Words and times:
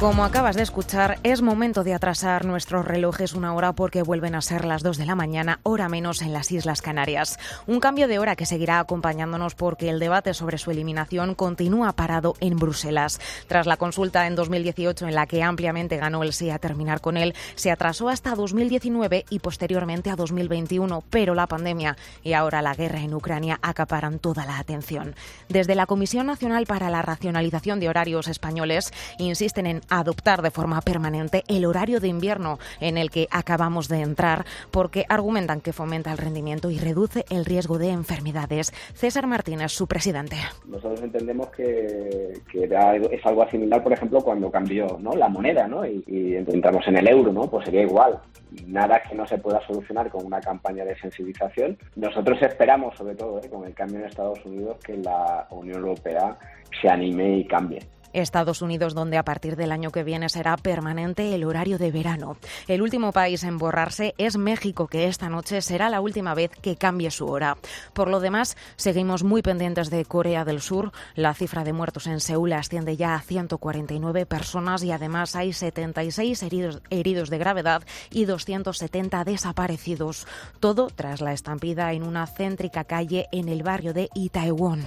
Como 0.00 0.24
acabas 0.24 0.56
de 0.56 0.62
escuchar, 0.62 1.18
es 1.24 1.42
momento 1.42 1.84
de 1.84 1.92
atrasar 1.92 2.46
nuestros 2.46 2.86
relojes 2.86 3.34
una 3.34 3.52
hora 3.52 3.74
porque 3.74 4.00
vuelven 4.00 4.34
a 4.34 4.40
ser 4.40 4.64
las 4.64 4.82
2 4.82 4.96
de 4.96 5.04
la 5.04 5.14
mañana, 5.14 5.60
hora 5.62 5.90
menos 5.90 6.22
en 6.22 6.32
las 6.32 6.50
Islas 6.50 6.80
Canarias. 6.80 7.38
Un 7.66 7.80
cambio 7.80 8.08
de 8.08 8.18
hora 8.18 8.34
que 8.34 8.46
seguirá 8.46 8.78
acompañándonos 8.78 9.54
porque 9.54 9.90
el 9.90 9.98
debate 9.98 10.32
sobre 10.32 10.56
su 10.56 10.70
eliminación 10.70 11.34
continúa 11.34 11.92
parado 11.92 12.34
en 12.40 12.56
Bruselas. 12.56 13.20
Tras 13.46 13.66
la 13.66 13.76
consulta 13.76 14.26
en 14.26 14.36
2018 14.36 15.06
en 15.06 15.14
la 15.14 15.26
que 15.26 15.42
ampliamente 15.42 15.98
ganó 15.98 16.22
el 16.22 16.32
sí 16.32 16.48
a 16.48 16.58
terminar 16.58 17.02
con 17.02 17.18
él, 17.18 17.34
se 17.54 17.70
atrasó 17.70 18.08
hasta 18.08 18.34
2019 18.34 19.26
y 19.28 19.40
posteriormente 19.40 20.08
a 20.08 20.16
2021, 20.16 21.04
pero 21.10 21.34
la 21.34 21.46
pandemia 21.46 21.98
y 22.22 22.32
ahora 22.32 22.62
la 22.62 22.72
guerra 22.72 23.00
en 23.00 23.12
Ucrania 23.12 23.58
acaparan 23.60 24.18
toda 24.18 24.46
la 24.46 24.60
atención. 24.60 25.14
Desde 25.50 25.74
la 25.74 25.84
Comisión 25.84 26.26
Nacional 26.26 26.64
para 26.64 26.88
la 26.88 27.02
Racionalización 27.02 27.80
de 27.80 27.90
Horarios 27.90 28.28
Españoles 28.28 28.94
insisten 29.18 29.66
en 29.66 29.82
adoptar 29.90 30.42
de 30.42 30.50
forma 30.50 30.80
permanente 30.80 31.42
el 31.48 31.66
horario 31.66 32.00
de 32.00 32.08
invierno 32.08 32.58
en 32.80 32.96
el 32.96 33.10
que 33.10 33.28
acabamos 33.30 33.88
de 33.88 34.00
entrar 34.00 34.44
porque 34.70 35.04
argumentan 35.08 35.60
que 35.60 35.72
fomenta 35.72 36.12
el 36.12 36.18
rendimiento 36.18 36.70
y 36.70 36.78
reduce 36.78 37.24
el 37.30 37.44
riesgo 37.44 37.78
de 37.78 37.90
enfermedades. 37.90 38.72
César 38.94 39.26
Martínez, 39.26 39.72
su 39.72 39.86
presidente. 39.86 40.36
Nosotros 40.66 41.02
entendemos 41.02 41.48
que, 41.48 42.32
es 42.52 43.26
algo 43.26 43.48
similar, 43.50 43.82
por 43.82 43.92
ejemplo, 43.92 44.20
cuando 44.20 44.50
cambió 44.50 44.98
la 45.16 45.28
moneda 45.28 45.66
¿no? 45.66 45.84
y, 45.84 46.02
y 46.06 46.36
entramos 46.36 46.86
en 46.86 46.96
el 46.96 47.08
euro, 47.08 47.32
¿no? 47.32 47.42
pues 47.48 47.64
sería 47.64 47.82
igual. 47.82 48.18
Nada 48.66 49.00
que 49.02 49.14
no 49.14 49.26
se 49.26 49.38
pueda 49.38 49.64
solucionar 49.66 50.10
con 50.10 50.26
una 50.26 50.40
campaña 50.40 50.84
de 50.84 50.98
sensibilización. 50.98 51.78
Nosotros 51.94 52.40
esperamos, 52.42 52.96
sobre 52.96 53.14
todo 53.14 53.38
¿eh? 53.38 53.48
con 53.48 53.64
el 53.64 53.74
cambio 53.74 54.00
en 54.00 54.06
Estados 54.06 54.44
Unidos, 54.44 54.78
que 54.84 54.96
la 54.96 55.46
Unión 55.50 55.78
Europea 55.80 56.36
se 56.80 56.88
anime 56.88 57.38
y 57.38 57.44
cambie. 57.44 57.80
Estados 58.12 58.62
Unidos, 58.62 58.94
donde 58.94 59.18
a 59.18 59.24
partir 59.24 59.56
del 59.56 59.72
año 59.72 59.90
que 59.90 60.04
viene 60.04 60.28
será 60.28 60.56
permanente 60.56 61.34
el 61.34 61.44
horario 61.44 61.78
de 61.78 61.90
verano. 61.90 62.36
El 62.68 62.82
último 62.82 63.12
país 63.12 63.42
en 63.44 63.58
borrarse 63.58 64.14
es 64.18 64.36
México, 64.36 64.86
que 64.86 65.06
esta 65.06 65.28
noche 65.28 65.62
será 65.62 65.90
la 65.90 66.00
última 66.00 66.34
vez 66.34 66.50
que 66.62 66.76
cambie 66.76 67.10
su 67.10 67.26
hora. 67.26 67.56
Por 67.92 68.08
lo 68.08 68.20
demás, 68.20 68.56
seguimos 68.76 69.24
muy 69.24 69.42
pendientes 69.42 69.90
de 69.90 70.04
Corea 70.04 70.44
del 70.44 70.60
Sur. 70.60 70.92
La 71.14 71.34
cifra 71.34 71.64
de 71.64 71.72
muertos 71.72 72.06
en 72.06 72.20
Seúl 72.20 72.52
asciende 72.52 72.96
ya 72.96 73.14
a 73.14 73.20
149 73.20 74.26
personas 74.26 74.82
y 74.82 74.92
además 74.92 75.36
hay 75.36 75.52
76 75.52 76.42
heridos, 76.42 76.82
heridos 76.90 77.30
de 77.30 77.38
gravedad 77.38 77.82
y 78.10 78.24
270 78.24 79.24
desaparecidos. 79.24 80.26
Todo 80.60 80.88
tras 80.94 81.20
la 81.20 81.32
estampida 81.32 81.92
en 81.92 82.02
una 82.02 82.26
céntrica 82.26 82.84
calle 82.84 83.28
en 83.32 83.48
el 83.48 83.62
barrio 83.62 83.94
de 83.94 84.08
Itaewon. 84.14 84.84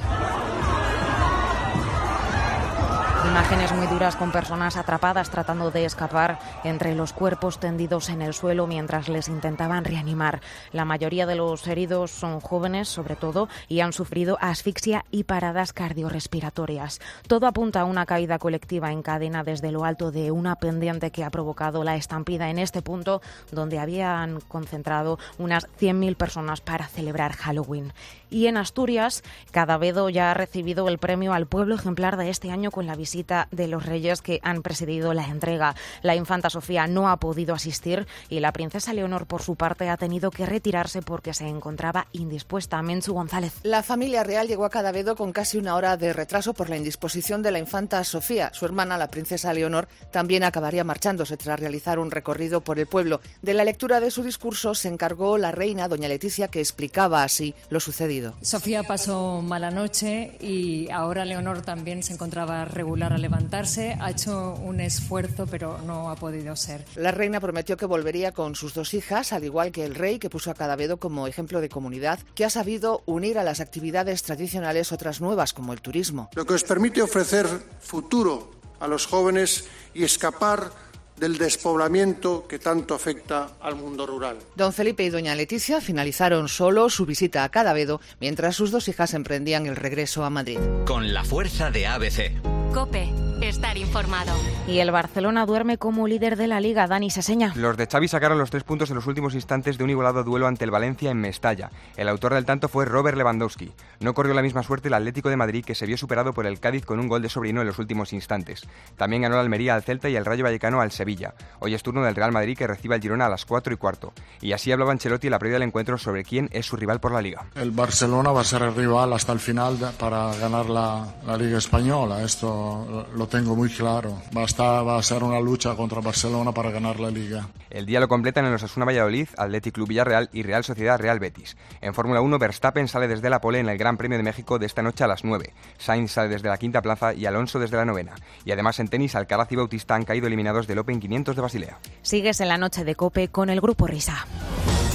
Imágenes 3.34 3.74
muy 3.74 3.88
duras 3.88 4.16
con 4.16 4.32
personas 4.32 4.78
atrapadas 4.78 5.32
tratando 5.32 5.72
de 5.72 5.86
escapar 5.86 6.38
entre 6.64 6.94
los 6.94 7.14
cuerpos 7.14 7.60
tendidos 7.60 8.10
en 8.10 8.22
el 8.22 8.36
suelo 8.36 8.68
mientras 8.68 9.10
les 9.10 9.28
intentaban 9.28 9.86
reanimar. 9.86 10.40
La 10.72 10.86
mayoría 10.86 11.26
de 11.26 11.34
los 11.34 11.66
heridos 11.66 12.12
son 12.12 12.40
jóvenes, 12.40 12.90
sobre 12.90 13.16
todo, 13.16 13.50
y 13.68 13.80
han 13.80 13.92
sufrido 13.92 14.38
asfixia 14.40 15.04
y 15.10 15.24
paradas 15.24 15.74
cardiorrespiratorias. 15.74 17.02
Todo 17.28 17.48
apunta 17.48 17.82
a 17.82 17.86
una 17.86 18.06
caída 18.06 18.38
colectiva 18.38 18.92
en 18.92 19.02
cadena 19.02 19.44
desde 19.44 19.72
lo 19.72 19.84
alto 19.84 20.12
de 20.12 20.30
una 20.30 20.58
pendiente 20.58 21.10
que 21.10 21.24
ha 21.24 21.32
provocado 21.32 21.84
la 21.84 21.96
estampida 21.96 22.52
en 22.52 22.60
este 22.60 22.84
punto 22.84 23.24
donde 23.52 23.80
habían 23.80 24.42
concentrado 24.42 25.18
unas 25.40 25.68
100.000 25.80 26.18
personas 26.18 26.62
para 26.62 26.86
celebrar 26.86 27.34
Halloween. 27.34 27.94
Y 28.30 28.46
en 28.46 28.58
Asturias, 28.58 29.24
Cadavedo 29.50 30.10
ya 30.10 30.30
ha 30.30 30.34
recibido 30.36 30.88
el 30.88 31.00
premio 31.00 31.34
al 31.34 31.48
pueblo 31.48 31.74
ejemplar 31.74 32.18
de 32.18 32.30
este 32.30 32.52
año 32.52 32.70
con 32.70 32.86
la 32.86 32.96
visita 32.96 33.23
de 33.52 33.68
los 33.68 33.86
reyes 33.86 34.22
que 34.22 34.40
han 34.44 34.62
presidido 34.62 35.14
la 35.14 35.28
entrega. 35.28 35.76
La 36.02 36.16
infanta 36.16 36.50
Sofía 36.50 36.88
no 36.88 37.10
ha 37.10 37.18
podido 37.18 37.56
asistir 37.56 38.08
y 38.30 38.40
la 38.40 38.52
princesa 38.52 38.94
Leonor, 38.94 39.26
por 39.26 39.42
su 39.42 39.56
parte, 39.56 39.90
ha 39.90 39.98
tenido 39.98 40.32
que 40.32 40.46
retirarse 40.46 41.02
porque 41.02 41.34
se 41.34 41.48
encontraba 41.48 42.08
indispuesta. 42.12 42.82
Menchu 42.82 43.14
González. 43.14 43.54
La 43.64 43.84
familia 43.84 44.24
real 44.24 44.48
llegó 44.48 44.66
a 44.66 44.70
Cadavedo 44.70 45.16
con 45.16 45.32
casi 45.32 45.58
una 45.58 45.76
hora 45.76 45.98
de 45.98 46.14
retraso 46.14 46.54
por 46.54 46.70
la 46.70 46.78
indisposición 46.78 47.42
de 47.42 47.52
la 47.52 47.60
infanta 47.60 48.04
Sofía. 48.04 48.52
Su 48.54 48.66
hermana, 48.66 48.98
la 48.98 49.10
princesa 49.10 49.54
Leonor, 49.54 49.88
también 50.12 50.44
acabaría 50.44 50.84
marchándose 50.84 51.38
tras 51.38 51.60
realizar 51.60 52.00
un 52.00 52.12
recorrido 52.12 52.62
por 52.62 52.80
el 52.80 52.88
pueblo. 52.88 53.22
De 53.42 53.54
la 53.54 53.64
lectura 53.64 54.00
de 54.00 54.12
su 54.12 54.24
discurso 54.24 54.76
se 54.76 54.90
encargó 54.90 55.38
la 55.38 55.52
reina, 55.52 55.88
doña 55.88 56.08
Leticia, 56.08 56.48
que 56.48 56.60
explicaba 56.60 57.24
así 57.24 57.56
lo 57.70 57.80
sucedido. 57.80 58.34
Sofía 58.42 58.84
pasó 58.84 59.42
mala 59.42 59.72
noche 59.72 60.38
y 60.40 60.90
ahora 60.92 61.26
Leonor 61.26 61.62
también 61.62 62.04
se 62.04 62.14
encontraba 62.14 62.66
regular 62.66 63.13
a 63.14 63.18
levantarse. 63.18 63.98
Ha 64.00 64.12
hecho 64.12 64.56
un 64.56 64.80
esfuerzo, 64.80 65.48
pero 65.48 65.80
no 65.86 66.10
ha 66.10 66.16
podido 66.16 66.56
ser. 66.56 66.86
La 66.96 67.12
reina 67.12 67.40
prometió 67.40 67.78
que 67.78 67.86
volvería 67.86 68.32
con 68.32 68.56
sus 68.56 68.74
dos 68.74 68.94
hijas, 68.94 69.34
al 69.34 69.44
igual 69.44 69.72
que 69.72 69.86
el 69.86 69.96
rey, 69.96 70.20
que 70.20 70.30
puso 70.30 70.52
a 70.52 70.54
Cadavedo 70.54 70.98
como 70.98 71.28
ejemplo 71.28 71.62
de 71.62 71.70
comunidad, 71.70 72.20
que 72.36 72.46
ha 72.46 72.50
sabido 72.50 73.04
unir 73.06 73.38
a 73.38 73.44
las 73.44 73.60
actividades 73.60 74.24
tradicionales 74.24 74.92
otras 74.92 75.22
nuevas, 75.22 75.54
como 75.54 75.74
el 75.74 75.82
turismo. 75.82 76.30
Lo 76.36 76.46
que 76.46 76.54
os 76.54 76.64
permite 76.64 77.02
ofrecer 77.02 77.48
futuro 77.80 78.52
a 78.80 78.88
los 78.88 79.06
jóvenes 79.06 79.66
y 79.94 80.04
escapar 80.04 80.72
del 81.18 81.38
despoblamiento 81.38 82.46
que 82.48 82.60
tanto 82.60 82.94
afecta 82.94 83.52
al 83.62 83.76
mundo 83.76 84.06
rural. 84.06 84.38
Don 84.56 84.74
Felipe 84.74 85.04
y 85.04 85.10
doña 85.10 85.36
Leticia 85.36 85.82
finalizaron 85.82 86.50
solo 86.50 86.90
su 86.90 87.06
visita 87.06 87.44
a 87.44 87.50
Cadavedo 87.50 88.02
mientras 88.20 88.56
sus 88.56 88.72
dos 88.72 88.88
hijas 88.88 89.14
emprendían 89.14 89.66
el 89.66 89.76
regreso 89.76 90.24
a 90.24 90.30
Madrid. 90.30 90.60
Con 90.86 91.14
la 91.14 91.24
fuerza 91.24 91.72
de 91.72 91.88
ABC. 91.88 92.42
Cope, 92.74 93.10
estar 93.48 93.78
informado. 93.78 94.32
Y 94.68 94.80
el 94.80 94.92
Barcelona 94.92 95.46
duerme 95.46 95.78
como 95.78 96.08
líder 96.08 96.38
de 96.38 96.48
la 96.48 96.62
liga, 96.62 96.88
Dani 96.88 97.10
Seseña. 97.10 97.52
Los 97.56 97.76
de 97.76 97.88
Xavi 97.88 98.08
sacaron 98.08 98.38
los 98.38 98.50
tres 98.50 98.64
puntos 98.64 98.90
en 98.90 98.96
los 98.96 99.08
últimos 99.08 99.36
instantes 99.36 99.78
de 99.78 99.84
un 99.84 99.90
igualado 99.90 100.24
duelo 100.24 100.48
ante 100.48 100.64
el 100.64 100.72
Valencia 100.72 101.12
en 101.12 101.20
Mestalla. 101.20 101.70
El 101.98 102.08
autor 102.08 102.34
del 102.34 102.46
tanto 102.46 102.70
fue 102.70 102.86
Robert 102.86 103.18
Lewandowski. 103.18 103.74
No 104.00 104.14
corrió 104.14 104.34
la 104.34 104.42
misma 104.42 104.64
suerte 104.64 104.88
el 104.88 104.94
Atlético 104.94 105.30
de 105.30 105.36
Madrid, 105.36 105.66
que 105.66 105.76
se 105.76 105.86
vio 105.86 105.98
superado 105.98 106.34
por 106.34 106.46
el 106.46 106.60
Cádiz 106.60 106.86
con 106.86 107.00
un 107.00 107.08
gol 107.08 107.22
de 107.22 107.30
sobrino 107.30 107.62
en 107.62 107.68
los 107.68 107.80
últimos 107.80 108.14
instantes. 108.14 108.64
También 108.98 109.24
ganó 109.24 109.36
la 109.36 109.42
Almería 109.42 109.76
al 109.76 109.84
Celta 109.84 110.10
y 110.10 110.16
el 110.16 110.26
Rayo 110.26 110.44
Vallecano 110.44 110.80
al 110.80 110.92
Sevilla. 110.92 111.34
Hoy 111.60 111.74
es 111.74 111.84
turno 111.84 112.04
del 112.04 112.16
Real 112.16 112.32
Madrid 112.32 112.58
que 112.58 112.68
recibe 112.68 112.96
al 112.96 113.02
Girona 113.02 113.26
a 113.26 113.30
las 113.30 113.46
4 113.46 113.74
y 113.74 113.78
cuarto. 113.78 114.14
Y 114.42 114.54
así 114.54 114.72
hablaba 114.72 114.92
Ancelotti 114.92 115.28
en 115.28 115.32
la 115.32 115.40
previa 115.40 115.56
del 115.56 115.68
encuentro 115.68 115.98
sobre 115.98 116.24
quién 116.24 116.50
es 116.52 116.66
su 116.66 116.78
rival 116.78 117.00
por 117.00 117.12
la 117.12 117.22
liga. 117.22 117.46
El 117.56 117.72
Barcelona 117.72 118.32
va 118.32 118.42
a 118.42 118.46
ser 118.46 118.62
el 118.62 118.76
rival 118.76 119.12
hasta 119.14 119.34
el 119.34 119.40
final 119.40 119.78
para 120.00 120.34
ganar 120.36 120.70
la, 120.70 121.06
la 121.26 121.38
Liga 121.38 121.58
Española. 121.58 122.24
Esto 122.24 123.08
lo 123.16 123.28
tengo 123.34 123.56
muy 123.56 123.70
claro. 123.70 124.22
Va 124.38 124.42
a, 124.42 124.46
estar, 124.46 124.88
va 124.88 125.00
a 125.00 125.02
ser 125.02 125.24
una 125.24 125.40
lucha 125.40 125.76
contra 125.76 126.02
Barcelona 126.02 126.52
para 126.52 126.70
ganar 126.70 127.00
la 127.00 127.10
Liga. 127.10 127.48
El 127.72 127.88
día 127.88 128.00
lo 128.00 128.08
completan 128.08 128.46
en 128.46 128.52
los 128.52 128.62
Asuna 128.62 128.86
Valladolid, 128.86 129.28
Athletic 129.36 129.74
Club 129.74 129.88
Villarreal 129.88 130.30
y 130.34 130.44
Real 130.44 130.64
Sociedad 130.64 131.00
Real 131.00 131.18
Betis. 131.18 131.58
En 131.82 131.96
Fórmula 131.96 132.22
1, 132.22 132.38
Verstappen 132.38 132.88
sale 132.88 133.08
desde 133.08 133.32
la 133.32 133.42
pole 133.42 133.58
en 133.58 133.70
el 133.70 133.78
Gran 133.80 133.98
Premio 133.98 134.20
de 134.20 134.24
México 134.24 134.60
de 134.60 134.68
esta 134.68 134.84
noche 134.84 135.04
a 135.04 135.08
las 135.08 135.24
9. 135.24 135.52
Sainz 135.80 136.12
sale 136.12 136.30
desde 136.30 136.48
la 136.48 136.60
quinta 136.60 136.84
plaza 136.84 137.16
y 137.16 137.26
Alonso 137.26 137.58
desde 137.58 137.76
la 137.76 137.86
novena. 137.86 138.14
Y 138.46 138.52
además 138.52 138.80
en 138.80 138.88
tenis, 138.88 139.16
Alcaraz 139.16 139.52
y 139.52 139.56
Bautista 139.56 139.96
han 139.96 140.06
caído 140.06 140.28
eliminados 140.28 140.68
del 140.68 140.78
Open 140.78 141.00
500 141.00 141.36
de 141.36 141.42
Basilea. 141.42 141.80
Sigues 142.04 142.40
en 142.40 142.50
la 142.50 142.60
noche 142.60 142.84
de 142.84 142.94
Cope 142.94 143.30
con 143.30 143.50
el 143.50 143.62
Grupo 143.62 143.88
Risa. 143.88 144.28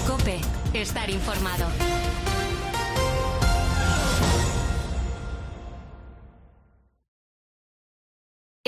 Cope, 0.07 0.39
estar 0.75 1.11
informado. 1.11 1.67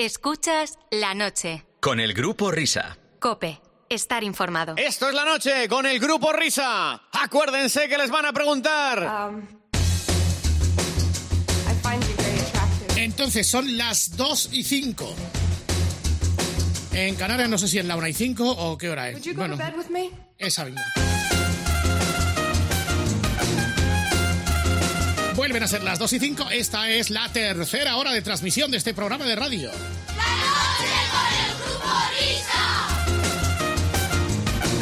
Escuchas 0.03 0.79
la 0.89 1.13
noche. 1.13 1.63
Con 1.79 1.99
el 1.99 2.15
Grupo 2.15 2.49
Risa. 2.49 2.97
Cope, 3.19 3.61
estar 3.87 4.23
informado. 4.23 4.73
Esto 4.75 5.07
es 5.07 5.13
la 5.13 5.25
noche 5.25 5.69
con 5.69 5.85
el 5.85 5.99
Grupo 5.99 6.33
Risa. 6.33 7.03
Acuérdense 7.11 7.87
que 7.87 7.99
les 7.99 8.09
van 8.09 8.25
a 8.25 8.33
preguntar. 8.33 9.31
Entonces 12.95 13.45
son 13.45 13.77
las 13.77 14.17
2 14.17 14.49
y 14.53 14.63
5. 14.63 15.15
En 16.93 17.13
Canarias 17.13 17.49
no 17.49 17.59
sé 17.59 17.67
si 17.67 17.77
es 17.77 17.85
la 17.85 17.95
1 17.95 18.07
y 18.07 18.13
5 18.13 18.43
o 18.49 18.79
qué 18.79 18.89
hora 18.89 19.09
es. 19.09 19.35
Bueno, 19.35 19.55
esa 20.39 20.65
misma. 20.65 20.81
Vuelven 25.35 25.63
a 25.63 25.67
ser 25.67 25.83
las 25.83 25.97
2 25.99 26.13
y 26.13 26.19
5. 26.19 26.49
Esta 26.51 26.89
es 26.89 27.09
la 27.09 27.29
tercera 27.29 27.95
hora 27.95 28.11
de 28.11 28.21
transmisión 28.21 28.71
de 28.71 28.77
este 28.77 28.93
programa 28.93 29.25
de 29.25 29.35
radio. 29.35 29.71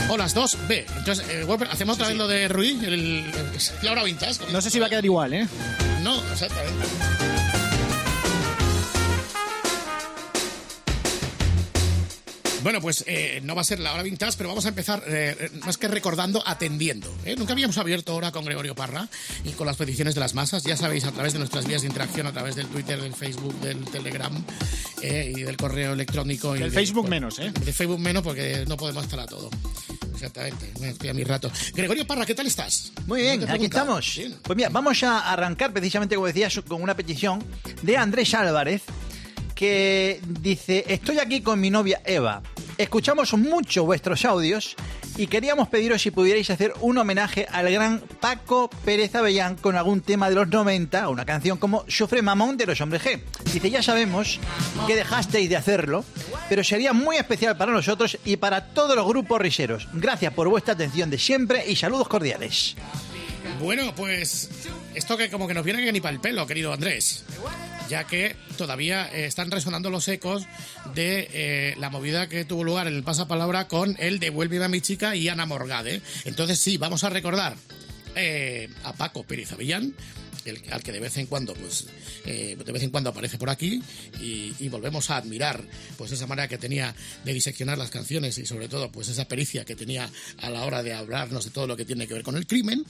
O 0.10 0.18
las 0.18 0.36
2B. 0.36 0.86
Entonces, 0.98 1.26
eh, 1.30 1.46
hacemos 1.70 1.98
otra 1.98 2.08
vez 2.08 2.18
lo 2.18 2.28
de 2.28 2.48
Ruiz, 2.48 2.82
el, 2.82 2.94
el, 2.94 3.34
la 3.84 3.92
hora 3.92 4.04
vintage. 4.04 4.52
No 4.52 4.60
sé 4.60 4.72
si 4.72 4.80
va 4.80 4.88
a 4.88 4.90
quedar 4.90 5.06
igual, 5.06 5.34
¿eh? 5.34 5.48
No, 6.02 6.16
exactamente. 6.32 7.39
Bueno, 12.62 12.82
pues 12.82 13.06
eh, 13.08 13.40
no 13.44 13.56
va 13.56 13.62
a 13.62 13.64
ser 13.64 13.80
la 13.80 13.94
hora 13.94 14.04
vintage, 14.04 14.34
pero 14.38 14.50
vamos 14.50 14.66
a 14.66 14.70
empezar 14.70 15.02
eh, 15.08 15.50
más 15.66 15.78
que 15.78 15.88
recordando, 15.88 16.44
atendiendo. 16.46 17.14
¿eh? 17.24 17.36
Nunca 17.38 17.54
habíamos 17.54 17.78
abierto 17.78 18.12
ahora 18.12 18.32
con 18.32 18.44
Gregorio 18.44 18.76
Parra 18.76 19.08
y 19.46 19.52
con 19.52 19.66
las 19.66 19.78
peticiones 19.78 20.14
de 20.14 20.20
las 20.20 20.34
masas. 20.34 20.64
Ya 20.64 20.76
sabéis, 20.76 21.06
a 21.06 21.12
través 21.14 21.32
de 21.34 21.40
nuestras 21.40 21.66
vías 21.66 21.82
de 21.84 21.88
interacción, 21.88 22.28
a 22.28 22.34
través 22.34 22.56
del 22.56 22.68
Twitter, 22.68 23.02
del 23.02 23.14
Facebook, 23.14 23.58
del 23.62 23.86
Telegram 23.86 24.34
eh, 25.02 25.32
y 25.36 25.42
del 25.44 25.56
correo 25.56 25.94
electrónico. 25.94 26.56
y 26.56 26.60
Del 26.60 26.70
de- 26.72 26.76
Facebook 26.76 27.08
menos, 27.08 27.40
¿eh? 27.40 27.52
De 27.64 27.72
Facebook 27.72 28.00
menos 28.00 28.24
porque 28.24 28.66
no 28.68 28.76
podemos 28.76 29.04
estar 29.06 29.22
a 29.22 29.26
todo. 29.26 29.50
Exactamente, 30.14 30.74
me 30.82 30.90
estoy 30.90 31.10
a 31.10 31.14
mi 31.14 31.24
rato. 31.24 31.50
Gregorio 31.74 32.06
Parra, 32.06 32.26
¿qué 32.26 32.36
tal 32.36 32.46
estás? 32.46 32.92
Muy 33.08 33.22
bien, 33.22 33.50
aquí 33.50 33.66
estamos. 33.66 34.20
Pues 34.44 34.58
mira, 34.58 34.68
vamos 34.68 35.02
a 35.04 35.32
arrancar 35.32 35.72
precisamente, 35.72 36.16
como 36.16 36.28
decías, 36.28 36.60
con 36.68 36.82
una 36.84 36.94
petición 36.94 37.42
de 37.84 37.96
Andrés 37.96 38.34
Álvarez, 38.34 38.82
que 39.60 40.22
dice, 40.26 40.86
estoy 40.88 41.20
aquí 41.20 41.42
con 41.42 41.60
mi 41.60 41.70
novia 41.70 42.02
Eva. 42.06 42.42
Escuchamos 42.78 43.34
mucho 43.34 43.84
vuestros 43.84 44.24
audios 44.24 44.78
y 45.18 45.28
queríamos 45.28 45.68
pediros 45.68 46.02
si 46.02 46.12
pudierais 46.12 46.50
hacer 46.50 46.72
un 46.80 46.98
homenaje 46.98 47.46
al 47.52 47.70
gran 47.70 48.00
Paco 48.22 48.70
Pérez 48.86 49.14
Avellán 49.16 49.58
con 49.58 49.76
algún 49.76 50.00
tema 50.00 50.30
de 50.30 50.36
los 50.36 50.48
90, 50.48 51.10
una 51.10 51.26
canción 51.26 51.58
como 51.58 51.84
Sufre 51.90 52.22
Mamón 52.22 52.56
de 52.56 52.68
los 52.68 52.80
Hombres 52.80 53.04
G. 53.04 53.22
Dice, 53.52 53.70
ya 53.70 53.84
sabemos 53.84 54.40
que 54.88 54.96
dejasteis 54.96 55.50
de 55.50 55.58
hacerlo, 55.58 56.06
pero 56.48 56.64
sería 56.64 56.94
muy 56.94 57.18
especial 57.18 57.58
para 57.58 57.74
nosotros 57.74 58.18
y 58.24 58.38
para 58.38 58.68
todos 58.68 58.96
los 58.96 59.06
grupos 59.06 59.42
riseros. 59.42 59.90
Gracias 59.92 60.34
por 60.34 60.48
vuestra 60.48 60.74
atención 60.74 61.10
de 61.10 61.18
siempre 61.18 61.70
y 61.70 61.76
saludos 61.76 62.08
cordiales. 62.08 62.78
Bueno, 63.60 63.94
pues 63.94 64.50
esto 64.96 65.18
que 65.18 65.30
como 65.30 65.50
que 65.50 65.54
nos 65.54 65.66
viene 65.66 65.84
que 65.84 65.92
ni 65.92 66.00
para 66.00 66.14
el 66.14 66.22
pelo, 66.22 66.48
querido 66.48 66.72
Andrés. 66.72 67.26
Ya 67.90 68.04
que 68.06 68.36
todavía 68.58 69.10
eh, 69.12 69.26
están 69.26 69.50
resonando 69.50 69.90
los 69.90 70.08
ecos 70.08 70.46
de 70.94 71.28
eh, 71.34 71.76
la 71.80 71.90
movida 71.90 72.30
que 72.30 72.46
tuvo 72.46 72.64
lugar 72.64 72.88
en 72.88 72.96
el 72.96 73.04
pasapalabra 73.04 73.68
con 73.68 73.96
el 74.00 74.20
Devuélveme 74.20 74.66
a 74.66 74.70
mi 74.70 74.80
chica 74.80 75.16
y 75.16 75.28
Ana 75.28 75.48
Morgade. 75.48 76.02
Entonces 76.26 76.60
sí, 76.60 76.78
vamos 76.78 77.04
a 77.04 77.10
recordar 77.10 77.56
eh, 78.16 78.70
a 78.84 78.94
Paco 78.94 79.24
Pérez 79.24 79.52
Avellán, 79.54 79.96
al 80.72 80.84
que 80.84 80.92
de 80.92 81.00
vez 81.00 81.18
en 81.18 81.28
cuando, 81.28 81.54
pues, 81.54 81.88
eh, 82.26 82.58
de 82.64 82.72
vez 82.72 82.84
en 82.84 82.90
cuando 82.90 83.10
aparece 83.10 83.38
por 83.38 83.50
aquí 83.50 83.82
y, 84.20 84.68
volvemos 84.70 85.10
a 85.10 85.18
admirar, 85.18 85.64
pues, 85.98 86.12
esa 86.12 86.28
manera 86.28 86.48
que 86.48 86.58
tenía 86.58 86.96
de 87.26 87.34
diseccionar 87.34 87.78
las 87.78 87.90
canciones 87.90 88.38
y 88.38 88.46
sobre 88.46 88.68
todo, 88.68 88.92
pues, 88.92 89.10
esa 89.10 89.28
pericia 89.28 89.66
que 89.66 89.76
tenía 89.76 90.10
a 90.38 90.50
la 90.50 90.64
hora 90.66 90.84
de 90.84 90.94
hablarnos 90.94 91.46
de 91.46 91.52
todo 91.52 91.66
lo 91.68 91.76
que 91.76 91.86
tiene 91.86 92.08
que 92.08 92.14
ver 92.14 92.24
con 92.24 92.38
el 92.38 92.46
crimen. 92.46 92.86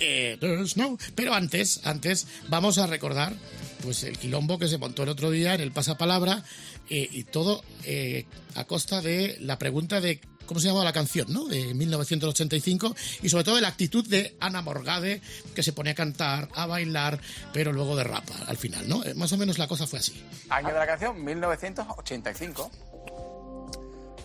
Eh, 0.00 0.36
there's 0.40 0.76
no- 0.76 0.96
Pero 1.14 1.34
antes, 1.34 1.80
antes, 1.84 2.26
vamos 2.48 2.78
a 2.78 2.86
recordar, 2.86 3.34
pues, 3.82 4.04
el 4.04 4.16
quilombo 4.18 4.58
que 4.58 4.68
se 4.68 4.78
montó 4.78 5.02
el 5.02 5.10
otro 5.10 5.30
día 5.30 5.54
en 5.54 5.60
el 5.60 5.72
pasapalabra 5.72 6.44
eh, 6.90 7.08
y 7.12 7.24
todo 7.24 7.62
eh, 7.84 8.24
a 8.54 8.64
costa 8.64 9.02
de 9.02 9.36
la 9.40 9.58
pregunta 9.58 10.00
de 10.00 10.20
¿Cómo 10.48 10.60
se 10.60 10.66
llamaba 10.68 10.86
la 10.86 10.94
canción, 10.94 11.30
no? 11.30 11.44
De 11.44 11.74
1985 11.74 12.96
y 13.22 13.28
sobre 13.28 13.44
todo 13.44 13.56
de 13.56 13.60
la 13.60 13.68
actitud 13.68 14.02
de 14.08 14.34
Ana 14.40 14.62
Morgade 14.62 15.20
que 15.54 15.62
se 15.62 15.74
pone 15.74 15.90
a 15.90 15.94
cantar, 15.94 16.48
a 16.54 16.64
bailar, 16.64 17.20
pero 17.52 17.70
luego 17.70 17.94
derrapa 17.94 18.32
al 18.46 18.56
final, 18.56 18.88
¿no? 18.88 19.04
Eh, 19.04 19.12
Más 19.14 19.30
o 19.32 19.36
menos 19.36 19.58
la 19.58 19.68
cosa 19.68 19.86
fue 19.86 19.98
así. 19.98 20.24
Año 20.48 20.68
de 20.68 20.78
la 20.78 20.86
canción, 20.86 21.22
1985. 21.22 22.70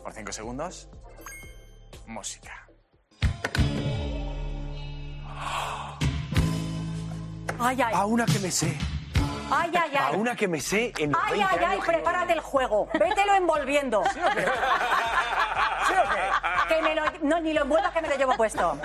Por 0.02 0.14
5 0.14 0.32
segundos. 0.32 0.88
Música. 2.08 2.70
Ay, 7.60 7.82
ay. 7.82 7.94
A 7.94 8.06
una 8.06 8.26
que 8.26 8.40
me 8.40 8.50
sé. 8.50 8.78
Ay, 9.52 9.72
ay, 9.80 9.96
A 9.96 10.08
ay. 10.08 10.16
una 10.16 10.36
que 10.36 10.48
me 10.48 10.60
sé 10.60 10.94
en 10.98 11.12
los 11.12 11.22
Ay, 11.24 11.34
20 11.40 11.48
ay, 11.52 11.58
ay, 11.60 11.66
años. 11.74 11.86
prepárate 11.86 12.34
el 12.34 12.40
juego. 12.40 12.88
Vételo 12.94 13.34
envolviendo. 13.36 14.04
¿Sí 14.14 14.20
o 14.20 14.30
qué? 14.36 14.42
¿Sí 15.88 15.94
o 15.94 16.10
qué? 16.10 16.74
Que 16.76 16.82
me 16.82 16.96
lo, 16.96 17.04
no, 17.22 17.40
ni 17.40 17.54
lo 17.54 17.62
envuelvas 17.64 17.92
que 17.92 18.02
me 18.02 18.10
lo 18.10 18.16
llevo 18.16 18.34
puesto. 18.36 18.78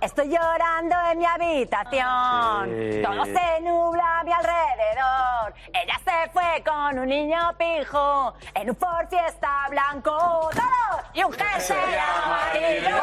Estoy 0.00 0.28
llorando 0.28 0.94
en 1.10 1.18
mi 1.18 1.26
habitación. 1.26 2.68
Sí. 2.68 3.02
Todo 3.02 3.24
se 3.24 3.60
nubla 3.62 4.20
a 4.20 4.24
mi 4.24 4.32
alrededor. 4.32 5.54
Ella 5.72 6.00
se 6.04 6.30
fue 6.30 6.62
con 6.64 6.98
un 6.98 7.08
niño 7.08 7.38
pijo 7.58 8.34
en 8.54 8.70
un 8.70 8.76
Ford 8.76 9.08
Fiesta 9.08 9.66
blanco. 9.70 10.50
¡Todo! 10.52 11.02
Y 11.14 11.24
un 11.24 11.32
jersey 11.32 11.76
amarillo. 11.76 12.96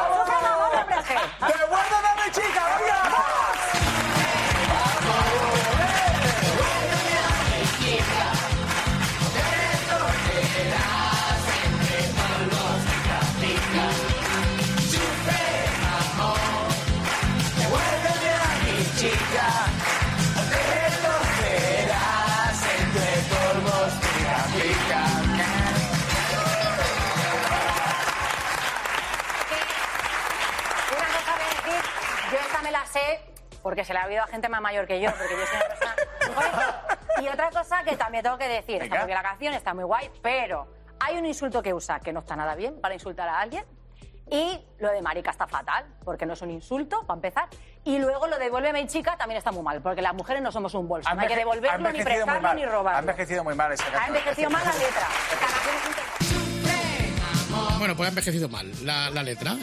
¡Devuélveme 1.40 2.08
a 2.08 2.24
mi 2.24 2.30
chica, 2.32 2.62
venga! 2.78 3.87
Porque 33.62 33.84
se 33.84 33.94
la 33.94 34.02
ha 34.02 34.06
oído 34.06 34.22
a 34.22 34.26
gente 34.26 34.48
más 34.48 34.60
mayor 34.60 34.86
que 34.86 35.00
yo, 35.00 35.10
porque 35.10 35.34
yo 35.36 35.46
soy 35.46 35.56
una 35.56 35.66
persona 35.68 35.96
muy 36.26 36.34
joven. 36.34 37.24
Y 37.24 37.28
otra 37.28 37.50
cosa 37.50 37.82
que 37.84 37.96
también 37.96 38.22
tengo 38.22 38.38
que 38.38 38.48
decir, 38.48 38.82
está 38.82 38.96
muy 38.98 39.06
bien 39.06 39.16
la 39.16 39.22
canción, 39.22 39.54
está 39.54 39.74
muy 39.74 39.84
guay, 39.84 40.10
pero 40.22 40.68
hay 41.00 41.16
un 41.18 41.26
insulto 41.26 41.62
que 41.62 41.72
usa 41.74 42.00
que 42.00 42.12
no 42.12 42.20
está 42.20 42.36
nada 42.36 42.54
bien 42.54 42.80
para 42.80 42.94
insultar 42.94 43.28
a 43.28 43.40
alguien. 43.40 43.64
Y 44.30 44.62
lo 44.78 44.90
de 44.90 45.00
marica 45.00 45.30
está 45.30 45.46
fatal, 45.46 45.86
porque 46.04 46.26
no 46.26 46.34
es 46.34 46.42
un 46.42 46.50
insulto, 46.50 47.00
para 47.06 47.16
empezar. 47.16 47.48
Y 47.84 47.98
luego 47.98 48.26
lo 48.26 48.36
de 48.36 48.44
devuélveme 48.44 48.86
chica 48.86 49.16
también 49.16 49.38
está 49.38 49.50
muy 49.52 49.62
mal, 49.62 49.80
porque 49.80 50.02
las 50.02 50.12
mujeres 50.12 50.42
no 50.42 50.52
somos 50.52 50.74
un 50.74 50.86
bolso. 50.86 51.08
Ha 51.08 51.14
No 51.14 51.22
hay 51.22 51.28
que 51.28 51.34
ha 51.34 51.38
devolverlo, 51.38 51.90
ni 51.90 52.02
prestarlo, 52.04 52.52
ni 52.54 52.62
Ha 52.62 52.68
robarlo. 52.70 53.00
envejecido 53.10 53.42
muy 53.42 53.54
mal 53.54 53.72
esa 53.72 53.84
canción. 53.84 54.02
Ha 54.02 54.06
envejecido 54.08 54.50
mal 54.50 54.62
la 54.64 54.72
letra. 54.74 55.08
Bueno, 57.78 57.96
pues 57.96 58.06
ha 58.08 58.10
envejecido 58.10 58.48
mal 58.48 58.70
la, 58.84 59.08
la 59.10 59.22
letra. 59.22 59.56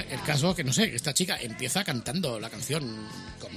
El 0.00 0.22
caso 0.22 0.54
que, 0.54 0.64
no 0.64 0.72
sé, 0.72 0.94
esta 0.94 1.14
chica 1.14 1.38
empieza 1.40 1.84
cantando 1.84 2.38
la 2.40 2.50
canción 2.50 2.82
con... 3.40 3.50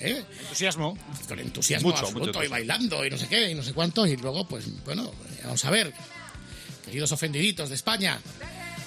¿eh? 0.00 0.24
Entusiasmo. 0.40 0.96
Con 1.28 1.38
entusiasmo 1.38 1.88
Mucho, 1.90 2.00
absoluto 2.06 2.26
mucho 2.26 2.44
y 2.44 2.48
bailando 2.48 3.04
y 3.04 3.10
no 3.10 3.18
sé 3.18 3.28
qué 3.28 3.50
y 3.50 3.54
no 3.54 3.62
sé 3.62 3.72
cuánto. 3.72 4.06
Y 4.06 4.16
luego, 4.16 4.46
pues, 4.46 4.64
bueno, 4.84 5.12
vamos 5.44 5.64
a 5.64 5.70
ver. 5.70 5.92
Queridos 6.84 7.12
ofendiditos 7.12 7.68
de 7.68 7.76
España, 7.76 8.18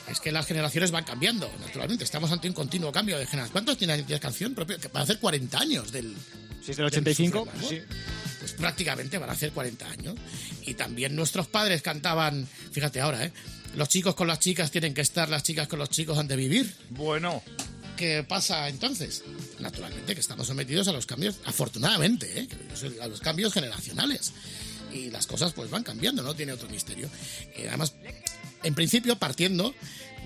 es 0.10 0.19
que 0.19 0.31
las 0.31 0.46
generaciones 0.46 0.92
van 0.92 1.04
cambiando, 1.04 1.52
naturalmente. 1.60 2.04
Estamos 2.04 2.31
ante 2.31 2.48
un 2.48 2.54
continuo 2.54 2.92
cambio 2.92 3.18
de 3.18 3.25
generación. 3.25 3.52
¿Cuántos 3.52 3.78
tiene 3.78 4.06
la 4.07 4.19
canción? 4.19 4.54
propia? 4.54 4.78
Que 4.78 4.88
van 4.90 5.02
a 5.02 5.04
hacer 5.04 5.19
40 5.19 5.57
años 5.57 5.92
del... 5.92 6.16
Si 6.64 6.71
es 6.71 6.78
del 6.78 6.88
85, 6.88 7.45
Sufre, 7.45 7.59
¿no? 7.59 7.68
sí. 7.68 7.81
Pues 8.40 8.54
prácticamente 8.54 9.18
van 9.18 9.30
a 9.30 9.33
hacer 9.33 9.52
40 9.52 9.90
años. 9.90 10.16
Y 10.64 10.74
también 10.76 11.16
nuestros 11.16 11.47
padres 11.47 11.81
cantaban, 11.81 12.47
fíjate 12.71 13.02
ahora, 13.02 13.24
¿eh? 13.26 13.31
Los 13.75 13.89
chicos 13.89 14.15
con 14.15 14.27
las 14.27 14.39
chicas 14.39 14.71
tienen 14.71 14.94
que 14.94 15.01
estar, 15.01 15.29
las 15.29 15.44
chicas 15.44 15.67
con 15.67 15.79
los 15.79 15.89
chicos 15.89 16.17
han 16.17 16.27
de 16.27 16.35
vivir. 16.35 16.73
Bueno. 16.91 17.41
¿Qué 17.97 18.23
pasa 18.27 18.67
entonces? 18.67 19.23
Naturalmente 19.59 20.13
que 20.15 20.19
estamos 20.19 20.47
sometidos 20.47 20.89
a 20.89 20.91
los 20.91 21.05
cambios, 21.05 21.37
afortunadamente, 21.45 22.41
¿eh? 22.41 22.47
a 23.01 23.07
los 23.07 23.21
cambios 23.21 23.53
generacionales. 23.53 24.33
Y 24.91 25.09
las 25.11 25.27
cosas 25.27 25.53
pues 25.53 25.69
van 25.69 25.83
cambiando, 25.83 26.21
no 26.21 26.35
tiene 26.35 26.51
otro 26.51 26.67
misterio. 26.69 27.09
Eh, 27.55 27.67
además, 27.69 27.94
en 28.63 28.75
principio 28.75 29.17
partiendo 29.17 29.73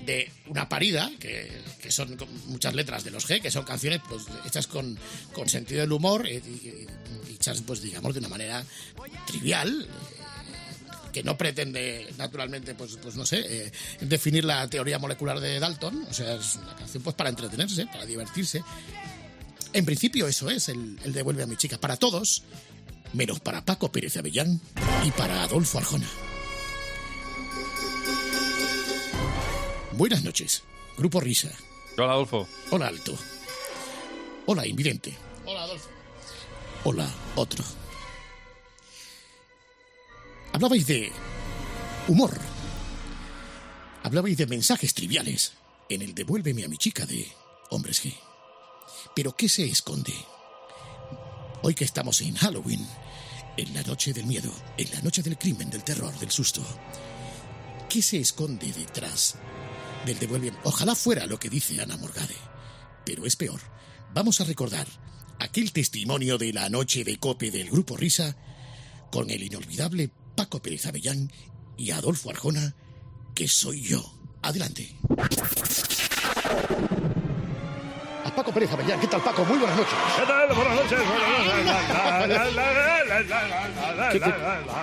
de 0.04 0.32
una 0.48 0.68
parida, 0.68 1.12
que, 1.20 1.48
que 1.80 1.92
son 1.92 2.16
muchas 2.46 2.74
letras 2.74 3.04
de 3.04 3.12
los 3.12 3.28
G, 3.28 3.40
que 3.40 3.52
son 3.52 3.64
canciones 3.64 4.00
pues 4.08 4.24
hechas 4.46 4.66
con, 4.66 4.98
con 5.32 5.48
sentido 5.48 5.80
del 5.82 5.92
humor, 5.92 6.26
eh, 6.26 6.42
y, 6.44 6.68
y- 6.68 6.86
hechas 7.34 7.62
pues 7.64 7.82
digamos 7.82 8.14
de 8.14 8.18
una 8.20 8.28
manera 8.28 8.64
trivial, 9.28 9.86
eh, 9.88 10.19
que 11.12 11.22
no 11.22 11.36
pretende, 11.36 12.12
naturalmente, 12.18 12.74
pues, 12.74 12.98
pues 13.02 13.16
no 13.16 13.26
sé, 13.26 13.40
eh, 13.46 13.72
definir 14.00 14.44
la 14.44 14.68
teoría 14.68 14.98
molecular 14.98 15.40
de 15.40 15.58
Dalton. 15.58 16.06
O 16.08 16.14
sea, 16.14 16.34
es 16.34 16.56
una 16.56 16.76
canción 16.76 17.02
pues 17.02 17.16
para 17.16 17.30
entretenerse, 17.30 17.86
para 17.86 18.06
divertirse. 18.06 18.62
En 19.72 19.84
principio 19.84 20.26
eso 20.26 20.50
es 20.50 20.68
el, 20.68 20.98
el 21.04 21.12
Devuelve 21.12 21.42
a 21.42 21.46
mi 21.46 21.56
chica. 21.56 21.78
Para 21.78 21.96
todos, 21.96 22.42
menos 23.12 23.40
para 23.40 23.64
Paco 23.64 23.90
Pérez 23.92 24.16
Avellán 24.16 24.60
y 25.04 25.10
para 25.12 25.42
Adolfo 25.42 25.78
Arjona. 25.78 26.08
Buenas 29.92 30.24
noches, 30.24 30.62
Grupo 30.96 31.20
Risa. 31.20 31.50
Hola, 31.98 32.12
Adolfo. 32.12 32.48
Hola, 32.70 32.86
Alto. 32.86 33.14
Hola, 34.46 34.66
Invidente. 34.66 35.14
Hola, 35.44 35.64
Adolfo. 35.64 35.88
Hola, 36.84 37.08
otro. 37.36 37.62
Hablabais 40.60 40.86
de 40.86 41.10
humor. 42.06 42.38
Hablabais 44.02 44.36
de 44.36 44.46
mensajes 44.46 44.92
triviales 44.92 45.54
en 45.88 46.02
el 46.02 46.14
Devuélveme 46.14 46.66
a 46.66 46.68
mi 46.68 46.76
chica 46.76 47.06
de 47.06 47.26
Hombres 47.70 48.04
G. 48.04 48.12
Pero 49.16 49.34
¿qué 49.34 49.48
se 49.48 49.64
esconde? 49.64 50.12
Hoy 51.62 51.74
que 51.74 51.84
estamos 51.84 52.20
en 52.20 52.34
Halloween, 52.34 52.86
en 53.56 53.72
la 53.72 53.82
noche 53.84 54.12
del 54.12 54.26
miedo, 54.26 54.52
en 54.76 54.90
la 54.90 55.00
noche 55.00 55.22
del 55.22 55.38
crimen, 55.38 55.70
del 55.70 55.82
terror, 55.82 56.12
del 56.18 56.30
susto. 56.30 56.62
¿Qué 57.88 58.02
se 58.02 58.18
esconde 58.18 58.70
detrás 58.70 59.36
del 60.04 60.18
devuelve? 60.18 60.52
Ojalá 60.64 60.94
fuera 60.94 61.24
lo 61.24 61.38
que 61.38 61.48
dice 61.48 61.80
Ana 61.80 61.96
Morgade, 61.96 62.36
pero 63.06 63.24
es 63.24 63.34
peor. 63.34 63.62
Vamos 64.12 64.42
a 64.42 64.44
recordar 64.44 64.86
aquel 65.38 65.72
testimonio 65.72 66.36
de 66.36 66.52
la 66.52 66.68
noche 66.68 67.02
de 67.02 67.16
cope 67.16 67.50
del 67.50 67.70
Grupo 67.70 67.96
Risa 67.96 68.36
con 69.10 69.30
el 69.30 69.42
inolvidable 69.42 70.10
Paco 70.40 70.58
Pérez 70.58 70.86
Avellán 70.86 71.30
y 71.76 71.90
Adolfo 71.90 72.30
Arjona, 72.30 72.72
que 73.34 73.46
soy 73.46 73.82
yo. 73.82 74.02
Adelante. 74.40 74.96
A 78.24 78.34
Paco 78.34 78.50
Pérez 78.50 78.72
Avellán. 78.72 78.98
¿Qué 79.00 79.06
tal, 79.06 79.20
Paco? 79.20 79.44
Muy 79.44 79.58
buenas 79.58 79.76
noches. 79.76 79.92
¿Qué 80.18 80.24
tal? 80.26 80.48
Buenas 80.54 80.74
noches. 80.76 80.98
Qué, 84.12 84.18
qué- 84.20 84.34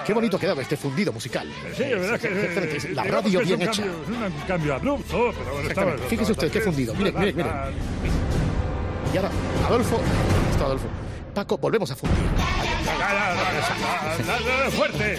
qué 0.05 0.13
bonito 0.13 0.37
quedaba 0.37 0.61
este 0.61 0.77
fundido 0.77 1.11
musical. 1.11 1.51
Sí, 1.75 1.85
la 1.85 1.95
verdad 1.97 2.15
es 2.15 2.21
que... 2.21 2.89
Eh, 2.89 2.93
La 2.93 3.03
radio 3.05 3.39
bien 3.41 3.59
hecha. 3.63 3.81
un 3.83 4.31
cambio 4.47 4.75
abrupto, 4.75 5.33
pero 5.39 5.53
bueno, 5.53 5.69
estaba... 5.69 5.97
Fíjese 6.07 6.33
usted, 6.33 6.51
qué 6.51 6.61
fundido. 6.61 6.93
Miren, 6.93 7.15
miren, 7.19 7.35
miren. 7.35 7.51
Y 9.11 9.17
ahora, 9.17 9.31
Adolfo. 9.65 9.99
Está 10.51 10.65
Adolfo. 10.65 10.85
Paco, 11.33 11.57
volvemos 11.57 11.89
a 11.89 11.95
fundir. 11.95 12.17
Fuerte. 14.71 15.17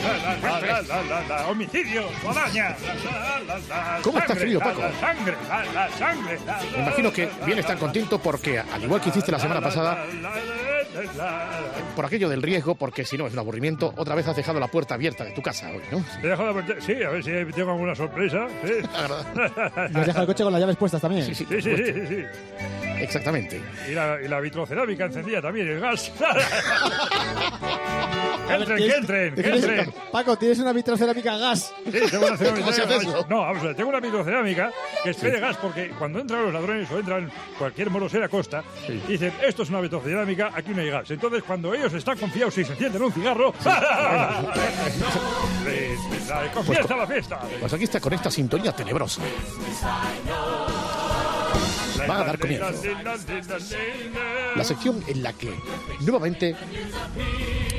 Homicidio. 1.48 2.04
Guadaña. 2.22 2.76
¿Cómo 4.02 4.18
está 4.18 4.34
frío, 4.34 4.58
Paco? 4.60 4.80
La 4.80 4.92
sangre. 4.92 5.34
Sangre. 5.98 6.38
Me 6.76 6.82
imagino 6.82 7.12
que 7.12 7.28
vienes 7.46 7.66
tan 7.66 7.78
contento 7.78 8.18
porque, 8.18 8.58
al 8.58 8.82
igual 8.82 9.00
que 9.00 9.10
hiciste 9.10 9.32
la 9.32 9.38
semana 9.38 9.60
pasada, 9.60 10.04
por 11.94 12.04
aquello 12.06 12.28
del 12.28 12.42
riesgo, 12.42 12.74
porque 12.74 13.04
si 13.04 13.16
no 13.18 13.26
es 13.26 13.32
un 13.32 13.38
aburrimiento, 13.38 13.92
otra 13.96 14.14
vez 14.14 14.26
has 14.28 14.36
dejado 14.36 14.58
la 14.60 14.68
puerta 14.68 14.94
abierta 14.94 15.24
de 15.24 15.32
tu 15.32 15.42
casa 15.42 15.70
hoy, 15.70 15.82
¿no? 15.90 16.04
He 16.22 16.26
dejado 16.28 16.46
la 16.46 16.52
puerta- 16.52 16.74
Sí, 16.84 17.02
a 17.02 17.10
ver 17.10 17.22
si 17.24 17.30
tengo 17.52 17.72
alguna 17.72 17.94
sorpresa. 17.94 18.46
Sí. 18.64 18.72
¿Y 19.94 19.98
has 19.98 20.06
dejado 20.06 20.20
el 20.22 20.26
coche 20.26 20.44
con 20.44 20.52
las 20.52 20.60
llaves 20.60 20.76
puestas 20.76 21.00
también? 21.00 21.24
Sí, 21.26 21.34
sí, 21.34 21.46
Sí, 21.48 21.60
sí, 21.62 21.76
sí, 21.76 22.06
sí. 22.08 22.24
Exactamente. 23.00 23.60
Y 23.88 23.92
la, 23.94 24.18
y 24.22 24.28
la 24.28 24.40
vitrocerámica 24.40 25.06
encendida 25.06 25.40
también, 25.42 25.68
el 25.68 25.80
gas. 25.80 26.10
Entren, 28.48 28.78
que 28.78 28.82
¿tienes- 28.84 28.96
entren, 29.00 29.34
que 29.34 29.48
entren. 29.50 29.94
Paco, 30.10 30.36
tienes 30.38 30.58
una 30.58 30.72
vitrocerámica 30.72 31.34
a 31.34 31.36
gas. 31.36 31.70
Sí, 31.84 32.00
tengo 32.10 32.26
una 32.26 32.36
cerámica. 32.38 32.60
¿Cómo 32.64 32.72
se 32.72 32.82
hace 32.82 32.96
eso? 32.96 33.26
No, 33.28 33.40
vamos 33.42 33.62
a 33.62 33.66
ver, 33.66 33.76
tengo 33.76 33.90
una 33.90 34.00
vitrocerámica 34.00 34.70
que 35.04 35.10
expende 35.10 35.38
gas 35.38 35.56
porque 35.58 35.90
cuando 35.98 36.18
entran 36.20 36.44
los 36.44 36.54
ladrones 36.54 36.90
o 36.90 36.98
entran 36.98 37.30
cualquier 37.58 37.90
morosera 37.90 38.26
costa, 38.30 38.64
dicen, 39.06 39.34
esto 39.46 39.64
es 39.64 39.68
una 39.68 39.82
vitrocerámica, 39.82 40.50
aquí 40.54 40.70
no 40.70 40.80
hay 40.80 40.88
gas. 40.88 41.10
Entonces, 41.10 41.42
cuando 41.42 41.74
ellos 41.74 41.92
están 41.92 42.16
confiados 42.16 42.56
y 42.56 42.64
se 42.64 42.72
encienden 42.72 43.02
un 43.02 43.12
cigarro, 43.12 43.52
les- 45.66 46.28
la- 46.28 46.50
comienza 46.52 46.96
la 46.96 47.06
fiesta. 47.06 47.40
Pues 47.60 47.72
aquí 47.74 47.84
está 47.84 48.00
con 48.00 48.14
esta 48.14 48.30
sintonía 48.30 48.72
tenebrosa. 48.72 49.20
Va 52.08 52.20
a 52.20 52.24
dar 52.24 52.38
comienzo. 52.38 52.82
La 54.56 54.64
sección 54.64 55.02
en 55.06 55.22
la 55.22 55.32
que 55.32 55.52
nuevamente 56.00 56.56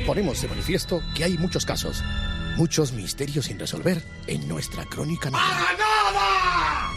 ponemos 0.05 0.41
de 0.41 0.47
manifiesto 0.47 1.01
que 1.15 1.23
hay 1.23 1.37
muchos 1.37 1.65
casos, 1.65 2.03
muchos 2.57 2.91
misterios 2.91 3.45
sin 3.45 3.59
resolver 3.59 4.03
en 4.27 4.47
nuestra 4.47 4.85
crónica 4.85 5.29
negra. 5.29 6.93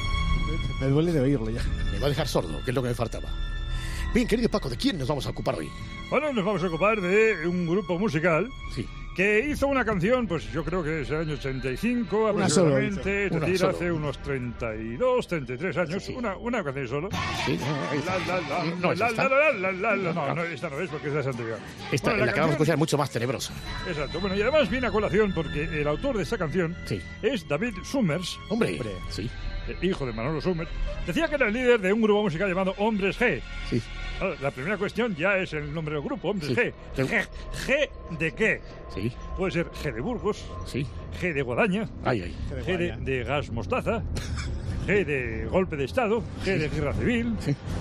Me 0.80 0.88
duele 0.88 1.12
de 1.12 1.20
oírlo 1.20 1.50
ya. 1.50 1.62
Me 1.92 1.98
va 1.98 2.06
a 2.06 2.10
dejar 2.10 2.28
sordo, 2.28 2.62
que 2.64 2.70
es 2.70 2.74
lo 2.74 2.82
que 2.82 2.88
me 2.88 2.94
faltaba. 2.94 3.28
Bien, 4.12 4.26
querido 4.26 4.50
Paco, 4.50 4.68
¿de 4.68 4.76
quién 4.76 4.98
nos 4.98 5.08
vamos 5.08 5.26
a 5.26 5.30
ocupar 5.30 5.54
hoy? 5.54 5.70
Bueno, 6.10 6.32
nos 6.32 6.44
vamos 6.44 6.62
a 6.62 6.66
ocupar 6.66 7.00
de 7.00 7.46
un 7.46 7.66
grupo 7.66 7.98
musical 7.98 8.50
que 9.14 9.46
hizo 9.50 9.66
una 9.66 9.84
canción, 9.84 10.26
pues 10.26 10.50
yo 10.52 10.64
creo 10.64 10.82
que 10.82 11.02
es 11.02 11.10
el 11.10 11.16
año 11.20 11.34
85 11.34 12.16
Una 12.32 12.48
solo 12.48 12.68
aproximadamente, 12.76 13.26
es 13.26 13.32
decir, 13.40 13.58
solo. 13.58 13.70
hace 13.76 13.92
unos 13.92 14.18
32, 14.22 15.28
33 15.28 15.76
años, 15.76 16.08
Una, 16.10 16.36
una 16.38 16.64
canción 16.64 16.88
solo. 16.88 17.08
Sí, 17.44 17.58
no. 17.58 18.04
La, 18.06 18.18
la, 18.18 18.40
la, 18.40 18.64
No 18.80 18.92
es 18.92 18.98
la, 18.98 19.08
esta. 19.08 19.28
la, 19.28 19.52
la, 19.52 19.72
la, 19.72 19.96
la, 19.96 20.12
la, 20.12 20.34
no, 20.34 20.42
es 20.44 20.60
porque 20.90 21.08
es 21.18 21.26
anterior. 21.26 21.58
Esta, 21.92 22.10
Bueno, 22.10 22.20
la, 22.20 22.26
la 22.26 22.32
que 22.32 22.40
vamos 22.40 22.54
a 22.54 22.58
canción- 22.58 22.62
escuchar, 22.62 22.74
es 22.74 22.78
mucho 22.78 22.98
más 22.98 23.10
tenebrosa. 23.10 23.52
Exacto. 23.86 24.20
Bueno, 24.20 24.34
y 24.36 24.42
además 24.42 24.70
viene 24.70 24.86
a 24.86 24.90
colación 24.90 25.32
porque 25.34 25.64
el 25.64 25.86
autor 25.88 26.16
de 26.16 26.22
esta 26.22 26.38
canción 26.38 26.74
es 27.22 27.46
David 27.46 27.74
Summers. 27.84 28.38
Hombre, 28.48 28.78
sí. 29.10 29.28
eh, 29.68 29.76
Hijo 29.82 30.06
de 30.06 30.12
Manolo 30.12 30.40
Summers. 30.40 30.70
Decía 31.06 31.28
que 31.28 31.34
era 31.34 31.48
el 31.48 31.52
líder 31.54 31.80
de 31.80 31.92
un 31.92 32.00
grupo 32.00 32.22
musical 32.22 32.48
llamado 32.48 32.74
Hombres 32.78 33.18
G. 33.20 33.40
Sí. 33.68 33.82
La 34.40 34.50
primera 34.50 34.76
cuestión 34.76 35.14
ya 35.16 35.36
es 35.38 35.52
el 35.52 35.72
nombre 35.72 35.94
del 35.94 36.02
grupo, 36.04 36.30
Hombres 36.30 36.50
Sí. 36.50 36.54
G. 36.54 36.72
G. 36.96 37.26
G 37.66 37.88
de 38.18 38.32
qué? 38.32 38.60
Sí. 38.94 39.12
Puede 39.36 39.52
ser 39.52 39.66
G 39.70 39.92
de 39.92 40.00
Burgos. 40.00 40.44
Sí. 40.66 40.86
G 41.20 41.32
de 41.32 41.42
Guadaña. 41.42 41.88
Ay, 42.04 42.22
ay. 42.22 42.36
G 42.66 42.76
de, 42.78 42.96
de 42.98 43.24
gas 43.24 43.50
mostaza. 43.50 44.02
G 44.86 45.04
de 45.04 45.46
golpe 45.48 45.76
de 45.76 45.84
Estado, 45.84 46.24
G 46.44 46.58
de 46.58 46.68
guerra 46.68 46.92
civil, 46.94 47.36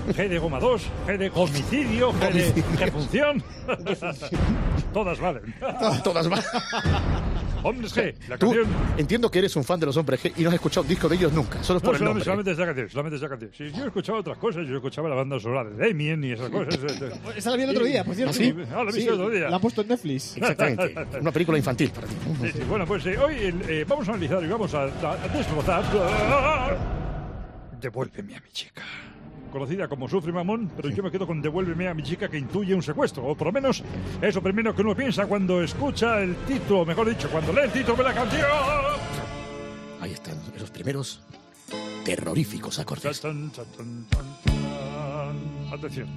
G 0.09 0.27
de 0.29 0.37
goma 0.37 0.59
2, 0.59 0.83
G 1.07 1.17
de 1.17 1.31
homicidio, 1.33 2.13
G 2.13 2.31
de 2.31 2.53
G 2.53 2.91
función. 2.91 3.43
Todas 4.93 5.19
valen. 5.19 5.55
Todas 6.03 6.29
van. 6.29 6.41
Hombres 7.63 7.95
G, 7.95 8.13
la 8.27 8.37
Tú 8.37 8.47
canción. 8.51 8.67
entiendo 8.97 9.29
que 9.29 9.39
eres 9.39 9.55
un 9.55 9.63
fan 9.63 9.79
de 9.79 9.85
los 9.85 9.95
hombres 9.97 10.23
G 10.23 10.33
y 10.37 10.41
no 10.43 10.49
has 10.49 10.55
escuchado 10.55 10.81
un 10.81 10.87
disco 10.87 11.07
de 11.07 11.15
ellos 11.15 11.31
nunca, 11.33 11.63
solo 11.63 11.77
es 11.77 11.83
por 11.83 11.93
No, 11.93 11.97
el 11.97 12.23
solamente, 12.23 12.23
solamente 12.25 12.51
esa 12.51 12.65
canción, 12.65 12.89
solamente 12.89 13.17
esa 13.17 13.29
canción. 13.29 13.51
Sí, 13.57 13.71
yo 13.77 13.83
he 13.83 13.87
escuchado 13.87 14.19
otras 14.19 14.37
cosas, 14.37 14.67
yo 14.67 14.75
escuchaba 14.75 15.09
la 15.09 15.15
banda 15.15 15.39
sonora 15.39 15.69
de 15.69 15.87
Damien 15.87 16.23
y 16.23 16.31
esas 16.31 16.49
cosas. 16.49 16.79
Esa 17.35 17.49
la 17.51 17.57
vi 17.57 17.63
el 17.63 17.69
otro 17.69 17.83
día, 17.85 18.03
por 18.03 18.15
cierto. 18.15 18.31
¿Ah, 18.31 18.33
sí? 18.37 18.53
Ah, 18.73 18.83
la 18.83 18.91
viste 18.91 19.01
el 19.09 19.13
otro 19.13 19.29
día. 19.29 19.49
La 19.49 19.55
han 19.55 19.61
puesto 19.61 19.81
en 19.81 19.87
Netflix. 19.89 20.37
Exactamente. 20.37 20.95
Una 21.21 21.31
película 21.31 21.57
infantil 21.57 21.91
para 21.91 22.07
ti. 22.07 22.15
Sí, 22.41 22.51
sí, 22.53 22.59
bueno, 22.67 22.85
pues 22.85 23.05
eh, 23.05 23.17
hoy 23.17 23.35
eh, 23.67 23.85
vamos 23.87 24.07
a 24.09 24.11
analizar 24.13 24.43
y 24.43 24.47
vamos 24.47 24.73
a, 24.73 24.83
a- 24.83 25.13
a 25.23 25.27
desbrozar. 25.29 25.83
Devuélveme 27.79 28.35
a 28.35 28.41
mi 28.41 28.49
chica. 28.51 28.81
Conocida 29.51 29.87
como 29.87 30.07
Sufre 30.07 30.31
Mamón, 30.31 30.71
pero 30.75 30.89
yo 30.89 31.03
me 31.03 31.11
quedo 31.11 31.27
con 31.27 31.41
Devuélveme 31.41 31.87
a 31.89 31.93
mi 31.93 32.03
chica 32.03 32.29
que 32.29 32.37
intuye 32.37 32.73
un 32.73 32.81
secuestro. 32.81 33.25
O 33.25 33.35
por 33.35 33.47
lo 33.47 33.53
menos 33.53 33.83
es 34.21 34.33
lo 34.33 34.41
primero 34.41 34.73
que 34.73 34.81
uno 34.81 34.95
piensa 34.95 35.25
cuando 35.27 35.61
escucha 35.61 36.21
el 36.21 36.35
título, 36.47 36.85
mejor 36.85 37.09
dicho, 37.09 37.29
cuando 37.29 37.51
lee 37.51 37.61
el 37.65 37.71
título 37.71 37.97
de 37.97 38.03
la 38.03 38.13
canción. 38.13 38.47
Ahí 39.99 40.13
están 40.13 40.37
esos 40.55 40.71
primeros 40.71 41.21
terroríficos 42.05 42.79
acordes. 42.79 43.19
Tan, 43.21 43.51
tan, 43.51 43.65
tan, 43.65 44.05
tan, 44.05 44.37
tan. 44.45 45.73
Atención. 45.73 46.07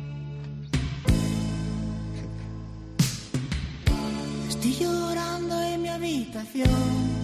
Estoy 4.48 4.72
llorando 4.72 5.63
habitación. 6.04 6.68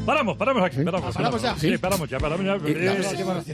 Paramos, 0.07 0.37
paramos 0.37 0.63
aquí, 0.65 0.83
paramos. 0.83 1.15
Paramos 1.15 1.43
ya. 1.43 1.55
Sí, 1.57 1.77
paramos 1.79 2.09
ya, 2.09 2.19
paramos 2.19 2.45
ya. 2.45 2.55
Eh, 2.55 2.75
la- 2.75 2.95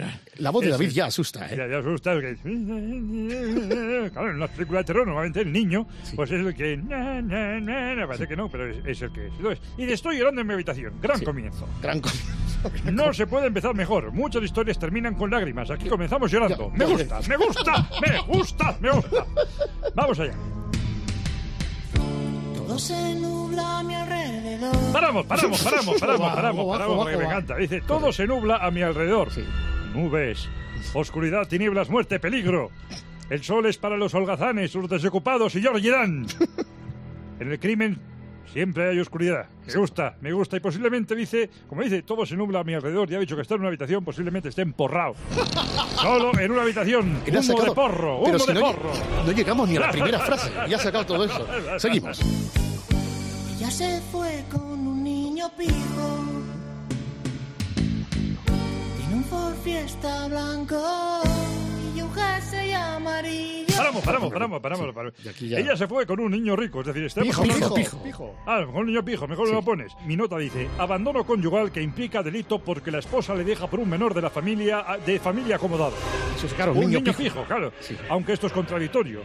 Eh, 0.08 0.20
La 0.38 0.50
voz 0.50 0.64
de 0.64 0.70
David 0.70 0.90
ya 0.90 1.06
asusta, 1.06 1.46
¿eh? 1.50 1.56
Ya, 1.56 1.66
ya 1.66 1.78
asusta. 1.78 2.14
es 2.14 2.38
que- 2.40 4.10
Claro, 4.12 4.30
en 4.30 4.38
las 4.40 4.50
películas 4.50 4.80
de 4.82 4.84
terror, 4.86 5.06
normalmente 5.06 5.40
el 5.40 5.52
niño, 5.52 5.86
pues 6.14 6.30
es 6.30 6.46
el 6.46 6.54
que. 6.54 6.76
na, 6.76 7.20
na, 7.20 7.60
na, 7.60 7.94
na, 7.94 8.06
parece 8.06 8.26
que 8.28 8.36
no, 8.36 8.48
pero 8.48 8.70
es, 8.70 8.78
es 8.86 9.02
el 9.02 9.10
que 9.12 9.26
es. 9.26 9.32
Entonces, 9.36 9.60
y 9.76 9.84
estoy 9.90 10.18
llorando 10.18 10.40
en 10.40 10.46
mi 10.46 10.54
habitación. 10.54 10.94
Gran 11.02 11.20
comienzo. 11.22 11.66
Gran 11.82 12.00
comienzo. 12.00 12.32
No 12.92 13.12
se 13.12 13.26
puede 13.26 13.46
empezar 13.48 13.74
mejor. 13.74 14.12
Muchas 14.12 14.42
historias 14.42 14.78
terminan 14.78 15.14
con 15.14 15.30
lágrimas. 15.30 15.70
Aquí 15.70 15.88
comenzamos 15.88 16.30
llorando. 16.30 16.70
Ya, 16.72 16.78
me 16.78 16.84
gusta, 16.86 17.20
me 17.28 17.36
gusta, 17.36 17.90
me 18.00 18.20
gusta, 18.22 18.76
me 18.80 18.90
gusta. 18.92 19.26
Vamos 19.94 20.18
allá. 20.20 20.34
Todo 22.76 22.84
se 22.88 23.14
nubla 23.14 23.78
a 23.78 23.82
mi 23.82 23.94
alrededor. 23.94 24.76
Paramos, 24.92 25.24
paramos, 25.24 25.62
paramos, 25.62 25.96
paramos, 25.98 26.34
paramos, 26.34 26.66
paramos, 26.66 26.96
porque 26.98 27.16
me 27.16 27.24
encanta. 27.24 27.56
Dice, 27.56 27.80
todo 27.80 28.12
se 28.12 28.26
nubla 28.26 28.58
a 28.58 28.70
mi 28.70 28.82
alrededor. 28.82 29.30
Nubes, 29.94 30.46
oscuridad, 30.92 31.48
tinieblas, 31.48 31.88
muerte, 31.88 32.20
peligro. 32.20 32.70
El 33.30 33.42
sol 33.42 33.64
es 33.64 33.78
para 33.78 33.96
los 33.96 34.12
holgazanes, 34.12 34.74
los 34.74 34.90
desocupados 34.90 35.54
y 35.54 35.62
George 35.62 35.90
Dan. 35.90 36.26
En 37.40 37.50
el 37.50 37.58
crimen 37.58 37.98
siempre 38.56 38.88
hay 38.88 38.98
oscuridad. 38.98 39.46
Me 39.66 39.74
gusta, 39.74 40.16
me 40.22 40.32
gusta. 40.32 40.56
Y 40.56 40.60
posiblemente 40.60 41.14
dice, 41.14 41.50
como 41.68 41.82
dice, 41.82 42.02
todo 42.02 42.24
se 42.24 42.36
nubla 42.36 42.60
a 42.60 42.64
mi 42.64 42.72
alrededor. 42.72 43.06
Ya 43.06 43.18
ha 43.18 43.20
dicho 43.20 43.36
que 43.36 43.42
está 43.42 43.54
en 43.54 43.60
una 43.60 43.68
habitación, 43.68 44.02
posiblemente 44.02 44.48
esté 44.48 44.62
emporrado. 44.62 45.14
Solo 46.00 46.32
en 46.38 46.50
una 46.50 46.62
habitación. 46.62 47.16
Humo 47.16 47.22
de 47.30 47.42
sacado- 47.42 47.74
porro, 47.74 48.20
Pero 48.24 48.36
humo 48.36 48.38
si 48.38 48.46
de 48.46 48.54
no, 48.54 48.60
porro. 48.72 48.90
no 49.26 49.32
llegamos 49.32 49.68
ni 49.68 49.76
a 49.76 49.80
la 49.80 49.90
primera 49.92 50.18
frase. 50.20 50.50
Ya 50.70 50.76
ha 50.76 50.80
sacado 50.80 51.04
todo 51.04 51.24
eso. 51.26 51.46
Seguimos. 51.78 52.18
Ella 53.58 53.70
se 53.70 54.00
fue 54.10 54.42
con 54.50 54.62
un 54.86 55.04
niño 55.04 55.50
pijo. 55.58 56.24
Tiene 57.74 59.14
un 59.16 59.24
Ford 59.24 59.54
Fiesta 59.62 60.28
blanco 60.28 60.76
amarillo. 62.20 63.66
Paramos, 63.76 64.02
paramos, 64.04 64.32
paramos, 64.32 64.60
paramos. 64.62 64.94
paramos. 64.94 65.14
ya- 65.40 65.58
Ella 65.58 65.76
se 65.76 65.86
fue 65.86 66.06
con 66.06 66.18
un 66.20 66.30
niño 66.32 66.56
rico, 66.56 66.80
es 66.80 66.86
decir, 66.86 67.04
estamos 67.04 67.28
Pijo, 67.28 67.42
hablando- 67.42 67.74
pijo, 67.74 68.02
pijo. 68.02 68.34
Ah, 68.46 68.62
con 68.64 68.76
un 68.76 68.86
niño 68.86 69.04
pijo, 69.04 69.26
mejor 69.28 69.48
lo 69.50 69.62
pones. 69.62 69.92
Mi 70.06 70.16
nota 70.16 70.38
dice, 70.38 70.68
abandono 70.78 71.24
conyugal 71.24 71.70
que 71.70 71.82
implica 71.82 72.22
delito 72.22 72.58
porque 72.58 72.90
la 72.90 72.98
esposa 73.00 73.34
le 73.34 73.44
deja 73.44 73.66
por 73.68 73.80
un 73.80 73.88
menor 73.88 74.14
de 74.14 74.22
la 74.22 74.30
familia 74.30 74.84
de 75.04 75.18
familia 75.18 75.56
acomodado. 75.56 75.92
Eso 76.36 76.46
es, 76.46 76.54
claro, 76.54 76.72
un 76.72 76.80
niño 76.80 77.00
niño, 77.00 77.12
pijo. 77.12 77.22
pijo. 77.34 77.44
claro. 77.44 77.72
Aunque 78.08 78.32
esto 78.32 78.46
es 78.46 78.52
contradictorio. 78.52 79.20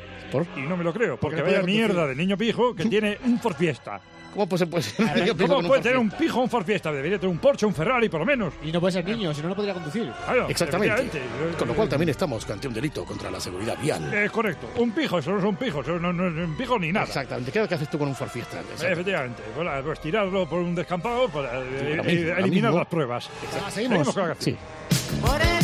Y 0.57 0.62
no 0.62 0.77
me 0.77 0.83
lo 0.83 0.93
creo, 0.93 1.17
porque 1.19 1.38
no 1.38 1.43
vaya 1.43 1.62
mierda 1.63 2.07
de 2.07 2.15
niño 2.15 2.38
pijo 2.38 2.74
que 2.75 2.86
tiene 2.88 3.17
un 3.25 3.39
Ford 3.39 3.55
Fiesta. 3.55 4.01
¿Cómo 4.33 4.47
puede, 4.47 5.81
tener 5.81 5.97
un 5.97 6.09
pijo 6.09 6.39
un 6.41 6.50
Ford 6.50 6.65
Fiesta? 6.65 6.91
Debería 6.91 7.17
tener 7.19 7.31
un 7.31 7.39
Porsche, 7.39 7.65
un 7.65 7.73
Ferrari, 7.73 8.07
por 8.09 8.21
lo 8.21 8.25
menos. 8.25 8.53
Y 8.63 8.71
no 8.71 8.79
puede 8.79 8.93
ser 8.93 9.05
niño, 9.05 9.33
si 9.33 9.41
no, 9.41 9.50
no 9.50 9.55
podría 9.55 9.73
conducir. 9.73 10.11
Claro, 10.25 10.47
Exactamente. 10.50 10.93
efectivamente. 11.01 11.57
Con 11.57 11.67
lo 11.67 11.73
cual 11.75 11.89
también 11.89 12.09
estamos 12.09 12.50
ante 12.50 12.67
un 12.67 12.73
delito 12.73 13.03
contra 13.05 13.29
la 13.29 13.39
seguridad 13.39 13.77
vial. 13.81 14.13
Es 14.13 14.27
Eh, 14.27 14.29
correcto. 14.31 14.69
Un 14.77 14.91
pijo, 14.91 15.19
eso 15.19 15.31
no 15.31 15.39
es 15.39 15.43
un 15.45 15.55
pijo, 15.55 15.81
eso 15.81 16.00
no, 16.00 16.13
no 16.13 16.27
es 16.27 16.47
un 16.47 16.55
pijo 16.55 16.79
ni 16.79 16.91
nada. 16.91 17.05
Exactamente. 17.05 17.51
¿Qué 17.51 17.59
es 17.59 17.63
lo 17.65 17.69
que 17.69 17.75
haces 17.75 17.89
tú 17.89 17.97
con 17.97 18.07
un 18.07 18.15
Ford 18.15 18.29
Fiesta? 18.29 18.61
Efectivamente. 18.81 19.43
Bueno, 19.55 19.71
pues 19.83 20.00
tirarlo 20.00 20.47
por 20.47 20.59
un 20.59 20.75
descampado 20.75 21.27
para 21.29 21.50
ahora 21.55 21.65
eh, 21.69 22.01
mismo, 22.05 22.33
eliminar 22.38 22.73
las 22.73 22.88
pruebas. 22.88 23.29
Ah, 23.65 23.69
seguimos. 23.71 24.09
con 24.13 24.23
la 24.23 24.29
canción. 24.29 24.57
Por 25.21 25.41
el 25.41 25.63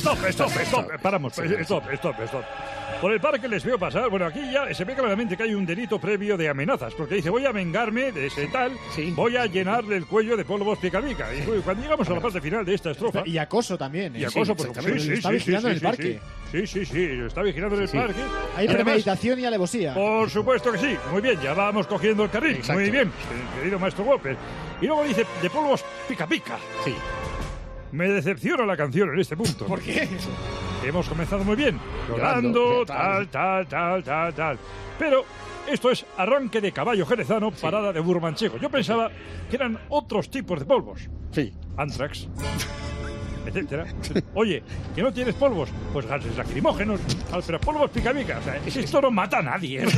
Stop, 0.00 0.24
stop, 0.30 0.50
stop. 0.64 1.00
Paramos. 1.02 1.34
Stop, 1.36 1.84
stop, 1.92 2.14
stop. 2.24 2.44
Por 3.02 3.12
el 3.12 3.20
parque 3.20 3.46
les 3.46 3.62
veo 3.62 3.78
pasar. 3.78 4.08
Bueno, 4.08 4.24
aquí 4.24 4.40
ya 4.50 4.72
se 4.72 4.84
ve 4.84 4.94
claramente 4.94 5.36
que 5.36 5.42
hay 5.42 5.54
un 5.54 5.66
delito 5.66 5.98
previo 6.00 6.38
de 6.38 6.48
amenazas. 6.48 6.94
Porque 6.94 7.16
dice, 7.16 7.28
voy 7.28 7.44
a 7.44 7.52
vengarme 7.52 8.10
de 8.10 8.26
ese 8.26 8.46
tal, 8.46 8.72
voy 9.14 9.36
a 9.36 9.44
llenarle 9.44 9.96
el 9.98 10.06
cuello 10.06 10.38
de 10.38 10.44
polvos 10.46 10.78
pica 10.78 11.02
pica. 11.02 11.28
Y 11.34 11.42
cuando 11.60 11.82
llegamos 11.82 12.08
a 12.08 12.14
la 12.14 12.20
parte 12.20 12.40
final 12.40 12.64
de 12.64 12.74
esta 12.74 12.92
estrofa... 12.92 13.22
Y 13.26 13.36
acoso 13.36 13.76
también. 13.76 14.16
¿eh? 14.16 14.20
Y 14.20 14.24
acoso, 14.24 14.56
por 14.56 14.68
exactamente. 14.68 15.00
sí, 15.00 15.06
sí, 15.06 15.12
está 15.12 15.28
sí, 15.28 15.34
vigilando 15.34 15.60
sí, 15.60 15.66
en 15.66 15.72
el 15.74 15.78
sí, 15.80 15.84
parque. 15.84 16.20
Sí, 16.50 16.66
sí, 16.66 16.86
sí, 16.86 17.04
está 17.26 17.42
vigilando 17.42 17.76
en 17.76 17.82
el 17.82 17.88
Sí. 17.88 17.96
parque. 17.98 18.20
Hay 18.56 18.66
además, 18.66 18.74
premeditación 18.74 19.38
y 19.38 19.44
alevosía. 19.44 19.92
Por 19.94 20.30
supuesto 20.30 20.72
que 20.72 20.78
sí. 20.78 20.96
Muy 21.12 21.20
bien, 21.20 21.38
ya 21.42 21.52
vamos 21.52 21.86
cogiendo 21.86 22.24
el 22.24 22.30
carril. 22.30 22.56
Exacto. 22.56 22.80
Muy 22.80 22.90
bien, 22.90 23.12
querido 23.58 23.78
maestro 23.78 24.04
Whopper. 24.04 24.36
Y 24.80 24.86
luego 24.86 25.04
dice, 25.04 25.26
de 25.42 25.50
polvos 25.50 25.84
pica 26.08 26.26
pica. 26.26 26.58
Sí. 26.84 26.94
Me 27.92 28.08
decepciona 28.08 28.64
la 28.64 28.76
canción 28.76 29.12
en 29.12 29.20
este 29.20 29.36
punto. 29.36 29.66
¿Por 29.66 29.80
qué? 29.80 30.08
Hemos 30.84 31.08
comenzado 31.08 31.44
muy 31.44 31.56
bien. 31.56 31.78
Llorando, 32.08 32.84
tal. 32.86 33.28
tal, 33.28 33.66
tal, 33.66 34.04
tal, 34.04 34.34
tal. 34.34 34.58
Pero 34.98 35.24
esto 35.70 35.90
es 35.90 36.06
arranque 36.16 36.60
de 36.60 36.72
caballo 36.72 37.04
jerezano, 37.06 37.50
parada 37.50 37.92
de 37.92 38.00
burro 38.00 38.20
manchego. 38.20 38.58
Yo 38.58 38.70
pensaba 38.70 39.10
que 39.48 39.56
eran 39.56 39.78
otros 39.88 40.30
tipos 40.30 40.58
de 40.58 40.64
polvos. 40.64 41.08
Sí. 41.32 41.52
Antrax. 41.76 42.28
etcétera. 43.46 43.86
Oye, 44.34 44.62
que 44.94 45.02
no 45.02 45.12
tienes 45.12 45.34
polvos, 45.34 45.70
pues 45.92 46.06
gases 46.06 46.36
lacrimógenos, 46.36 47.00
pero 47.46 47.60
polvos 47.60 47.90
pica 47.90 48.12
pica. 48.12 48.38
O 48.38 48.42
sea, 48.42 48.56
esto 48.66 49.00
no 49.00 49.10
mata 49.10 49.38
a 49.38 49.42
nadie. 49.42 49.84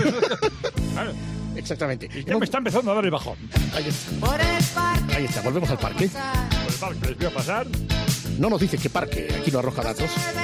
Claro. 0.93 1.13
Exactamente. 1.57 2.09
Y 2.15 2.25
ya 2.25 2.39
me 2.39 2.45
está 2.45 2.59
empezando 2.59 2.93
a 2.93 2.95
dar 2.95 3.05
el 3.05 3.11
bajón. 3.11 3.37
Ahí 3.75 3.87
está. 3.89 4.27
Por 4.27 4.41
el 4.41 4.65
parque 4.75 5.17
Ahí 5.17 5.25
está. 5.25 5.41
Volvemos 5.43 5.71
al 5.71 5.79
parque. 5.79 6.09
Por 6.09 6.73
el 6.73 6.79
parque 6.79 7.09
les 7.09 7.19
veo 7.19 7.31
pasar. 7.33 7.67
No 8.39 8.51
nos 8.51 8.61
dice 8.61 8.79
qué 8.79 8.91
parque. 8.91 9.29
Aquí 9.41 9.51
no 9.51 9.59
arroja 9.59 9.83
datos. 9.83 10.11
se. 10.11 10.43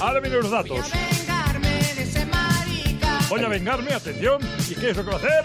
Ahora 0.00 0.20
vienen 0.20 0.40
los 0.40 0.50
datos. 0.50 0.90
Vengarme 0.92 1.68
de 1.68 2.02
ese 2.02 2.24
marica. 2.26 3.18
Voy 3.28 3.44
a 3.44 3.48
vengarme, 3.48 3.92
atención. 3.92 4.40
¿Y 4.68 4.74
qué 4.74 4.90
es 4.90 4.96
lo 4.96 5.04
que 5.04 5.10
va 5.10 5.16
a 5.16 5.18
hacer? 5.18 5.44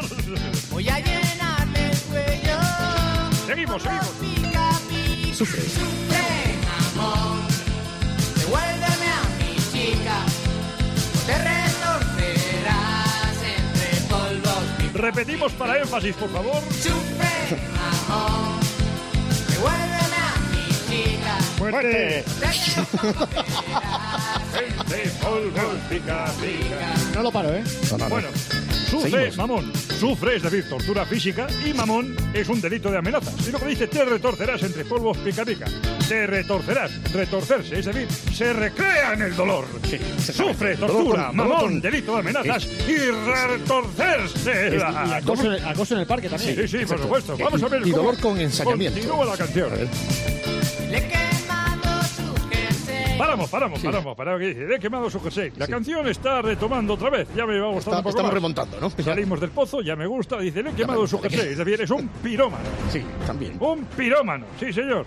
Voy 0.72 0.90
a 0.90 1.00
llenarle 1.00 1.92
el 1.92 1.98
cuello. 2.00 2.58
Seguimos, 3.46 3.84
seguimos. 3.84 4.08
Sufre. 5.36 5.62
Sufre, 5.62 6.56
amor. 6.94 7.42
A 8.82 8.85
Repetimos 14.96 15.52
para 15.54 15.78
énfasis, 15.80 16.16
por 16.16 16.30
favor. 16.32 16.62
¡Muerte! 21.60 22.24
Pica. 25.90 26.26
No 27.14 27.24
lo 27.24 27.32
paro, 27.32 27.54
¿eh? 27.54 27.64
Bueno, 28.10 28.28
sufre, 28.90 29.12
Seguimos. 29.12 29.38
mamón. 29.38 29.72
Sufre, 30.00 30.36
es 30.36 30.44
decir, 30.44 30.68
tortura 30.70 31.06
física, 31.06 31.48
y 31.66 31.74
mamón 31.74 32.16
es 32.34 32.50
un 32.50 32.60
delito 32.62 32.92
de 32.92 32.98
amenaza. 32.98 33.32
Y 33.48 33.52
luego 33.52 33.66
dice, 33.66 33.88
te 33.88 34.04
retorcerás 34.06 34.62
entre 34.64 34.84
polvos 34.86 35.18
pica 35.20 35.46
pica. 35.46 35.66
Te 36.08 36.28
retorcerás, 36.28 36.92
retorcerse, 37.14 37.80
es 37.80 37.86
decir, 37.86 38.08
se 38.34 38.54
recrea 38.54 39.14
en 39.14 39.22
el 39.24 39.36
dolor. 39.36 39.66
Sufre, 40.20 40.76
tortura, 40.76 41.28
con- 41.28 41.36
mamón, 41.38 41.60
con- 41.60 41.82
delito 41.82 42.14
de 42.14 42.20
amenazas 42.20 42.68
y 42.88 42.96
retorcerse. 42.98 44.78
Y 44.78 45.12
acoso, 45.14 45.46
en 45.46 45.52
el- 45.54 45.66
acoso 45.66 45.94
en 45.96 46.00
el 46.02 46.08
parque 46.08 46.30
también. 46.30 46.56
Sí, 46.56 46.68
sí, 46.80 46.86
por 46.86 47.02
supuesto. 47.02 47.38
Vamos 47.38 47.64
a 47.64 47.68
ver 47.70 47.88
Y 47.88 47.92
dolor 47.92 48.20
con 48.20 48.40
ensañamiento. 48.40 49.00
Continúa 49.00 49.26
la 49.26 49.38
canción. 49.38 49.70
Paramos, 53.18 53.50
paramos, 53.50 53.80
paramos, 53.82 54.16
paramos. 54.18 54.40
Que 54.42 54.48
dice, 54.48 54.66
le 54.66 54.76
he 54.76 54.80
quemado 54.80 55.10
su 55.10 55.20
jersey. 55.22 55.52
La 55.58 55.68
canción 55.68 56.08
está 56.08 56.42
retomando 56.42 56.94
otra 56.96 57.10
vez. 57.10 57.28
Ya 57.36 57.46
me 57.46 57.58
va 57.60 57.68
gustando 57.70 57.80
Está- 57.80 57.98
un 57.98 58.04
poco 58.04 58.10
estamos 58.10 58.30
más. 58.30 58.34
remontando, 58.34 58.78
¿no? 58.82 58.90
Salimos 59.04 59.40
del 59.40 59.50
pozo, 59.52 59.82
ya 59.82 59.96
me 59.96 60.06
gusta. 60.06 60.38
Dice, 60.40 60.62
le 60.64 60.72
he 60.72 60.74
quemado 60.74 61.08
su 61.08 61.20
jersey. 61.22 61.52
Es 61.52 61.58
decir, 61.58 61.82
es 61.82 61.90
un 61.92 62.08
pirómano. 62.24 62.64
Sí, 62.92 63.04
también. 63.26 63.58
Un 63.60 63.86
pirómano, 63.86 64.46
sí, 64.60 64.74
señor. 64.74 65.06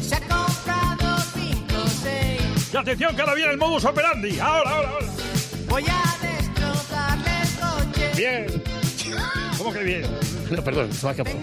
Se 0.00 0.14
ha 0.16 0.20
comprado 0.20 1.18
cinco 1.34 1.74
o 1.84 1.88
seis. 1.88 2.70
Y 2.72 2.76
atención, 2.76 3.14
que 3.16 3.22
ahora 3.22 3.34
viene 3.34 3.52
el 3.52 3.58
modus 3.58 3.84
operandi. 3.84 4.38
Ahora, 4.38 4.70
ahora, 4.70 4.88
ahora. 4.90 5.06
Voy 5.68 5.84
a 5.88 6.26
destrozarle 6.26 7.30
el 7.42 7.92
coche. 7.92 8.10
Bien. 8.16 8.62
¿Cómo 9.58 9.72
que 9.72 9.82
bien? 9.82 10.02
No, 10.52 10.62
perdón, 10.62 10.92
se 10.92 11.06
me 11.06 11.08
ha 11.08 11.12
escapado. 11.12 11.38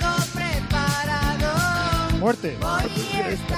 Muerte. 2.20 2.58
Voy 2.60 3.32
esta 3.32 3.56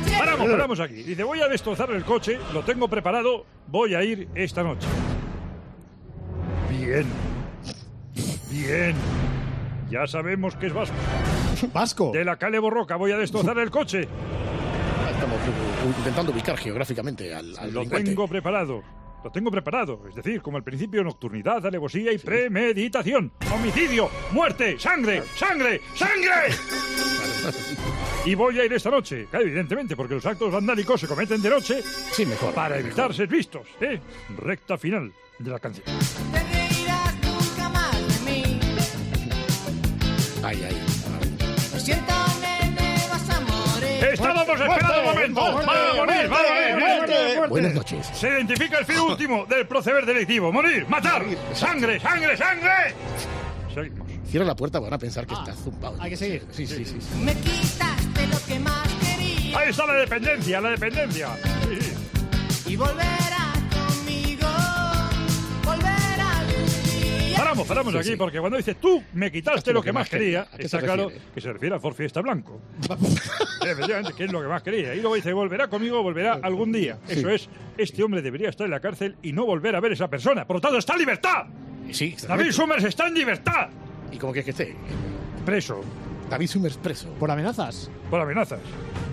noche. 0.00 0.18
Paramos, 0.18 0.48
paramos 0.50 0.80
aquí. 0.80 1.02
Dice, 1.02 1.22
voy 1.22 1.40
a 1.40 1.48
destrozar 1.48 1.90
el 1.90 2.04
coche, 2.04 2.38
lo 2.52 2.62
tengo 2.62 2.88
preparado, 2.88 3.44
voy 3.66 3.94
a 3.94 4.02
ir 4.02 4.28
esta 4.34 4.62
noche. 4.62 4.86
Bien. 6.70 7.06
Bien. 8.50 8.94
Ya 9.90 10.06
sabemos 10.06 10.56
que 10.56 10.66
es 10.66 10.72
vasco. 10.72 10.94
Vasco. 11.72 12.10
De 12.12 12.24
la 12.24 12.36
calle 12.36 12.58
Borroca 12.58 12.96
voy 12.96 13.12
a 13.12 13.16
destrozar 13.18 13.58
el 13.58 13.70
coche. 13.70 14.08
Estamos 15.10 15.38
uh, 15.38 15.86
uh, 15.86 15.98
intentando 15.98 16.32
ubicar 16.32 16.56
geográficamente 16.56 17.34
al, 17.34 17.56
al 17.58 17.72
Lo 17.72 17.80
delincuente. 17.80 18.10
tengo 18.10 18.28
preparado. 18.28 18.82
Lo 19.24 19.30
tengo 19.32 19.50
preparado. 19.50 20.00
Es 20.08 20.14
decir, 20.14 20.40
como 20.40 20.56
al 20.56 20.62
principio, 20.64 21.02
nocturnidad, 21.02 21.64
alevosía 21.66 22.12
y 22.12 22.18
premeditación. 22.18 23.32
Homicidio, 23.52 24.08
muerte, 24.32 24.78
sangre, 24.78 25.22
sangre, 25.36 25.80
sangre. 25.94 26.54
Y 28.24 28.34
voy 28.34 28.58
a 28.58 28.64
ir 28.64 28.72
esta 28.74 28.90
noche, 28.90 29.26
claro, 29.30 29.46
evidentemente, 29.46 29.96
porque 29.96 30.14
los 30.14 30.26
actos 30.26 30.52
vandálicos 30.52 31.00
se 31.00 31.06
cometen 31.06 31.40
de 31.40 31.48
noche 31.48 31.80
Sí, 31.82 32.26
mejor. 32.26 32.52
para 32.52 32.78
evitar 32.78 33.14
ser 33.14 33.26
vistos. 33.28 33.66
¿eh? 33.80 33.98
Recta 34.36 34.76
final 34.76 35.12
de 35.38 35.50
la 35.50 35.58
canción. 35.58 35.86
Te 35.86 36.42
reirás 36.42 37.14
nunca 37.22 37.68
más 37.70 38.24
de 38.24 38.30
mí. 38.30 38.60
Ay, 40.44 40.62
ay. 40.68 40.82
Lo 41.72 41.80
siento, 41.80 42.12
nene, 42.42 42.96
vas 43.08 43.30
a 43.30 43.40
morir. 43.40 44.04
Estábamos 44.12 44.60
esperando 44.60 45.00
un 45.00 45.04
momento. 45.06 45.40
Buenas 47.68 47.92
noches. 47.92 48.18
Se 48.18 48.28
identifica 48.28 48.78
el 48.78 48.86
fin 48.86 48.98
último 48.98 49.44
del 49.46 49.66
proceder 49.66 50.06
delictivo. 50.06 50.50
Morir, 50.50 50.86
matar. 50.88 51.24
Sangre, 51.52 52.00
sangre, 52.00 52.36
sangre. 52.36 52.94
Seguimos. 53.74 54.08
Cierra 54.26 54.46
la 54.46 54.56
puerta, 54.56 54.78
van 54.78 54.92
a 54.92 54.98
pensar 54.98 55.26
que 55.26 55.34
está 55.34 55.54
zumbado. 55.54 55.96
Hay 56.00 56.10
que 56.10 56.16
seguir. 56.16 56.46
Sí, 56.50 56.66
sí, 56.66 56.84
sí. 56.84 56.96
sí. 57.00 57.18
Me 57.18 57.34
quitaste 57.34 58.26
lo 58.26 58.38
que 58.46 58.58
más 58.58 58.88
quería. 59.00 59.58
Ahí 59.58 59.70
está 59.70 59.86
la 59.86 59.94
dependencia, 59.94 60.60
la 60.60 60.70
dependencia. 60.70 61.28
Sí, 61.68 61.80
sí. 61.80 62.72
Y 62.72 62.76
volverás 62.76 63.06
conmigo. 63.06 63.37
Paramos, 67.38 67.66
paramos 67.68 67.92
Sí, 67.92 67.98
aquí, 67.98 68.08
sí. 68.10 68.16
porque 68.16 68.40
cuando 68.40 68.56
dice 68.58 68.74
tú 68.74 69.02
me 69.14 69.30
quitaste 69.30 69.72
lo 69.72 69.80
que 69.80 69.92
más 69.92 70.08
quería, 70.10 70.48
¿a 70.52 70.56
qué 70.56 70.64
está 70.66 70.80
claro 70.80 71.04
refiere? 71.04 71.24
que 71.34 71.40
se 71.40 71.52
refiere 71.52 71.76
a 71.76 71.78
Ford 71.80 71.94
Fiesta 71.94 72.20
Blanco. 72.20 72.60
Efectivamente, 73.64 74.12
que 74.16 74.24
es 74.24 74.32
lo 74.32 74.42
que 74.42 74.48
más 74.48 74.62
quería. 74.62 74.94
Y 74.94 75.00
luego 75.00 75.14
dice, 75.14 75.32
volverá 75.32 75.68
conmigo, 75.68 76.02
volverá 76.02 76.40
algún 76.42 76.72
día. 76.72 76.98
Eso 77.08 77.28
es, 77.30 77.48
este 77.76 78.02
hombre 78.02 78.22
debería 78.22 78.48
estar 78.48 78.64
en 78.64 78.72
la 78.72 78.80
cárcel 78.80 79.16
y 79.22 79.32
no 79.32 79.46
volver 79.46 79.76
a 79.76 79.80
ver 79.80 79.92
a 79.92 79.94
esa 79.94 80.08
persona. 80.08 80.46
Por 80.46 80.56
lo 80.56 80.60
tanto, 80.60 80.78
está 80.78 80.94
en 80.94 80.98
libertad. 80.98 81.46
Sí, 81.92 82.16
David. 82.26 82.50
Summers 82.50 82.84
está 82.84 83.06
en 83.06 83.14
libertad. 83.14 83.68
¿Y 84.12 84.18
cómo 84.18 84.32
quieres 84.32 84.44
que 84.44 84.62
esté? 84.62 84.76
Preso. 85.46 85.80
David 86.28 86.46
Summers 86.48 86.76
preso. 86.76 87.08
¿Por 87.20 87.30
amenazas? 87.30 87.90
Por 88.10 88.20
amenazas. 88.20 88.60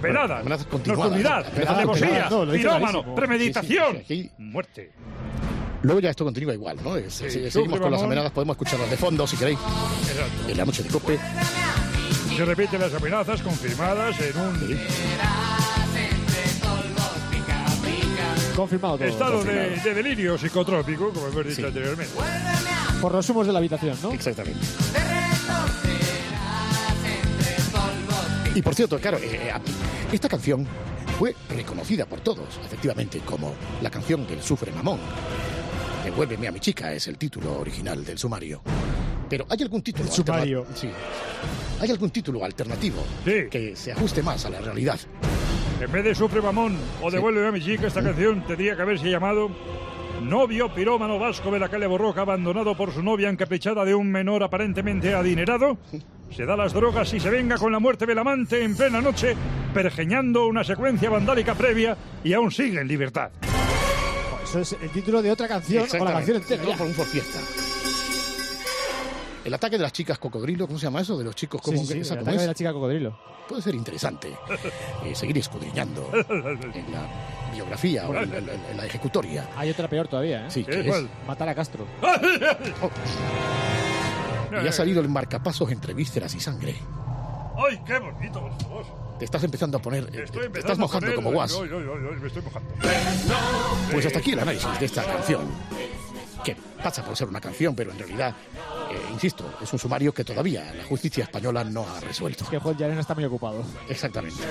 Veladas. 0.01 0.41
Amenazas 0.41 0.67
continuadas. 0.67 1.11
Nocturnidad. 1.11 1.53
Veladas, 1.53 1.77
Alevosía. 1.77 2.07
veladas, 2.09 2.31
no, 2.31 2.45
clarísimo. 2.45 3.15
Premeditación. 3.15 3.97
Sí, 3.99 4.03
sí, 4.07 4.23
sí, 4.23 4.31
Muerte. 4.38 4.91
Luego 5.86 6.00
ya 6.00 6.10
esto 6.10 6.24
continúa 6.26 6.54
igual, 6.54 6.78
¿no? 6.84 6.98
Es- 6.98 7.13
Sí, 7.13 7.30
seguimos 7.52 7.80
con 7.80 7.91
las 7.91 8.02
amenazas, 8.02 8.32
podemos 8.32 8.56
escucharlas 8.56 8.89
de 8.89 8.98
fondo 8.98 9.28
si 9.28 9.38
queréis. 9.38 9.60
En 10.48 10.58
la 10.58 10.65
noche 10.65 10.82
de 10.82 10.89
Cope. 10.89 11.19
Se 12.36 12.43
repiten 12.43 12.82
las 12.82 12.93
amenazas 12.93 13.41
confirmadas 13.41 14.15
en 14.19 14.38
un 14.38 14.80
Confirmado 18.56 18.98
todo. 18.98 19.08
estado 19.08 19.43
de, 19.43 19.93
delirio 19.93 20.38
psicotrópico, 20.38 21.12
como 21.13 21.28
hemos 21.28 21.45
dicho 21.48 21.67
anteriormente. 21.67 22.13
Por 23.02 23.12
los 23.13 23.30
humos 23.30 23.45
de 23.45 23.54
la 23.54 23.60
habitación, 23.60 23.98
¿no? 24.02 24.12
Exactamente. 24.12 24.60
Y 28.56 28.62
por 28.62 28.74
cierto, 28.74 28.98
claro, 29.00 29.17
eh, 29.21 29.52
esta 30.12 30.30
canción 30.30 30.65
fue 31.19 31.36
reconocida 31.50 32.06
por 32.06 32.21
todos, 32.21 32.48
efectivamente, 32.65 33.19
como 33.19 33.54
la 33.82 33.89
canción 33.89 34.26
del 34.26 34.41
Sufre 34.41 34.71
Mamón. 34.71 35.00
Devuélveme 36.15 36.47
a 36.47 36.51
mi 36.54 36.62
chica 36.62 36.93
es 36.93 37.10
el 37.10 37.17
título 37.17 37.60
original 37.60 38.06
del 38.06 38.17
sumario. 38.17 38.62
Pero 39.30 39.45
¿hay 39.49 39.62
algún 39.63 39.82
título 39.82 40.06
El 40.06 40.12
sumario. 40.13 40.65
Sí. 40.73 40.89
¿Hay 41.82 41.91
algún 41.91 42.10
título 42.10 42.45
alternativo 42.45 43.04
que 43.25 43.73
se 43.75 43.91
ajuste 43.91 44.23
más 44.23 44.45
a 44.45 44.49
la 44.49 44.62
realidad? 44.62 44.97
En 45.82 45.91
vez 45.91 46.06
de 46.06 46.15
Sufre 46.15 46.41
Mamón 46.41 46.78
o 47.01 47.12
Devuélveme 47.12 47.49
a 47.49 47.51
mi 47.51 47.62
chica, 47.62 47.88
esta 47.88 48.01
canción 48.01 48.47
tendría 48.47 48.78
que 48.78 48.82
haberse 48.82 49.10
llamado 49.10 49.49
Novio 50.21 50.73
pirómano 50.73 51.19
vasco 51.19 51.51
de 51.51 51.60
la 51.60 51.67
calle 51.67 51.86
Borroca 51.86 52.21
abandonado 52.21 52.78
por 52.78 52.93
su 52.93 53.04
novia 53.04 53.28
encaprichada 53.28 53.84
de 53.84 53.93
un 53.93 54.10
menor 54.10 54.41
aparentemente 54.41 55.13
adinerado. 55.13 55.78
Se 56.32 56.45
da 56.45 56.56
las 56.56 56.71
drogas 56.71 57.13
y 57.13 57.19
se 57.19 57.30
venga 57.30 57.58
con 57.58 57.73
la 57.73 57.80
muerte 57.80 58.06
del 58.06 58.19
amante 58.19 58.63
en 58.63 58.78
plena 58.78 59.01
noche, 59.01 59.36
pergeñando 59.73 60.47
una 60.47 60.63
secuencia 60.63 61.10
vandálica 61.10 61.56
previa 61.56 61.97
y 62.23 62.32
aún 62.32 62.51
sigue 62.51 62.80
en 62.80 62.88
libertad. 62.88 63.32
Eso 64.62 64.76
es 64.76 64.82
el 64.82 64.89
título 64.91 65.22
de 65.22 65.32
otra 65.32 65.48
canción 65.48 65.86
o 66.00 66.06
la 66.06 66.13
canción 66.13 66.38
entera. 66.38 66.63
No, 66.63 66.72
por 66.78 66.88
un 66.88 66.94
por 66.94 67.06
fiesta. 67.06 67.39
El 69.44 69.54
ataque 69.54 69.78
de 69.78 69.84
las 69.84 69.94
chicas 69.94 70.18
cocodrilo, 70.18 70.65
¿cómo 70.65 70.80
se 70.80 70.86
llama 70.86 71.02
eso? 71.02 71.18
De 71.18 71.24
los 71.24 71.36
chicos, 71.36 71.62
¿cómo, 71.62 71.78
Sí, 71.78 71.86
sí, 71.86 71.94
sí, 71.94 72.00
esa 72.00 72.13
el 72.15 72.20
cómo 72.22 72.30
ataque 72.32 72.36
es? 72.38 72.41
de 72.41 72.48
la 72.48 72.54
chica 72.56 72.74
cocodrilo. 72.74 73.20
Puede 73.48 73.62
ser 73.62 73.76
interesante 73.76 74.34
eh, 75.04 75.13
seguir 75.13 75.38
escudriñando 75.38 76.10
en 76.30 76.91
la 76.91 77.52
biografía 77.54 78.08
o 78.10 78.15
en, 78.15 78.32
la- 78.32 78.38
en 78.39 78.48
la- 78.48 78.54
en 78.72 78.78
la 78.78 78.86
ejecutoria. 78.88 79.50
Hay 79.56 79.70
otra 79.70 79.88
peor 79.88 80.08
todavía, 80.08 80.48
¿eh? 80.48 80.52
Sí, 80.52 80.63
¿qué 80.63 80.80
es? 80.89 81.06
Matar 81.28 81.50
a 81.50 81.54
Castro. 81.56 81.86
Y 84.63 84.68
ha 84.68 84.72
salido 84.72 85.02
el 85.02 85.10
marcapasos 85.10 85.70
entre 85.72 85.94
vísceras 85.94 86.34
y 86.34 86.39
sangre. 86.39 86.76
¡Ay, 87.58 87.80
qué 87.86 88.00
bonito, 88.00 88.41
por 88.41 88.62
favor! 88.62 89.05
Te 89.19 89.25
estás 89.25 89.43
empezando 89.43 89.78
a 89.78 89.82
poner... 89.82 90.04
eh, 90.13 90.25
te- 90.32 90.60
estás 90.60 90.78
mojando 90.78 91.08
poner- 91.08 91.15
como 91.15 91.32
guas. 91.32 91.54
Ay, 91.54 91.69
ay, 91.71 91.86
ay, 91.89 92.19
me 92.21 92.28
estoy 92.28 92.41
mojando. 92.41 92.69
Pues 93.91 94.06
hasta 94.06 94.19
aquí 94.19 94.32
el 94.32 94.39
análisis 94.39 94.80
de 94.80 94.86
esta 94.86 95.04
canción. 95.06 95.41
Que 96.43 96.56
pasa 96.84 97.04
por 97.04 97.15
ser 97.15 97.28
una 97.30 97.39
canción, 97.41 97.75
pero 97.75 97.91
en 97.91 97.97
realidad, 97.99 98.36
insisto, 99.12 99.58
es 99.62 99.71
un 99.71 99.79
sumario 99.79 100.13
que 100.13 100.23
todavía 100.23 100.73
la 100.73 100.84
justicia 100.84 101.23
española 101.23 101.63
no 101.63 101.86
ha 101.88 101.99
resuelto. 101.99 102.43
Es 102.43 102.49
que 102.49 102.60
Juan 102.60 102.77
Yarena 102.77 103.01
está 103.01 103.15
muy 103.15 103.25
ocupado. 103.25 103.63
Exactamente. 103.89 104.41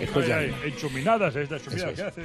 Es 0.00 0.10
enchuminadas, 0.64 1.34
que 1.34 1.42
es. 1.42 2.00
hace. 2.00 2.22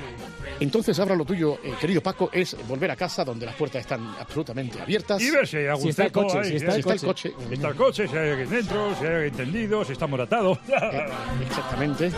Entonces 0.60 0.99
ahora 0.99 1.15
lo 1.15 1.25
tuyo, 1.25 1.60
eh, 1.63 1.73
querido 1.79 2.01
Paco, 2.01 2.29
es 2.31 2.55
volver 2.67 2.91
a 2.91 2.95
casa 2.95 3.23
donde 3.23 3.45
las 3.45 3.55
puertas 3.55 3.81
están 3.81 4.15
absolutamente 4.19 4.81
abiertas. 4.81 5.21
Y 5.21 5.31
ver 5.31 5.47
si 5.47 5.57
hay 5.57 5.67
algún 5.67 5.84
Si 5.84 5.89
está 5.89 6.05
el 6.05 6.12
coche, 6.12 6.39
ahí, 6.39 6.45
si 6.45 6.53
¿eh? 6.53 6.57
está 6.57 6.75
el 6.75 6.84
Si 6.84 6.89
está 6.89 6.93
el 6.93 6.99
coche. 6.99 7.34
Si 7.47 7.53
está 7.53 7.67
el 7.67 7.75
coche, 7.75 8.07
si 8.07 8.17
hay 8.17 8.29
alguien 8.29 8.49
dentro, 8.49 8.95
si 8.95 9.05
hay 9.05 9.13
alguien 9.13 9.34
tendido, 9.34 9.86
si 9.86 9.93
está 9.93 10.07
moratado. 10.07 10.60
Exactamente. 11.47 12.12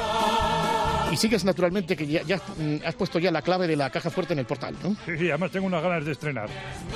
Y 1.14 1.18
sigues 1.18 1.46
naturalmente 1.46 1.96
que 1.96 2.08
ya, 2.08 2.24
ya, 2.24 2.38
mm, 2.38 2.78
has 2.86 2.96
puesto 2.96 3.20
ya 3.20 3.30
la 3.30 3.44
clave 3.44 3.68
de 3.68 3.76
la 3.76 3.92
caja 3.92 4.10
fuerte 4.10 4.34
en 4.34 4.40
el 4.40 4.46
portal, 4.46 4.76
¿no? 4.82 4.96
Sí, 5.06 5.16
sí, 5.16 5.30
además 5.30 5.52
tengo 5.52 5.68
unas 5.68 5.84
ganas 5.84 6.06
de 6.06 6.12
estrenar. 6.12 6.50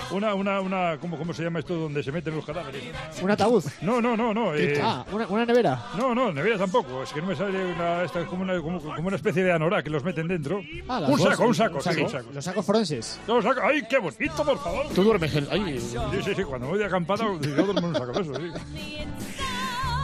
Una, 0.09 0.33
una, 0.33 0.59
una, 0.59 0.97
¿cómo, 0.99 1.19
cómo 1.19 1.33
se 1.33 1.43
llama 1.43 1.59
esto 1.59 1.75
donde 1.75 2.01
se 2.01 2.11
meten 2.11 2.35
los 2.35 2.43
cadáveres? 2.47 2.83
Un 3.21 3.29
ataúd. 3.31 3.63
No, 3.81 4.01
no, 4.01 4.17
no, 4.17 4.33
no. 4.33 4.55
eh, 4.55 4.79
Ah, 4.81 5.05
una, 5.11 5.27
una 5.27 5.45
nevera. 5.45 5.85
No, 5.97 6.15
no, 6.15 6.31
nevera 6.33 6.57
tampoco. 6.57 7.03
Es 7.03 7.11
que 7.13 7.21
no 7.21 7.27
me 7.27 7.35
sale 7.35 7.73
una, 7.73 8.03
esta 8.03 8.21
es 8.21 8.27
como 8.27 8.41
una, 8.41 8.59
como, 8.61 8.79
como 8.81 9.07
una 9.07 9.15
especie 9.15 9.43
de 9.43 9.51
anorak 9.51 9.83
que 9.83 9.89
los 9.91 10.03
meten 10.03 10.27
dentro. 10.27 10.61
Ah, 10.87 11.05
un 11.07 11.19
saco, 11.19 11.43
un 11.45 11.53
saco, 11.53 11.79
sí, 11.81 12.01
un 12.01 12.09
saco. 12.09 12.29
Los 12.33 12.43
sacos 12.43 12.65
forenses. 12.65 13.19
¡Ay, 13.63 13.83
qué 13.89 13.99
bonito, 13.99 14.43
por 14.43 14.57
favor! 14.59 14.85
Tú 14.95 15.03
duermes 15.03 15.35
en... 15.35 15.47
Ay, 15.51 15.79
Sí, 15.79 15.97
sí, 16.23 16.33
sí, 16.35 16.43
cuando 16.43 16.67
voy 16.67 16.79
de 16.79 16.85
acampada, 16.85 17.23
yo 17.25 17.37
duermo 17.39 17.79
en 17.79 17.85
un 17.85 17.93
saco 17.95 18.11
de 18.13 18.21
eso, 18.21 18.33
sí. 18.35 19.03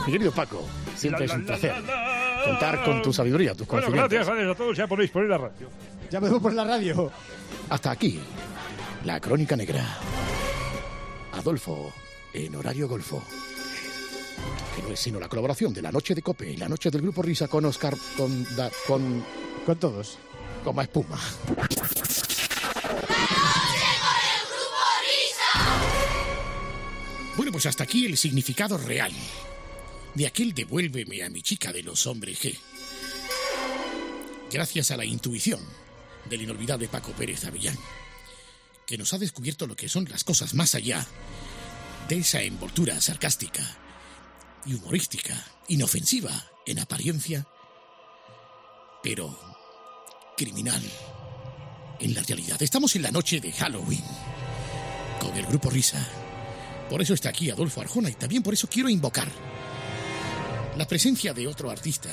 mi 0.06 0.12
querido 0.12 0.32
Paco, 0.32 0.62
siempre 0.96 1.26
es 1.26 1.34
un 1.34 1.46
placer 1.46 1.74
contar 2.46 2.84
con 2.84 3.02
tu 3.02 3.14
sabiduría, 3.14 3.56
tus 3.56 3.66
Bueno, 3.68 3.86
conocimientos. 3.88 4.12
gracias, 4.12 4.28
gracias 4.36 4.52
a 4.54 4.58
todos. 4.58 4.78
Ya 4.78 4.88
podéis 4.88 5.12
poner 5.12 5.30
la 5.30 5.38
radio. 5.38 5.70
Ya 6.12 6.20
me 6.20 6.30
voy 6.30 6.40
por 6.42 6.54
la 6.54 6.64
radio. 6.66 7.10
Hasta 7.70 7.92
aquí, 7.92 8.20
la 9.06 9.20
crónica 9.22 9.56
negra. 9.56 9.82
Adolfo, 11.32 11.92
en 12.34 12.56
horario 12.56 12.88
golfo. 12.88 13.24
Que 14.76 14.82
no 14.82 14.90
es 14.90 15.00
sino 15.00 15.20
la 15.20 15.30
colaboración 15.30 15.74
de 15.74 15.82
la 15.82 15.92
noche 15.92 16.16
de 16.16 16.22
Cope 16.22 16.50
y 16.52 16.58
la 16.58 16.68
noche 16.70 16.90
del 16.90 17.02
Grupo 17.02 17.22
Risa 17.22 17.48
con 17.48 17.66
Oscar, 17.66 17.96
con... 18.18 18.44
da- 18.56 18.72
con, 18.88 19.24
con 19.66 19.80
todos. 19.80 20.18
Con 20.64 20.76
más 20.76 20.86
espuma. 20.86 21.20
Bueno, 27.36 27.52
pues 27.52 27.66
hasta 27.66 27.84
aquí 27.84 28.06
el 28.06 28.18
significado 28.18 28.78
real 28.78 29.12
de 30.14 30.28
aquel 30.28 30.54
devuélveme 30.54 31.24
a 31.24 31.30
mi 31.30 31.42
chica 31.42 31.74
de 31.74 31.82
los 31.84 32.06
hombres 32.06 32.40
G. 32.44 32.56
Gracias 34.52 34.92
a 34.92 34.98
la 34.98 35.06
intuición 35.06 35.60
del 36.30 36.44
inolvidable 36.44 36.88
Paco 36.88 37.12
Pérez 37.14 37.44
Avellán, 37.46 37.78
que 38.86 38.98
nos 39.00 39.14
ha 39.14 39.18
descubierto 39.18 39.66
lo 39.66 39.76
que 39.76 39.90
son 39.90 40.06
las 40.10 40.24
cosas 40.24 40.54
más 40.54 40.76
allá 40.76 41.06
de 42.08 42.18
esa 42.18 42.42
envoltura 42.42 43.00
sarcástica 43.00 43.64
y 44.66 44.74
humorística, 44.76 45.36
inofensiva 45.68 46.32
en 46.66 46.80
apariencia, 46.80 47.48
pero 49.02 49.38
criminal 50.36 50.82
en 52.00 52.14
la 52.14 52.22
realidad. 52.24 52.62
Estamos 52.62 52.96
en 52.96 53.04
la 53.04 53.12
noche 53.12 53.40
de 53.40 53.52
Halloween 53.52 54.04
con 55.20 55.36
el 55.36 55.46
grupo 55.46 55.70
Risa. 55.70 56.06
Por 56.90 57.02
eso 57.02 57.14
está 57.14 57.30
aquí 57.30 57.50
Adolfo 57.50 57.82
Arjona 57.82 58.10
y 58.10 58.14
también 58.14 58.44
por 58.44 58.54
eso 58.54 58.68
quiero 58.68 58.90
invocar 58.90 59.32
la 60.78 60.88
presencia 60.88 61.34
de 61.34 61.48
otro 61.48 61.70
artista, 61.70 62.10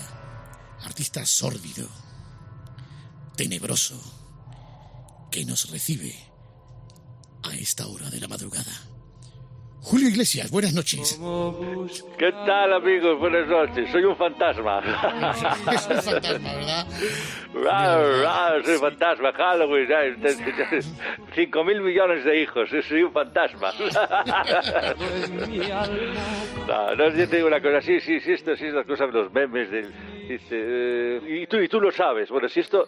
artista 0.82 1.24
sórdido, 1.26 1.88
tenebroso, 3.36 3.98
que 5.30 5.44
nos 5.44 5.70
recibe 5.70 6.14
a 7.42 7.54
esta 7.54 7.86
hora 7.86 8.10
de 8.10 8.20
la 8.20 8.28
madrugada. 8.28 8.89
Julio 9.82 10.08
Iglesias, 10.08 10.50
buenas 10.50 10.74
noches. 10.74 11.18
¿Qué 12.18 12.32
tal, 12.32 12.72
amigos? 12.74 13.18
Buenas 13.18 13.48
noches. 13.48 13.90
Soy 13.90 14.04
un 14.04 14.14
fantasma. 14.16 14.80
Es 15.72 15.86
un 15.88 16.02
fantasma, 16.02 16.52
¿verdad? 17.54 18.64
Soy 18.64 18.78
fantasma. 18.78 19.32
Halloween. 19.32 19.88
¿sabes? 19.88 20.92
Cinco 21.34 21.64
mil 21.64 21.80
millones 21.80 22.24
de 22.24 22.42
hijos. 22.42 22.68
Soy 22.88 23.02
un 23.02 23.12
fantasma. 23.12 23.72
No, 26.66 26.94
no, 26.94 27.08
yo 27.10 27.28
te 27.28 27.36
digo 27.36 27.48
una 27.48 27.60
cosa. 27.60 27.80
Sí, 27.80 27.98
sí, 28.00 28.20
sí, 28.20 28.32
esto, 28.32 28.54
sí, 28.54 28.66
estas 28.66 28.86
cosas 28.86 29.12
de 29.12 29.18
los 29.18 29.32
memes 29.32 29.70
del... 29.72 29.92
dice, 30.32 30.56
eh, 30.56 31.42
y, 31.42 31.46
tú, 31.46 31.58
y 31.58 31.68
tú 31.68 31.80
lo 31.80 31.90
sabes. 31.90 32.28
Bueno, 32.28 32.48
si 32.48 32.60
esto, 32.60 32.86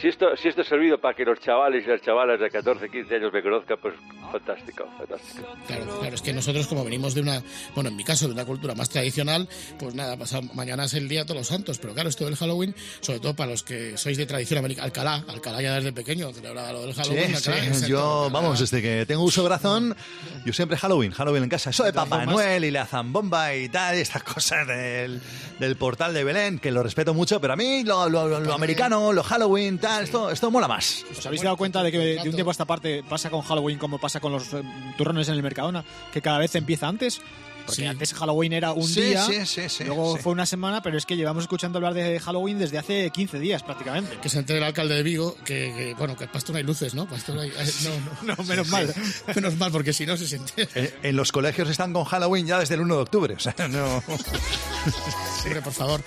si 0.00 0.08
esto, 0.08 0.36
si 0.36 0.48
esto 0.48 0.62
ha 0.62 0.64
servido 0.64 0.98
para 0.98 1.14
que 1.14 1.24
los 1.24 1.38
chavales 1.40 1.84
y 1.86 1.90
las 1.90 2.02
chavalas 2.02 2.40
de 2.40 2.50
14, 2.50 2.88
15 2.88 3.14
años 3.16 3.32
me 3.32 3.42
conozcan, 3.42 3.78
pues 3.80 3.94
fantástico, 4.30 4.86
fantástico. 4.98 5.46
Claro, 5.66 5.84
claro, 6.00 6.14
es 6.14 6.22
que 6.22 6.32
nosotros 6.32 6.66
como 6.66 6.84
venimos 6.84 7.14
de 7.14 7.20
una, 7.20 7.42
bueno, 7.74 7.90
en 7.90 7.96
mi 7.96 8.04
caso, 8.04 8.26
de 8.26 8.34
una 8.34 8.44
cultura 8.44 8.74
más 8.74 8.88
tradicional, 8.88 9.48
pues 9.78 9.94
nada, 9.94 10.16
pasado, 10.16 10.42
mañana 10.54 10.84
es 10.84 10.94
el 10.94 11.08
Día 11.08 11.20
de 11.20 11.26
Todos 11.26 11.40
los 11.40 11.48
Santos, 11.48 11.78
pero 11.78 11.94
claro, 11.94 12.08
esto 12.08 12.24
del 12.24 12.36
Halloween, 12.36 12.74
sobre 13.00 13.20
todo 13.20 13.34
para 13.34 13.50
los 13.50 13.62
que 13.62 13.96
sois 13.96 14.16
de 14.16 14.26
tradición 14.26 14.58
americana, 14.58 14.86
Alcalá, 14.86 15.24
Alcalá 15.28 15.62
ya 15.62 15.74
desde 15.74 15.92
pequeño 15.92 16.32
celebraba 16.32 16.72
lo 16.72 16.82
del 16.82 16.94
Halloween. 16.94 17.28
Sí, 17.28 17.34
Alcalá, 17.34 17.56
sí. 17.60 17.66
exacto. 17.66 17.88
Yo, 17.88 18.30
vamos, 18.30 18.60
desde 18.60 18.82
que 18.82 19.06
tengo 19.06 19.22
uso 19.22 19.42
de 19.42 19.48
razón, 19.48 19.96
yo 20.44 20.52
siempre 20.52 20.76
Halloween, 20.76 21.12
Halloween 21.12 21.44
en 21.44 21.48
casa. 21.48 21.70
Eso 21.70 21.84
de 21.84 21.92
Papá 21.92 22.26
Noel 22.26 22.64
y 22.64 22.70
la 22.70 22.86
zambomba 22.86 23.54
y 23.54 23.68
tal, 23.68 23.96
y 23.96 24.00
estas 24.00 24.22
cosas 24.22 24.66
del, 24.66 25.20
del 25.58 25.76
portal 25.76 26.14
de 26.14 26.24
Belén, 26.24 26.58
que 26.58 26.70
lo 26.76 26.82
respeto 26.82 27.12
mucho, 27.14 27.40
pero 27.40 27.54
a 27.54 27.56
mí 27.56 27.82
lo, 27.82 28.08
lo- 28.08 28.28
lo- 28.28 28.38
lo 28.40 28.54
americano, 28.54 29.12
lo 29.12 29.22
Halloween, 29.22 29.78
tal, 29.78 30.04
esto, 30.04 30.30
esto 30.30 30.50
mola 30.50 30.68
más. 30.68 31.04
¿Os 31.10 31.26
habéis 31.26 31.42
dado 31.42 31.56
cuenta 31.56 31.82
de 31.82 31.90
que 31.90 31.98
de 31.98 32.28
un 32.28 32.34
tiempo 32.34 32.50
a 32.50 32.52
esta 32.52 32.64
parte 32.66 33.02
pasa 33.08 33.30
con 33.30 33.42
Halloween 33.42 33.78
como 33.78 33.98
pasa 33.98 34.20
con 34.20 34.32
los 34.32 34.52
eh, 34.54 34.62
turrones 34.96 35.28
en 35.28 35.34
el 35.34 35.42
Mercadona? 35.42 35.84
Que 36.12 36.22
cada 36.22 36.38
vez 36.38 36.54
empieza 36.54 36.86
antes. 36.88 37.20
Porque 37.66 37.82
Sí. 37.82 37.86
antes 37.86 38.14
Halloween 38.14 38.52
era 38.52 38.72
un 38.72 38.86
Sí, 38.88 39.00
día, 39.02 39.24
sí, 39.26 39.44
sí, 39.44 39.68
sí, 39.68 39.84
luego 39.84 40.16
sí. 40.16 40.22
fue 40.22 40.32
una 40.32 40.46
semana, 40.46 40.82
pero 40.82 40.96
es 40.96 41.04
que 41.04 41.16
llevamos 41.16 41.44
escuchando 41.44 41.78
hablar 41.78 41.94
de 41.94 42.18
Halloween 42.20 42.58
desde 42.58 42.78
hace 42.78 43.10
15 43.10 43.38
días 43.38 43.62
prácticamente. 43.62 44.16
Que 44.22 44.28
se 44.28 44.38
entere 44.38 44.58
el 44.60 44.64
alcalde 44.64 44.94
de 44.94 45.02
Vigo 45.02 45.36
que, 45.44 45.72
que, 45.76 45.94
bueno, 45.98 46.16
que 46.16 46.26
Pastor 46.28 46.56
hay 46.56 46.62
luces, 46.62 46.94
¿no? 46.94 47.06
Pastor 47.08 47.38
hay, 47.40 47.48
eh, 47.50 47.72
no, 47.84 47.90
no, 48.22 48.36
No, 48.36 48.44
menos 48.44 48.68
mal. 48.68 48.94
menos 49.34 49.56
mal, 49.56 49.72
porque 49.72 49.92
si 49.92 50.06
no 50.06 50.16
se 50.16 50.26
siente. 50.26 50.68
En, 50.74 50.90
en 51.02 51.16
los 51.16 51.32
colegios 51.32 51.68
están 51.68 51.92
con 51.92 52.04
Halloween 52.04 52.46
ya 52.46 52.58
desde 52.60 52.74
el 52.74 52.80
1 52.82 52.94
de 52.96 53.02
octubre, 53.02 53.34
o 53.34 53.40
sea, 53.40 53.54
no... 53.68 54.02
Hombre, 55.44 55.62
por 55.62 55.72
favor. 55.72 56.02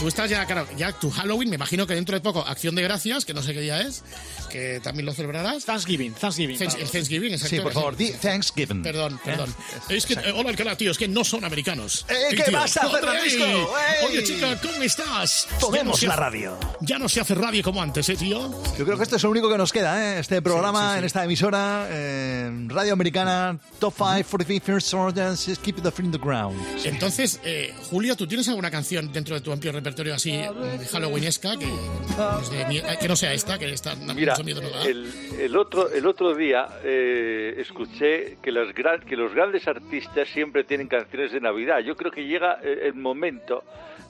Tú 0.00 0.08
estás 0.08 0.30
ya, 0.30 0.44
claro, 0.46 0.66
ya 0.76 0.92
tu 0.92 1.10
Halloween, 1.10 1.48
me 1.50 1.56
imagino 1.56 1.86
que 1.86 1.94
dentro 1.94 2.14
de 2.14 2.20
poco, 2.20 2.40
Acción 2.46 2.74
de 2.74 2.82
Gracias, 2.82 3.24
que 3.24 3.34
no 3.34 3.42
sé 3.42 3.52
qué 3.52 3.60
día 3.60 3.80
es, 3.80 4.02
que 4.50 4.80
también 4.82 5.06
lo 5.06 5.12
celebrarás. 5.12 5.64
Thanksgiving, 5.64 6.12
Thanksgiving. 6.14 6.58
Thanks- 6.58 6.76
el 6.80 6.88
Thanksgiving, 6.90 7.32
exacto. 7.32 7.56
Sí, 7.56 7.62
por 7.62 7.72
favor, 7.72 7.96
di 7.96 8.10
Thanksgiving. 8.12 8.82
Perdón, 8.82 9.20
perdón. 9.24 9.54
Es 9.88 10.06
que, 10.06 10.14
eh, 10.14 10.32
hola, 10.34 10.50
Alcalá, 10.50 10.76
tío, 10.76 10.90
es 10.96 10.98
que 10.98 11.08
no 11.08 11.24
son 11.24 11.44
americanos. 11.44 12.06
Eh, 12.08 12.34
¿qué 12.34 12.50
pasa. 12.50 12.88
¡Ey! 13.24 14.06
Oye, 14.08 14.22
chica, 14.24 14.58
¿cómo 14.62 14.82
estás? 14.82 15.46
No 15.52 15.58
Tomemos 15.58 16.02
la 16.02 16.14
hace- 16.14 16.20
radio. 16.20 16.58
Ya 16.80 16.98
no 16.98 17.08
se 17.08 17.20
hace 17.20 17.34
radio 17.34 17.62
como 17.62 17.82
antes, 17.82 18.08
¿eh, 18.08 18.16
tío? 18.16 18.50
Yo 18.78 18.84
creo 18.84 18.96
que 18.96 19.02
esto 19.02 19.16
es 19.16 19.22
lo 19.22 19.30
único 19.30 19.50
que 19.50 19.58
nos 19.58 19.72
queda, 19.72 20.16
¿eh? 20.16 20.20
Este 20.20 20.40
programa 20.40 20.80
Sí, 20.80 20.86
sí, 20.86 20.92
sí. 20.92 20.98
en 20.98 21.04
esta 21.04 21.24
emisora, 21.24 21.86
eh, 21.90 22.50
Radio 22.68 22.92
Americana, 22.94 23.58
Top 23.78 23.94
5, 23.96 24.28
45 24.30 24.64
First 24.64 24.94
Orders, 24.94 25.58
Keep 25.62 25.82
the 25.82 25.90
Free 25.90 26.06
in 26.06 26.12
the 26.12 26.18
Ground. 26.18 26.58
Entonces, 26.84 27.40
eh, 27.44 27.74
Julio, 27.90 28.16
¿tú 28.16 28.26
tienes 28.26 28.48
alguna 28.48 28.70
canción 28.70 29.12
dentro 29.12 29.34
de 29.34 29.40
tu 29.42 29.52
amplio 29.52 29.72
repertorio 29.72 30.14
así 30.14 30.32
mm, 30.32 30.86
halloweenesca 30.92 31.56
que, 31.58 31.66
mie- 31.66 32.82
eh, 32.84 32.96
que 33.00 33.08
no 33.08 33.16
sea 33.16 33.32
esta, 33.34 33.58
que 33.58 33.70
está 33.72 33.94
Mira, 33.96 34.32
mucho 34.34 34.44
miedo 34.44 34.60
da? 34.62 34.82
el, 34.84 35.12
el 35.40 35.56
otro, 35.56 35.90
el 35.90 36.06
otro 36.06 36.34
día 36.34 36.68
eh, 36.84 37.54
escuché 37.58 38.38
que, 38.42 38.50
las 38.52 38.74
gran- 38.74 39.00
que 39.00 39.16
los 39.16 39.34
grandes 39.34 39.66
artistas 39.68 40.28
siempre 40.32 40.64
tienen 40.64 40.85
canciones 40.88 41.32
de 41.32 41.40
Navidad. 41.40 41.80
Yo 41.80 41.94
creo 41.96 42.10
que 42.10 42.24
llega 42.26 42.58
eh, 42.62 42.80
el 42.84 42.94
momento 42.94 43.62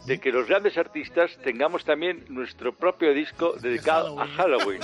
de 0.07 0.19
que 0.21 0.31
los 0.31 0.47
grandes 0.49 0.77
artistas 0.79 1.37
tengamos 1.43 1.85
también 1.85 2.25
nuestro 2.29 2.73
propio 2.73 3.13
disco 3.13 3.55
dedicado 3.61 4.21
a 4.21 4.27
Halloween. 4.27 4.81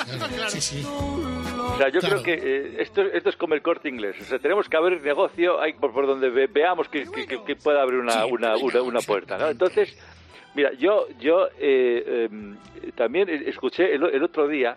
Sí, 0.48 0.60
sí. 0.60 0.84
O 0.86 1.76
sea, 1.78 1.88
yo 1.90 2.00
Claro. 2.00 2.22
creo 2.22 2.22
que 2.22 2.34
eh, 2.34 2.76
esto, 2.82 3.02
esto 3.02 3.28
es 3.28 3.36
como 3.36 3.54
el 3.54 3.62
corte 3.62 3.88
inglés. 3.88 4.16
O 4.20 4.24
sea, 4.24 4.38
tenemos 4.38 4.68
que 4.68 4.76
abrir 4.76 5.00
negocio 5.02 5.58
por, 5.80 5.92
por 5.92 6.06
donde 6.06 6.28
ve- 6.28 6.48
veamos 6.48 6.88
que, 6.88 7.04
que- 7.10 7.26
que- 7.26 7.44
que 7.44 7.56
pueda 7.56 7.82
abrir 7.82 8.00
una, 8.00 8.26
una, 8.26 8.56
una, 8.56 8.82
una 8.82 9.00
puerta. 9.00 9.38
¿no? 9.38 9.48
Entonces, 9.48 9.96
mira, 10.54 10.72
yo, 10.72 11.06
yo 11.20 11.48
eh, 11.58 12.28
em, 12.30 12.56
también 12.96 13.28
escuché 13.28 13.94
el, 13.94 14.02
el 14.04 14.22
otro 14.24 14.48
día 14.48 14.76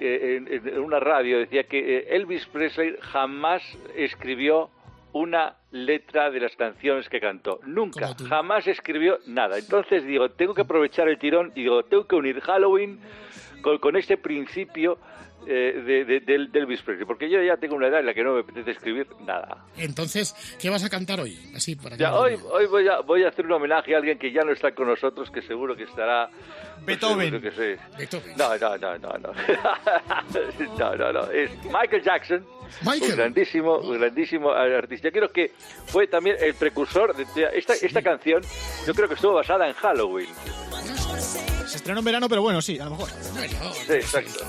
eh, 0.00 0.36
en, 0.48 0.68
en 0.68 0.78
una 0.80 0.98
radio, 0.98 1.38
decía 1.38 1.62
que 1.64 1.98
eh, 1.98 2.06
Elvis 2.10 2.44
Presley 2.46 2.96
jamás 3.00 3.62
escribió 3.96 4.68
una 5.12 5.56
letra 5.70 6.30
de 6.30 6.40
las 6.40 6.54
canciones 6.56 7.08
que 7.08 7.20
cantó. 7.20 7.60
Nunca, 7.66 8.14
jamás 8.28 8.66
escribió 8.66 9.18
nada. 9.26 9.58
Entonces 9.58 10.04
digo, 10.04 10.30
tengo 10.30 10.54
que 10.54 10.62
aprovechar 10.62 11.08
el 11.08 11.18
tirón 11.18 11.52
y 11.54 11.62
digo, 11.62 11.84
tengo 11.84 12.06
que 12.06 12.16
unir 12.16 12.40
Halloween 12.40 13.00
con, 13.62 13.78
con 13.78 13.96
este 13.96 14.16
principio 14.16 14.98
eh, 15.46 15.82
de, 15.84 16.04
de- 16.04 16.20
del, 16.20 16.50
del 16.52 16.62
Elvis 16.62 16.82
Presley, 16.82 17.06
porque 17.06 17.28
yo 17.30 17.42
ya 17.42 17.56
tengo 17.56 17.74
una 17.76 17.88
edad 17.88 18.00
en 18.00 18.06
la 18.06 18.14
que 18.14 18.22
no 18.22 18.34
me 18.34 18.40
apetece 18.40 18.70
escribir 18.72 19.06
nada. 19.26 19.64
Entonces, 19.76 20.34
¿qué 20.60 20.70
vas 20.70 20.84
a 20.84 20.88
cantar 20.90 21.20
hoy? 21.20 21.38
Así 21.54 21.76
para 21.76 21.96
Ya, 21.96 22.10
no- 22.10 22.20
hoy 22.20 22.38
hoy 22.50 22.66
voy, 22.66 22.88
a, 22.88 23.00
voy 23.00 23.24
a 23.24 23.28
hacer 23.28 23.46
un 23.46 23.52
homenaje 23.52 23.94
a 23.94 23.98
alguien 23.98 24.18
que 24.18 24.30
ya 24.32 24.42
no 24.42 24.52
está 24.52 24.72
con 24.74 24.86
nosotros, 24.88 25.30
que 25.30 25.42
seguro 25.42 25.74
que 25.76 25.84
estará... 25.84 26.28
pues, 26.30 26.86
Beethoven. 26.86 27.30
seguro 27.30 27.42
que 27.42 27.50
sí. 27.76 27.82
Beethoven. 27.98 28.36
No, 28.36 28.56
no, 28.58 28.76
no, 28.78 28.98
no, 28.98 29.12
no. 29.18 29.32
no, 30.78 30.96
no, 30.96 31.12
no. 31.12 31.30
Es 31.30 31.50
Michael 31.64 32.02
Jackson. 32.02 32.46
Michael. 32.82 33.10
Un 33.12 33.16
grandísimo, 33.16 33.78
un 33.78 33.98
grandísimo 33.98 34.50
artista. 34.52 35.08
Yo 35.08 35.12
creo 35.12 35.32
que 35.32 35.52
fue 35.86 36.06
también 36.06 36.36
el 36.40 36.54
precursor 36.54 37.14
de 37.16 37.26
esta, 37.54 37.74
esta 37.74 38.00
canción. 38.02 38.42
Yo 38.86 38.94
creo 38.94 39.08
que 39.08 39.14
estuvo 39.14 39.34
basada 39.34 39.66
en 39.68 39.74
Halloween. 39.74 40.28
Se 41.66 41.76
estrenó 41.78 41.98
en 42.00 42.04
verano, 42.04 42.28
pero 42.28 42.42
bueno, 42.42 42.60
sí, 42.62 42.78
a 42.78 42.84
lo 42.84 42.90
mejor. 42.92 43.08
Sí, 43.08 43.92
exacto. 43.92 44.40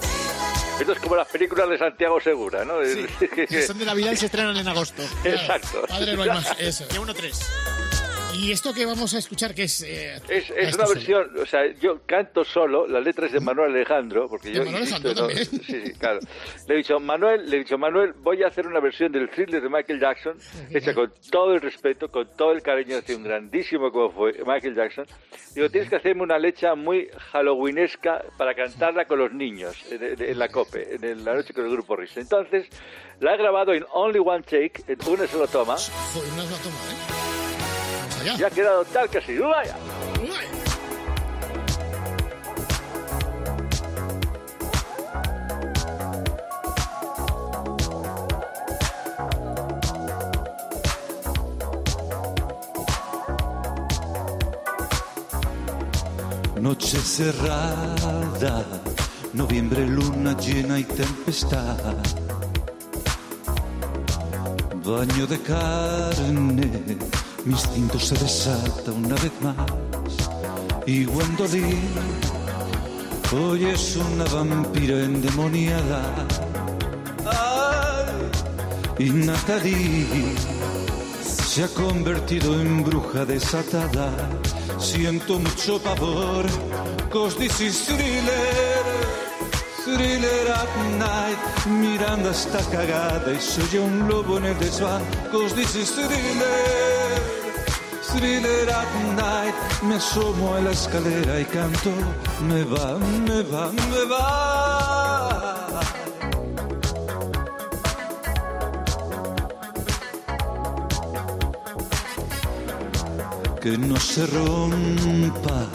Esto 0.79 0.93
es 0.93 0.99
como 0.99 1.15
las 1.15 1.27
películas 1.27 1.69
de 1.69 1.77
Santiago 1.77 2.19
Segura, 2.19 2.65
¿no? 2.65 2.75
Que 3.47 3.61
son 3.61 3.77
de 3.77 3.85
Navidad 3.85 4.11
y 4.13 4.17
se 4.17 4.25
estrenan 4.25 4.57
en 4.57 4.67
agosto. 4.67 5.03
Exacto. 5.23 5.83
Padre, 5.87 6.15
no 6.15 6.23
hay 6.23 6.29
más. 6.29 6.59
Eso. 6.59 6.85
De 6.85 6.99
1-3. 6.99 7.80
¿Y 8.41 8.51
esto 8.51 8.73
que 8.73 8.85
vamos 8.87 9.13
a 9.13 9.19
escuchar 9.19 9.53
que 9.53 9.63
es? 9.63 9.81
eh, 9.83 10.15
Es, 10.27 10.49
a 10.49 10.53
es 10.55 10.67
esto 10.69 10.77
una 10.77 10.85
solo? 10.87 10.87
versión, 10.95 11.39
o 11.41 11.45
sea, 11.45 11.67
yo 11.79 12.01
canto 12.07 12.43
solo, 12.43 12.87
la 12.87 12.99
letra 12.99 13.27
es 13.27 13.33
de 13.33 13.39
Manuel 13.39 13.71
Alejandro, 13.75 14.27
porque 14.27 14.49
¿De 14.49 14.55
yo 14.55 14.65
Manuel 14.65 14.81
insisto, 14.83 15.09
Alejandro 15.09 15.27
¿no? 15.27 15.45
sí, 15.63 15.83
sí, 15.85 15.93
claro. 15.99 16.19
Le 16.67 16.73
he 16.73 16.77
dicho, 16.77 16.99
Manuel, 16.99 17.47
le 17.49 17.57
he 17.57 17.59
dicho, 17.59 17.77
Manuel, 17.77 18.13
voy 18.13 18.41
a 18.41 18.47
hacer 18.47 18.65
una 18.65 18.79
versión 18.79 19.11
del 19.11 19.29
thriller 19.29 19.61
de 19.61 19.69
Michael 19.69 19.99
Jackson, 19.99 20.37
hecha 20.71 20.93
con 20.95 21.13
todo 21.29 21.53
el 21.53 21.61
respeto, 21.61 22.09
con 22.09 22.27
todo 22.35 22.51
el 22.51 22.63
cariño 22.63 22.97
hacia 22.97 23.15
un 23.15 23.23
grandísimo 23.23 23.91
como 23.91 24.09
fue 24.11 24.33
Michael 24.45 24.73
Jackson. 24.75 25.05
Digo, 25.53 25.69
tienes 25.69 25.89
que 25.89 25.97
hacerme 25.97 26.23
una 26.23 26.39
lecha 26.39 26.73
muy 26.73 27.09
halloweenesca 27.31 28.23
para 28.37 28.55
cantarla 28.55 29.05
con 29.05 29.19
los 29.19 29.31
niños 29.33 29.75
en, 29.91 30.03
en- 30.19 30.39
la 30.39 30.47
COPE, 30.47 30.95
en 30.99 31.23
la 31.23 31.35
noche 31.35 31.53
con 31.53 31.65
el 31.65 31.71
grupo 31.71 31.95
Risa. 31.95 32.19
Entonces, 32.19 32.67
la 33.19 33.35
he 33.35 33.37
grabado 33.37 33.71
en 33.73 33.85
Only 33.93 34.19
One 34.19 34.41
Take, 34.43 34.73
en 34.87 34.97
una 35.07 35.27
sola 35.27 35.45
toma, 35.47 35.75
Joder, 35.77 36.31
una 36.33 36.43
sola 36.43 36.57
toma, 36.63 36.75
¿eh? 37.17 37.20
Vamos 38.21 38.35
allá. 38.35 38.37
y 38.39 38.43
ha 38.43 38.49
quedado 38.49 38.85
tal 38.85 39.09
que 39.09 39.17
así. 39.17 39.37
¡Vaya! 39.37 39.75
Noche 56.59 56.99
cerrada, 56.99 58.63
noviembre, 59.33 59.87
luna 59.87 60.37
llena 60.37 60.77
y 60.77 60.83
tempestad. 60.83 61.95
Baño 64.85 65.25
de 65.25 65.39
carne, 65.41 66.97
mi 67.45 67.53
instinto 67.53 67.99
se 67.99 68.15
desata 68.15 68.91
una 68.91 69.15
vez 69.15 69.31
más. 69.41 69.55
Y 70.85 71.05
Gwendolyn, 71.05 71.79
hoy 73.31 73.65
es 73.65 73.95
una 73.95 74.25
vampira 74.25 74.99
endemoniada. 75.03 76.01
Ay, 77.25 79.05
y 79.05 79.09
Natalie 79.09 80.35
se 81.23 81.63
ha 81.63 81.67
convertido 81.69 82.59
en 82.59 82.83
bruja 82.83 83.25
desatada. 83.25 84.11
Siento 84.79 85.39
mucho 85.39 85.79
pavor, 85.81 86.45
cause 87.11 87.35
this 87.37 87.59
is 87.61 87.85
thriller, 87.85 88.83
thriller 89.85 90.51
at 90.51 90.69
night. 90.97 91.37
Miranda 91.67 92.31
está 92.31 92.59
cagada 92.71 93.31
y 93.31 93.39
soy 93.39 93.79
un 93.79 94.07
lobo 94.07 94.37
en 94.39 94.45
el 94.45 94.59
desván, 94.59 95.03
cause 95.31 95.53
this 95.53 95.75
is 95.75 95.91
thriller, 95.91 97.00
thriller 98.13 98.69
at 98.69 98.91
night. 99.15 99.55
Me 99.83 99.95
asomo 99.95 100.55
a 100.55 100.61
la 100.61 100.71
escalera 100.71 101.39
y 101.39 101.45
canto, 101.45 101.91
me 102.47 102.63
va, 102.63 102.97
me 103.27 103.41
va, 103.43 103.71
me 103.71 104.03
va. 104.11 105.79
Que 113.61 113.77
no 113.77 113.97
se 113.97 114.25
rompa 114.25 115.67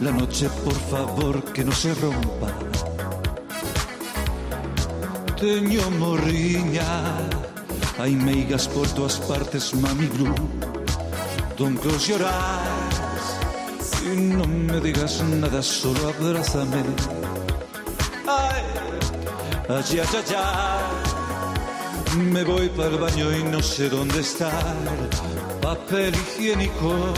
la 0.00 0.10
noche, 0.10 0.48
por 0.64 0.74
favor, 0.74 1.44
que 1.52 1.64
no 1.64 1.72
se 1.72 1.94
rompa. 1.94 2.50
Teño 5.38 5.90
morriña, 5.92 7.28
hay 7.98 8.16
meigas 8.16 8.66
por 8.68 8.88
todas 8.88 9.18
partes, 9.20 9.74
mami 9.74 10.06
blue. 10.06 10.69
Close 11.60 12.08
your 12.08 12.22
eyes 12.24 14.00
y 14.02 14.16
no 14.16 14.46
me 14.46 14.80
digas 14.80 15.22
nada, 15.22 15.62
solo 15.62 16.08
abrázame. 16.08 16.82
Ay, 18.26 18.62
ay, 19.68 19.84
ay, 19.90 20.00
ay, 20.00 20.34
ay. 20.38 22.16
Me 22.16 22.44
voy 22.44 22.70
para 22.70 22.88
el 22.88 22.96
baño 22.96 23.30
y 23.36 23.42
no 23.44 23.62
sé 23.62 23.90
dónde 23.90 24.20
estar. 24.20 24.74
Papel 25.60 26.14
higiénico, 26.14 27.12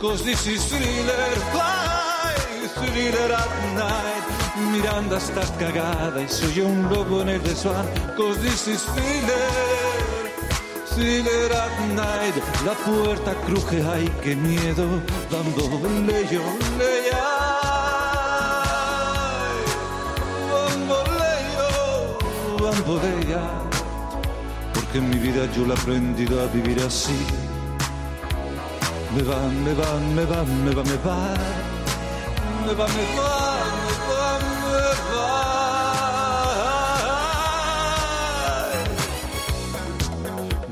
cause 0.00 0.24
this 0.24 0.46
is 0.46 0.64
thriller, 0.70 1.36
ay, 1.52 2.68
thriller 2.76 3.30
at 3.30 3.74
night. 3.74 4.24
Miranda 4.72 5.18
está 5.18 5.42
cagada 5.58 6.22
y 6.22 6.28
soy 6.30 6.62
un 6.62 6.88
lobo 6.88 7.20
en 7.20 7.28
el 7.28 7.42
desván, 7.42 7.86
cause 8.16 8.40
this 8.40 8.68
is 8.68 8.82
thriller, 8.94 9.85
thriller 10.96 11.52
at 11.64 11.76
night. 11.94 12.36
La 12.64 12.74
puerta 12.86 13.32
cruje, 13.46 13.78
ay, 13.94 14.06
qué 14.22 14.34
miedo, 14.34 14.86
bamboleo, 15.30 16.44
leya. 16.80 17.24
Bamboleo, 20.50 21.70
bambolea 22.62 23.66
porque 24.74 24.98
en 24.98 25.08
mi 25.10 25.18
vida 25.18 25.42
yo 25.54 25.66
la 25.66 25.74
he 25.74 25.78
aprendido 25.78 26.34
a 26.42 26.46
vivir 26.46 26.78
así. 26.80 27.18
Me 29.14 29.22
va, 29.22 29.38
me 29.64 29.72
va, 29.80 29.90
me 30.16 30.24
va, 30.30 30.44
me 30.64 30.72
va, 30.76 30.82
me 30.92 30.96
va, 31.06 31.18
me 32.66 32.74
va, 32.78 32.86
me 32.96 33.04
va, 33.18 33.25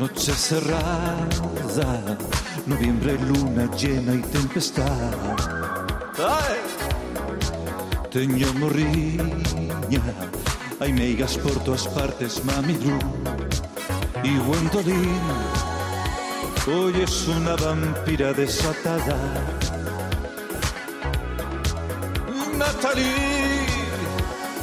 Noche 0.05 0.35
cerrada, 0.35 2.19
noviembre, 2.67 3.17
luna 3.27 3.65
llena 3.75 4.15
y 4.15 4.21
tempestad. 4.21 5.15
Ai! 6.19 6.61
Teño 8.13 8.53
morriña, 8.61 10.05
hai 10.79 10.93
meigas 10.93 11.39
por 11.39 11.57
todas 11.65 11.89
partes, 11.89 12.45
mami 12.45 12.75
Gru. 12.83 12.99
Y 14.23 14.37
Gwendolyn, 14.45 15.25
hoy 16.69 17.01
es 17.01 17.27
una 17.27 17.57
vampira 17.57 18.35
desatada. 18.35 19.17
Natalie 22.59 23.67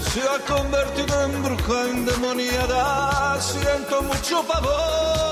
se 0.05 0.21
ha 0.21 0.37
convertido 0.45 1.13
en 1.25 1.33
bruja 1.41 1.89
endemoniada. 1.89 3.41
Siento 3.41 4.03
mucho 4.03 4.43
pavor. 4.43 5.30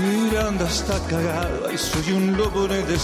Miranda 0.00 0.66
está 0.66 0.98
cagada 1.08 1.72
y 1.72 1.78
soy 1.78 2.12
un 2.12 2.36
lobo 2.36 2.66
en 2.66 2.72
el. 2.72 2.84
Thriller. 2.86 3.00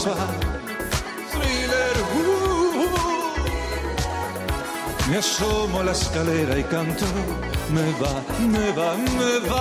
uh, 2.14 2.18
uh. 2.18 2.24
Me 5.11 5.16
asomo 5.18 5.80
a 5.80 5.85
la 5.85 5.92
escalera 5.92 6.59
y 6.59 6.64
canto. 6.64 7.04
Me 7.70 7.92
va, 8.00 8.22
me 8.46 8.72
va, 8.72 8.94
me 9.18 9.38
va. 9.48 9.61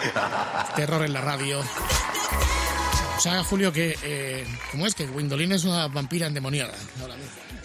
Terror 0.76 1.04
en 1.04 1.12
la 1.12 1.20
radio. 1.20 1.60
O 1.60 3.20
sea, 3.20 3.42
Julio, 3.44 3.72
que. 3.72 3.94
Eh, 4.02 4.44
¿Cómo 4.70 4.86
es? 4.86 4.94
Que 4.94 5.06
Gwendolyn 5.06 5.52
es 5.52 5.64
una 5.64 5.88
vampira 5.88 6.26
endemoniada. 6.26 6.72
ahora. 7.00 7.14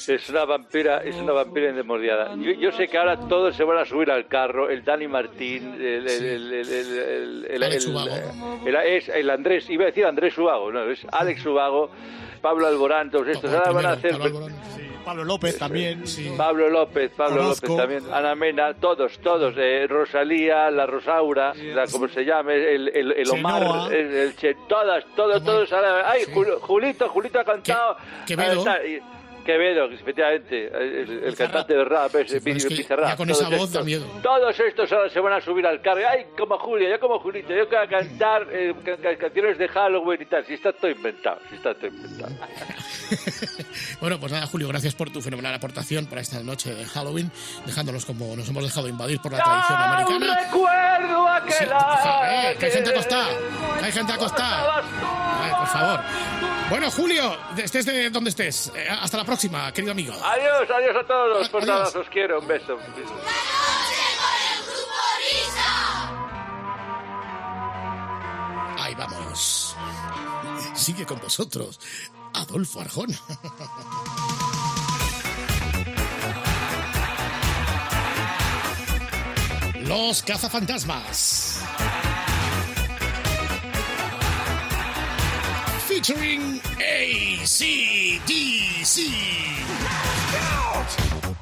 Es 0.07 0.29
una 0.29 0.45
vampira, 0.45 1.01
es 1.03 1.15
una 1.15 1.31
vampira 1.31 1.69
endemoniada. 1.69 2.35
Yo, 2.35 2.51
yo 2.51 2.71
sé 2.73 2.87
que 2.87 2.97
ahora 2.97 3.17
todos 3.27 3.55
se 3.55 3.63
van 3.63 3.77
a 3.77 3.85
subir 3.85 4.11
al 4.11 4.27
carro. 4.27 4.69
El 4.69 4.83
Dani 4.83 5.07
Martín, 5.07 5.75
el, 5.75 6.07
el, 6.07 6.53
el, 6.53 7.45
el, 7.49 9.29
Andrés, 9.29 9.69
iba 9.69 9.83
a 9.83 9.87
decir 9.87 10.05
Andrés 10.05 10.37
Ubago, 10.37 10.71
no, 10.71 10.91
es 10.91 11.07
Alex 11.11 11.45
Ubago, 11.45 11.89
Pablo 12.41 12.67
Alborán, 12.67 13.09
todos 13.09 13.29
estos. 13.29 13.51
Ahora 13.53 13.71
van 13.71 13.85
a 13.85 13.91
hacer 13.93 14.19
Pablo 15.05 15.23
López 15.23 15.57
también. 15.57 16.03
Pablo 16.35 16.69
López, 16.69 17.11
Pablo 17.15 17.41
Orozco. 17.45 17.67
López 17.67 17.77
también, 18.03 18.13
Ana 18.13 18.35
Mena, 18.35 18.73
todos, 18.73 19.17
todos, 19.19 19.53
eh, 19.57 19.85
Rosalía, 19.87 20.69
la 20.71 20.85
Rosaura, 20.85 21.53
la, 21.55 21.85
como 21.87 22.07
se 22.07 22.25
llame, 22.25 22.55
el, 22.55 22.89
el, 22.89 23.11
el 23.13 23.29
Omar, 23.29 23.61
Chenoa. 23.61 23.87
el, 23.93 24.13
el 24.13 24.35
Che- 24.35 24.57
todas, 24.67 25.05
todos, 25.15 25.43
todos, 25.43 25.71
ay, 25.73 26.23
Jul- 26.33 26.59
Julito, 26.59 27.07
Julito 27.09 27.39
ha 27.39 27.43
cantado, 27.45 27.97
Quevedo. 28.25 28.63
Ah, 28.67 28.75
está, 28.77 28.85
y- 28.87 28.99
Quevedo, 29.45 29.85
efectivamente, 29.85 30.67
el, 30.67 31.23
el 31.23 31.35
cantante 31.35 31.73
de 31.75 31.83
rap, 31.85 32.15
es 32.15 32.31
que 32.31 32.39
Bizarrap, 32.39 33.09
ya 33.09 33.15
con 33.15 33.29
esa 33.29 33.43
voz 33.45 33.53
estos. 33.53 33.73
da 33.73 33.83
miedo. 33.83 34.05
Todos 34.23 34.59
estos 34.59 34.91
ahora 34.91 35.09
se 35.09 35.19
van 35.19 35.33
a 35.33 35.41
subir 35.41 35.65
al 35.67 35.81
carro, 35.81 36.01
ay, 36.09 36.25
como 36.37 36.57
Julio, 36.57 36.89
yo 36.89 36.99
como 36.99 37.19
Julito, 37.19 37.53
yo 37.53 37.69
que 37.69 37.77
a 37.77 37.87
cantar 37.87 38.47
eh, 38.51 38.73
ca- 38.83 38.97
ca- 38.97 39.17
canciones 39.17 39.57
de 39.59 39.67
Halloween 39.67 40.21
y 40.23 40.25
tal, 40.25 40.45
si 40.45 40.55
está 40.55 40.73
todo 40.73 40.89
inventado, 40.89 41.39
si 41.49 41.55
está 41.55 41.73
todo 41.75 41.87
inventado. 41.87 42.33
Bueno, 44.01 44.19
pues 44.19 44.31
nada, 44.31 44.45
Julio, 44.47 44.67
gracias 44.67 44.93
por 44.95 45.09
tu 45.11 45.21
fenomenal 45.21 45.53
aportación 45.53 46.05
para 46.07 46.21
esta 46.21 46.39
noche 46.41 46.73
de 46.73 46.85
Halloween, 46.85 47.31
dejándonos 47.65 48.05
como 48.05 48.35
nos 48.35 48.47
hemos 48.49 48.63
dejado 48.63 48.87
invadir 48.87 49.19
por 49.21 49.31
la 49.31 49.41
tradición 49.43 49.77
americana. 49.79 50.39
recuerdo 50.45 51.27
aquel 51.29 51.69
Ja, 51.69 52.51
eh, 52.51 52.55
que 52.59 52.65
hay 52.65 52.71
gente 52.71 52.89
acostada, 52.89 53.27
que 53.79 53.85
hay 53.85 53.91
gente 53.91 54.13
acostada. 54.13 54.83
Ay, 55.41 55.51
por 55.59 55.67
favor. 55.67 55.99
Bueno, 56.69 56.89
Julio, 56.91 57.37
estés 57.57 57.85
de 57.85 58.09
donde 58.09 58.31
estés. 58.31 58.71
eh, 58.75 58.87
hasta 58.89 59.17
la 59.17 59.23
próxima, 59.23 59.34
querido 59.73 59.91
amigo. 59.91 60.13
Adiós, 60.23 60.69
adiós 60.69 60.95
a 60.95 61.03
todos, 61.03 61.49
pues 61.49 61.65
nada, 61.65 61.87
os 61.87 62.09
quiero, 62.09 62.39
un 62.39 62.47
beso. 62.47 62.77
Ahí 68.79 68.95
vamos. 68.95 69.75
Sigue 70.75 71.05
con 71.05 71.19
vosotros, 71.19 71.79
Adolfo 72.33 72.81
Arjona. 72.81 73.19
Los 79.87 80.23
cazafantasmas. 80.23 81.44
Featuring 85.95 86.59
ACDC. 86.75 87.63
Sound 90.33 91.34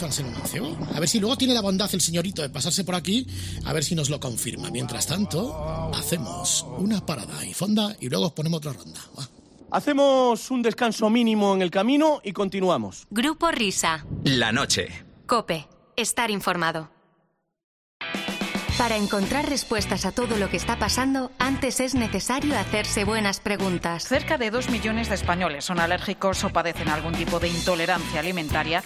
hizo 0.00 0.06
Anselmo 0.06 0.32
Mancebo. 0.32 0.76
A 0.94 1.00
ver 1.00 1.08
si 1.08 1.20
luego 1.20 1.36
tiene 1.36 1.54
la 1.54 1.60
bondad 1.60 1.90
el 1.92 2.00
señorito 2.00 2.42
de 2.42 2.48
pasarse 2.48 2.84
por 2.84 2.94
aquí, 2.94 3.26
a 3.64 3.72
ver 3.72 3.84
si 3.84 3.94
nos 3.94 4.08
lo 4.08 4.18
confirma. 4.18 4.70
Mientras 4.70 5.06
tanto, 5.06 5.90
hacemos 5.94 6.64
una 6.78 7.04
parada 7.04 7.44
y 7.44 7.52
fonda 7.52 7.94
y 8.00 8.08
luego 8.08 8.26
os 8.26 8.32
ponemos 8.32 8.58
otra 8.58 8.72
ronda. 8.72 9.00
Va. 9.18 9.28
Hacemos 9.72 10.50
un 10.50 10.62
descanso 10.62 11.10
mínimo 11.10 11.54
en 11.54 11.62
el 11.62 11.70
camino 11.70 12.20
y 12.24 12.32
continuamos. 12.32 13.06
Grupo 13.10 13.50
Risa. 13.50 14.04
La 14.24 14.52
noche. 14.52 14.88
Cope. 15.26 15.68
Estar 15.96 16.30
informado. 16.30 16.99
Para 18.80 18.96
encontrar 18.96 19.46
respuestas 19.46 20.06
a 20.06 20.10
todo 20.10 20.38
lo 20.38 20.48
que 20.48 20.56
está 20.56 20.78
pasando, 20.78 21.30
antes 21.38 21.80
es 21.80 21.94
necesario 21.94 22.58
hacerse 22.58 23.04
buenas 23.04 23.38
preguntas. 23.38 24.04
Cerca 24.04 24.38
de 24.38 24.50
dos 24.50 24.70
millones 24.70 25.10
de 25.10 25.16
españoles 25.16 25.66
son 25.66 25.80
alérgicos 25.80 26.42
o 26.44 26.48
padecen 26.48 26.88
algún 26.88 27.12
tipo 27.12 27.40
de 27.40 27.48
intolerancia 27.48 28.20
alimentaria 28.20 28.82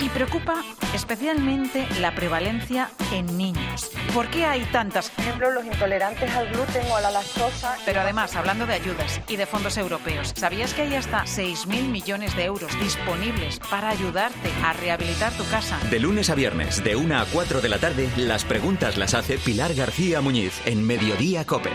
y 0.00 0.10
preocupa 0.10 0.62
especialmente 0.94 1.88
la 1.98 2.14
prevalencia 2.14 2.90
en 3.10 3.38
niños. 3.38 3.90
¿Por 4.12 4.28
qué 4.28 4.44
hay 4.44 4.64
tantas? 4.66 5.08
Por 5.10 5.24
ejemplo, 5.24 5.50
los 5.50 5.64
intolerantes 5.64 6.30
al 6.34 6.48
gluten 6.50 6.86
o 6.90 6.96
a 6.96 7.00
la 7.00 7.10
lactosa. 7.10 7.76
Pero 7.86 8.02
además, 8.02 8.36
hablando 8.36 8.66
de 8.66 8.74
ayudas 8.74 9.20
y 9.28 9.36
de 9.36 9.46
fondos 9.46 9.78
europeos, 9.78 10.34
¿sabías 10.36 10.74
que 10.74 10.82
hay 10.82 10.94
hasta 10.94 11.24
6.000 11.24 11.88
millones 11.88 12.36
de 12.36 12.44
euros 12.44 12.78
disponibles 12.80 13.60
para 13.70 13.88
ayudarte 13.88 14.50
a 14.62 14.74
rehabilitar 14.74 15.32
tu 15.32 15.44
casa? 15.48 15.78
De 15.90 16.00
lunes 16.00 16.28
a 16.28 16.34
viernes, 16.34 16.84
de 16.84 16.96
1 16.96 17.18
a 17.18 17.24
4 17.24 17.62
de 17.62 17.68
la 17.70 17.78
tarde, 17.78 18.10
las 18.16 18.44
preguntas 18.44 18.98
las 18.98 19.14
hace 19.14 19.37
Pilar 19.44 19.74
García 19.74 20.20
Muñiz 20.20 20.60
en 20.64 20.86
Mediodía 20.86 21.44
Cope. 21.44 21.70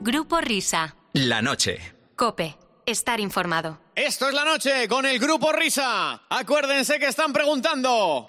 Grupo 0.00 0.40
Risa. 0.40 0.96
La 1.12 1.42
noche. 1.42 1.78
Cope. 2.16 2.56
Estar 2.86 3.20
informado. 3.20 3.80
Esto 3.94 4.28
es 4.28 4.34
la 4.34 4.44
noche 4.44 4.86
con 4.88 5.06
el 5.06 5.18
grupo 5.18 5.52
Risa. 5.52 6.22
Acuérdense 6.28 6.98
que 6.98 7.06
están 7.06 7.32
preguntando. 7.32 8.26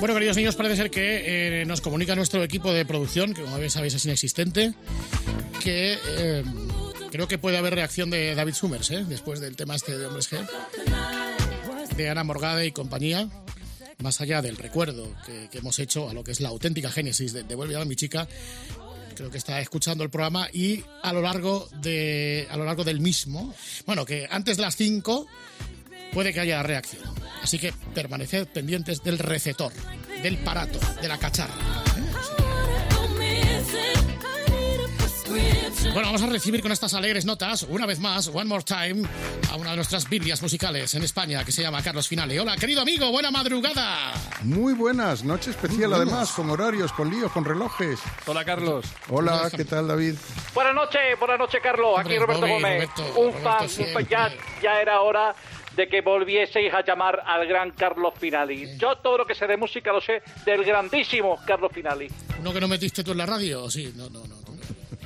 Bueno, 0.00 0.14
queridos 0.14 0.36
niños, 0.36 0.54
parece 0.54 0.76
ser 0.76 0.90
que 0.90 1.60
eh, 1.60 1.64
nos 1.66 1.80
comunica 1.80 2.14
nuestro 2.14 2.42
equipo 2.44 2.72
de 2.72 2.84
producción, 2.84 3.34
que 3.34 3.42
como 3.42 3.58
sabéis 3.68 3.94
es 3.94 4.04
inexistente, 4.04 4.72
que 5.62 5.98
eh, 6.16 6.44
creo 7.10 7.28
que 7.28 7.38
puede 7.38 7.58
haber 7.58 7.74
reacción 7.74 8.10
de 8.10 8.34
David 8.34 8.54
Summers, 8.54 8.90
¿eh? 8.90 9.04
después 9.08 9.40
del 9.40 9.56
tema 9.56 9.76
este 9.76 9.96
de 9.96 10.06
Hombres 10.06 10.30
G, 10.30 10.46
de 11.96 12.08
Ana 12.08 12.24
Morgade 12.24 12.66
y 12.66 12.72
compañía, 12.72 13.28
más 14.02 14.20
allá 14.20 14.42
del 14.42 14.56
recuerdo 14.56 15.14
que, 15.26 15.48
hemos 15.52 15.78
hecho 15.78 16.08
a 16.08 16.14
lo 16.14 16.22
que 16.22 16.32
es 16.32 16.40
la 16.40 16.48
auténtica 16.50 16.90
génesis 16.90 17.32
de 17.32 17.42
Devuelve 17.42 17.76
a 17.76 17.84
mi 17.84 17.96
chica, 17.96 18.28
creo 19.16 19.30
que 19.30 19.38
está 19.38 19.60
escuchando 19.60 20.04
el 20.04 20.10
programa 20.10 20.48
y 20.52 20.84
a 21.02 21.12
lo 21.12 21.20
largo 21.20 21.68
de 21.80 22.46
a 22.50 22.56
lo 22.56 22.64
largo 22.64 22.84
del 22.84 23.00
mismo, 23.00 23.52
bueno, 23.86 24.04
que 24.04 24.28
antes 24.30 24.56
de 24.56 24.62
las 24.62 24.76
5 24.76 25.26
puede 26.12 26.32
que 26.32 26.40
haya 26.40 26.62
reacción. 26.62 27.02
Así 27.42 27.58
que 27.58 27.72
permaneced 27.94 28.46
pendientes 28.48 29.02
del 29.02 29.18
recetor, 29.18 29.72
del 30.22 30.38
parato, 30.38 30.78
de 31.00 31.08
la 31.08 31.18
cacharra. 31.18 31.84
Bueno, 35.28 36.08
vamos 36.08 36.22
a 36.22 36.26
recibir 36.26 36.62
con 36.62 36.72
estas 36.72 36.94
alegres 36.94 37.24
notas, 37.24 37.64
una 37.64 37.84
vez 37.84 38.00
más, 38.00 38.28
one 38.28 38.46
more 38.46 38.62
time, 38.62 39.06
a 39.50 39.56
una 39.56 39.70
de 39.70 39.76
nuestras 39.76 40.08
Biblias 40.08 40.40
musicales 40.40 40.94
en 40.94 41.02
España, 41.02 41.44
que 41.44 41.52
se 41.52 41.62
llama 41.62 41.82
Carlos 41.82 42.08
Finale. 42.08 42.40
Hola, 42.40 42.56
querido 42.56 42.80
amigo, 42.80 43.10
buena 43.10 43.30
madrugada. 43.30 44.12
Muy 44.42 44.72
buenas, 44.72 45.24
noche 45.24 45.50
especial 45.50 45.92
además, 45.92 46.32
con 46.32 46.48
horarios, 46.48 46.92
con 46.92 47.10
líos, 47.10 47.30
con 47.32 47.44
relojes. 47.44 48.00
Hola, 48.26 48.44
Carlos. 48.44 48.86
Hola, 49.10 49.50
¿qué 49.54 49.64
tal, 49.64 49.88
David? 49.88 50.14
Buenas 50.54 50.74
noches, 50.74 51.18
buenas 51.18 51.38
noches, 51.38 51.60
Carlos. 51.62 51.98
Aquí 51.98 52.16
Hombre, 52.16 52.18
Roberto 52.20 52.40
Bobby, 52.40 52.52
Gómez. 52.52 52.90
Roberto, 52.96 53.20
un 53.20 53.32
Roberto 53.32 53.68
fan, 53.68 53.86
un 53.86 53.92
fan. 53.92 54.06
Ya, 54.08 54.32
ya 54.62 54.80
era 54.80 55.00
hora 55.02 55.34
de 55.76 55.88
que 55.88 56.00
volvieseis 56.00 56.72
a 56.72 56.84
llamar 56.84 57.22
al 57.26 57.46
gran 57.46 57.72
Carlos 57.72 58.14
Finali. 58.18 58.78
Yo 58.78 58.96
todo 58.96 59.18
lo 59.18 59.26
que 59.26 59.34
sé 59.34 59.46
de 59.46 59.56
música 59.56 59.92
lo 59.92 60.00
sé 60.00 60.22
del 60.44 60.64
grandísimo 60.64 61.38
Carlos 61.46 61.70
Finali. 61.72 62.08
¿Uno 62.40 62.52
que 62.52 62.60
no 62.60 62.68
metiste 62.68 63.04
tú 63.04 63.12
en 63.12 63.18
la 63.18 63.26
radio? 63.26 63.70
Sí, 63.70 63.92
no, 63.94 64.08
no, 64.10 64.24
no. 64.26 64.37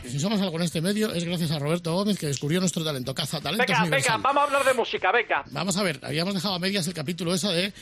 Si 0.06 0.18
somos 0.18 0.40
algo 0.42 0.56
en 0.56 0.62
este 0.64 0.80
medio 0.80 1.12
es 1.14 1.24
gracias 1.24 1.50
a 1.52 1.58
Roberto 1.58 1.94
Gómez 1.94 2.18
que 2.18 2.26
descubrió 2.26 2.60
nuestro 2.60 2.84
talento. 2.84 3.14
Caza 3.14 3.40
talentos 3.40 3.66
Venga, 3.66 3.82
universal. 3.82 4.16
venga, 4.16 4.28
vamos 4.28 4.40
a 4.42 4.44
hablar 4.46 4.64
de 4.64 4.74
música, 4.74 5.12
venga. 5.12 5.44
Vamos 5.50 5.76
a 5.76 5.82
ver, 5.82 6.00
habíamos 6.02 6.34
dejado 6.34 6.54
a 6.54 6.58
medias 6.58 6.86
el 6.86 6.94
capítulo 6.94 7.32
eso 7.34 7.50
de 7.50 7.72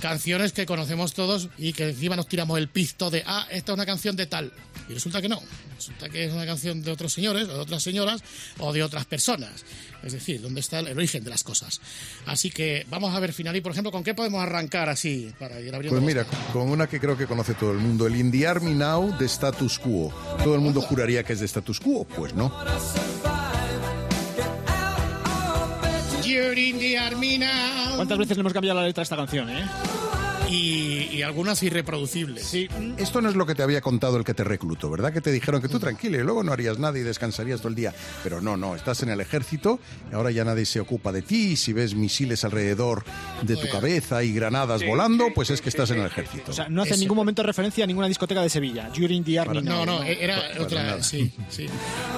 canciones 0.00 0.52
que 0.52 0.66
conocemos 0.66 1.14
todos 1.14 1.48
y 1.58 1.72
que 1.72 1.88
encima 1.88 2.16
nos 2.16 2.28
tiramos 2.28 2.58
el 2.58 2.68
pisto 2.68 3.10
de, 3.10 3.24
ah, 3.26 3.46
esta 3.50 3.72
es 3.72 3.74
una 3.74 3.86
canción 3.86 4.14
de 4.16 4.26
tal. 4.26 4.52
Y 4.90 4.94
resulta 4.94 5.22
que 5.22 5.28
no. 5.28 5.40
Resulta 5.76 6.08
que 6.08 6.24
es 6.24 6.32
una 6.32 6.44
canción 6.44 6.82
de 6.82 6.90
otros 6.90 7.12
señores 7.12 7.44
o 7.48 7.54
de 7.54 7.60
otras 7.60 7.80
señoras 7.80 8.24
o 8.58 8.72
de 8.72 8.82
otras 8.82 9.04
personas. 9.04 9.64
Es 10.02 10.12
decir, 10.12 10.42
¿dónde 10.42 10.60
está 10.60 10.80
el 10.80 10.88
origen 10.88 11.22
de 11.22 11.30
las 11.30 11.44
cosas? 11.44 11.80
Así 12.26 12.50
que 12.50 12.84
vamos 12.90 13.14
a 13.14 13.20
ver, 13.20 13.32
Finalí, 13.32 13.60
por 13.60 13.70
ejemplo, 13.70 13.92
¿con 13.92 14.02
qué 14.02 14.14
podemos 14.14 14.42
arrancar 14.42 14.88
así 14.88 15.32
para 15.38 15.60
ir 15.60 15.72
abriendo? 15.72 15.96
Pues 15.96 16.02
mira, 16.02 16.26
con 16.52 16.68
una 16.68 16.88
que 16.88 16.98
creo 16.98 17.16
que 17.16 17.28
conoce 17.28 17.54
todo 17.54 17.70
el 17.70 17.78
mundo, 17.78 18.08
el 18.08 18.16
In 18.16 18.32
the 18.32 18.48
Army 18.48 18.74
Now 18.74 19.16
de 19.16 19.26
Status 19.26 19.78
Quo. 19.78 20.12
Todo 20.42 20.56
el 20.56 20.60
mundo 20.60 20.80
juraría 20.80 21.22
que 21.22 21.34
es 21.34 21.40
de 21.40 21.46
Status 21.46 21.78
Quo, 21.78 22.04
pues 22.04 22.34
no. 22.34 22.52
You're 26.24 26.60
in 26.60 26.80
the 26.80 26.98
army 26.98 27.38
now. 27.38 27.94
¿Cuántas 27.94 28.18
veces 28.18 28.36
le 28.36 28.40
hemos 28.40 28.52
cambiado 28.52 28.80
la 28.80 28.86
letra 28.86 29.02
a 29.02 29.04
esta 29.04 29.16
canción, 29.16 29.50
eh? 29.50 29.64
Y, 30.50 31.08
y 31.12 31.22
algunas 31.22 31.62
irreproducibles. 31.62 32.44
Sí. 32.44 32.68
Esto 32.96 33.20
no 33.20 33.28
es 33.28 33.36
lo 33.36 33.46
que 33.46 33.54
te 33.54 33.62
había 33.62 33.80
contado 33.80 34.16
el 34.16 34.24
que 34.24 34.34
te 34.34 34.42
reclutó, 34.44 34.90
¿verdad? 34.90 35.12
Que 35.12 35.20
te 35.20 35.30
dijeron 35.30 35.62
que 35.62 35.68
tú 35.68 35.78
tranquilo 35.78 36.18
y 36.18 36.22
luego 36.24 36.42
no 36.42 36.52
harías 36.52 36.78
nada 36.78 36.98
y 36.98 37.02
descansarías 37.02 37.60
todo 37.60 37.68
el 37.68 37.74
día. 37.74 37.94
Pero 38.22 38.40
no, 38.40 38.56
no, 38.56 38.74
estás 38.74 39.02
en 39.02 39.10
el 39.10 39.20
ejército 39.20 39.78
y 40.10 40.14
ahora 40.14 40.30
ya 40.30 40.44
nadie 40.44 40.64
se 40.66 40.80
ocupa 40.80 41.12
de 41.12 41.22
ti. 41.22 41.56
Si 41.56 41.72
ves 41.72 41.94
misiles 41.94 42.44
alrededor 42.44 43.04
de 43.42 43.56
tu 43.56 43.68
cabeza 43.68 44.22
y 44.24 44.32
granadas 44.32 44.80
Sí, 44.80 44.86
volando, 44.86 45.26
sí, 45.26 45.32
pues 45.34 45.50
es 45.50 45.60
que 45.60 45.68
estás 45.68 45.90
en 45.90 46.00
el 46.00 46.06
ejército. 46.06 46.50
O 46.50 46.54
sea, 46.54 46.68
no 46.68 46.82
hace 46.82 46.94
en 46.94 47.00
ningún 47.00 47.16
momento 47.16 47.42
referencia 47.42 47.84
a 47.84 47.86
ninguna 47.86 48.08
discoteca 48.08 48.42
de 48.42 48.48
Sevilla. 48.48 48.90
During 48.96 49.22
the 49.24 49.38
Army 49.38 49.62
No, 49.62 49.84
Now, 49.84 49.98
no, 49.98 50.02
era 50.02 50.36
para 50.48 50.62
otra, 50.62 50.82
nada. 50.82 51.02
sí, 51.02 51.32
sí. 51.48 51.66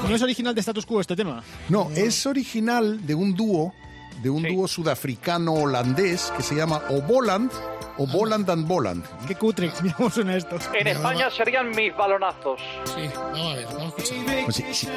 ¿No 0.09 0.15
es 0.15 0.23
original 0.23 0.55
de 0.55 0.61
Status 0.61 0.87
Quo 0.87 1.01
este 1.01 1.17
tema? 1.17 1.43
No, 1.69 1.91
es 1.95 2.25
original 2.27 3.05
de 3.07 3.15
un 3.15 3.35
dúo, 3.35 3.75
de 4.23 4.31
un 4.31 4.43
dúo 4.43 4.69
sudafricano-holandés 4.69 6.33
que 6.37 6.43
se 6.43 6.55
llama 6.55 6.81
O 6.91 7.01
Boland 7.03 7.51
o 7.99 8.07
Boland 8.07 8.49
and 8.49 8.67
Boland. 8.67 9.05
Qué 9.29 9.35
cutre, 9.35 9.71
miramos 9.83 10.17
en 10.17 10.31
esto. 10.31 10.57
En 10.73 10.87
España 10.87 11.31
serían 11.31 11.71
mis 11.71 11.95
balonazos. 11.95 12.59
Sí, 12.87 13.11
vamos 13.15 13.53
a 13.53 13.55
ver, 13.57 13.67
vamos 13.67 13.83
a 13.83 14.03
escuchar. 14.03 14.45
Pues 14.45 14.57
si, 14.57 14.75
si- 14.75 14.89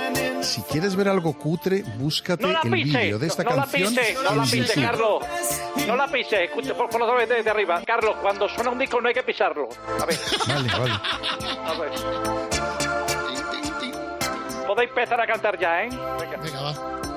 si 0.42 0.62
quieres 0.62 0.96
ver 0.96 1.10
algo 1.10 1.34
cutre, 1.34 1.84
búscate 1.98 2.44
No 2.44 2.54
la 2.54 2.62
el 2.64 2.72
vídeo 2.72 3.20
de 3.20 3.28
esta 3.28 3.44
no 3.44 3.50
la 3.50 3.56
canción 3.64 3.90
pise, 3.94 4.14
no 4.24 4.36
la 4.36 4.44
pise, 4.44 4.58
YouTube. 4.58 4.82
Carlos. 4.84 5.24
No 5.88 5.96
la 5.98 6.08
pise, 6.08 6.44
escucha, 6.46 6.74
por 6.74 6.90
por 6.90 7.18
vez 7.18 7.28
desde 7.28 7.50
arriba. 7.50 7.82
Carlos, 7.86 8.16
cuando 8.22 8.48
suena 8.48 8.70
un 8.70 8.80
disco 8.80 9.02
no 9.02 9.10
hay 9.10 9.14
que 9.14 9.24
pisarlo. 9.24 9.68
A 10.02 10.06
ver, 10.06 10.18
Vale, 10.48 10.70
vale. 10.70 10.92
a 11.66 11.74
ver. 11.80 11.92
Podéis 14.68 14.90
empezar 14.90 15.20
a 15.22 15.28
cantar 15.28 15.60
ya, 15.60 15.84
¿eh? 15.84 15.90
Venga. 15.90 16.38
Venga, 16.42 16.62
va. 16.62 17.15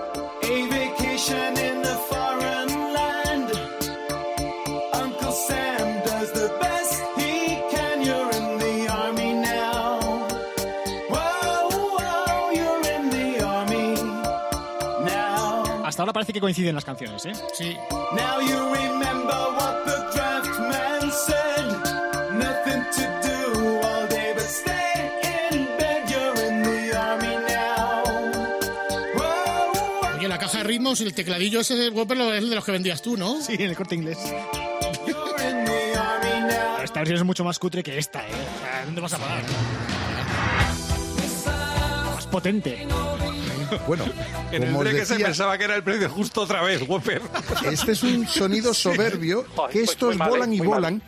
Hasta 15.99 16.03
ahora 16.03 16.12
parece 16.12 16.32
que 16.32 16.40
coinciden 16.40 16.76
las 16.76 16.84
canciones, 16.84 17.26
¿eh? 17.26 17.32
Sí. 17.55 17.76
Now 18.14 18.40
you 18.40 18.72
remember 18.72 19.34
what 19.59 19.78
ritmos, 30.69 31.01
el 31.01 31.14
tecladillo 31.14 31.61
ese 31.61 31.75
de 31.75 31.89
Whopper 31.91 32.19
es 32.19 32.43
el 32.43 32.51
de 32.51 32.55
los 32.55 32.64
que 32.64 32.73
vendías 32.73 33.03
tú, 33.03 33.16
¿no? 33.16 33.41
Sí, 33.41 33.55
en 33.55 33.62
el 33.71 33.77
corte 33.77 33.95
inglés. 33.95 34.19
Esta 36.85 37.01
versión 37.01 37.19
es 37.19 37.25
mucho 37.25 37.45
más 37.45 37.59
cutre 37.59 37.83
que 37.83 37.99
esta, 37.99 38.21
¿eh? 38.27 38.31
O 38.31 38.61
sea, 38.61 38.85
¿Dónde 38.85 39.01
vas 39.01 39.12
a 39.12 39.19
parar? 39.19 39.43
Más 42.14 42.27
potente. 42.27 42.87
Bueno, 43.87 44.05
En 44.53 44.62
el 44.62 44.75
os 44.75 44.81
break 44.81 45.05
se 45.05 45.19
pensaba 45.19 45.59
que 45.59 45.64
era 45.64 45.77
el 45.77 45.83
precio 45.83 46.09
justo 46.09 46.43
otra 46.43 46.62
vez, 46.62 46.83
Whopper. 46.89 47.21
este 47.71 47.93
es 47.93 48.03
un 48.03 48.27
sonido 48.27 48.73
soberbio 48.75 49.45
que 49.45 49.51
pues 49.55 49.77
estos 49.91 50.11
muy 50.11 50.16
mal, 50.19 50.31
volan 50.31 50.53
eh, 50.53 50.57
y 50.57 50.61
volan. 50.61 51.03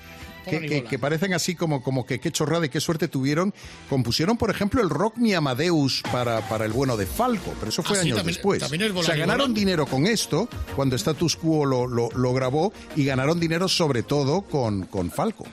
Que, 0.58 0.98
parecen 0.98 1.32
así 1.34 1.54
como, 1.54 1.82
como 1.82 2.04
que 2.04 2.18
qué 2.20 2.30
chorrada 2.32 2.66
y 2.66 2.68
qué 2.68 2.80
suerte 2.80 3.08
tuvieron. 3.08 3.54
Compusieron, 3.88 4.36
por 4.36 4.50
ejemplo, 4.50 4.82
el 4.82 4.90
Rock 4.90 5.16
Mi 5.18 5.32
Amadeus 5.34 6.02
para, 6.10 6.40
para 6.48 6.64
el 6.64 6.72
bueno 6.72 6.96
de 6.96 7.06
Falco, 7.06 7.52
pero 7.58 7.68
eso 7.70 7.82
fue 7.82 7.96
Ah, 7.98 8.00
sí, 8.02 8.06
años 8.08 8.16
también- 8.18 8.34
después. 8.34 8.60
también 8.60 8.96
o 8.96 9.02
sea, 9.02 9.16
ganaron 9.16 9.54
dinero 9.54 9.86
con 9.86 10.06
esto 10.06 10.48
cuando 10.76 10.96
Status 10.96 11.36
Quo 11.36 11.64
lo, 11.64 11.86
lo- 11.86 12.10
lo 12.14 12.32
grabó 12.34 12.72
y 12.96 13.04
ganaron 13.04 13.38
dinero 13.38 13.68
sobre 13.68 14.02
todo 14.02 14.42
con, 14.42 14.86
con 14.86 15.10
Falco. 15.10 15.44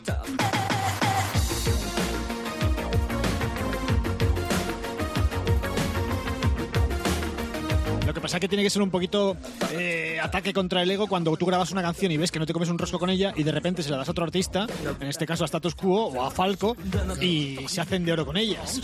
Pasa 8.27 8.41
que 8.41 8.49
tiene 8.49 8.61
que 8.61 8.69
ser 8.69 8.81
un 8.81 8.89
poquito 8.89 9.37
eh, 9.71 10.19
ataque 10.21 10.51
contra 10.51 10.83
el 10.83 10.91
ego 10.91 11.07
cuando 11.07 11.33
tú 11.37 11.45
grabas 11.45 11.71
una 11.71 11.81
canción 11.81 12.11
y 12.11 12.17
ves 12.17 12.29
que 12.29 12.39
no 12.39 12.45
te 12.45 12.51
comes 12.51 12.67
un 12.67 12.77
rosco 12.77 12.99
con 12.99 13.09
ella 13.09 13.31
y 13.37 13.43
de 13.43 13.53
repente 13.53 13.81
se 13.81 13.89
la 13.89 13.95
das 13.95 14.09
a 14.09 14.11
otro 14.11 14.25
artista, 14.25 14.67
en 14.99 15.07
este 15.07 15.25
caso 15.25 15.43
a 15.43 15.45
Status 15.45 15.75
Quo 15.75 16.07
o 16.07 16.25
a 16.25 16.29
Falco, 16.29 16.75
y 17.21 17.57
se 17.69 17.79
hacen 17.79 18.03
de 18.03 18.11
oro 18.11 18.25
con 18.25 18.35
ellas. 18.35 18.81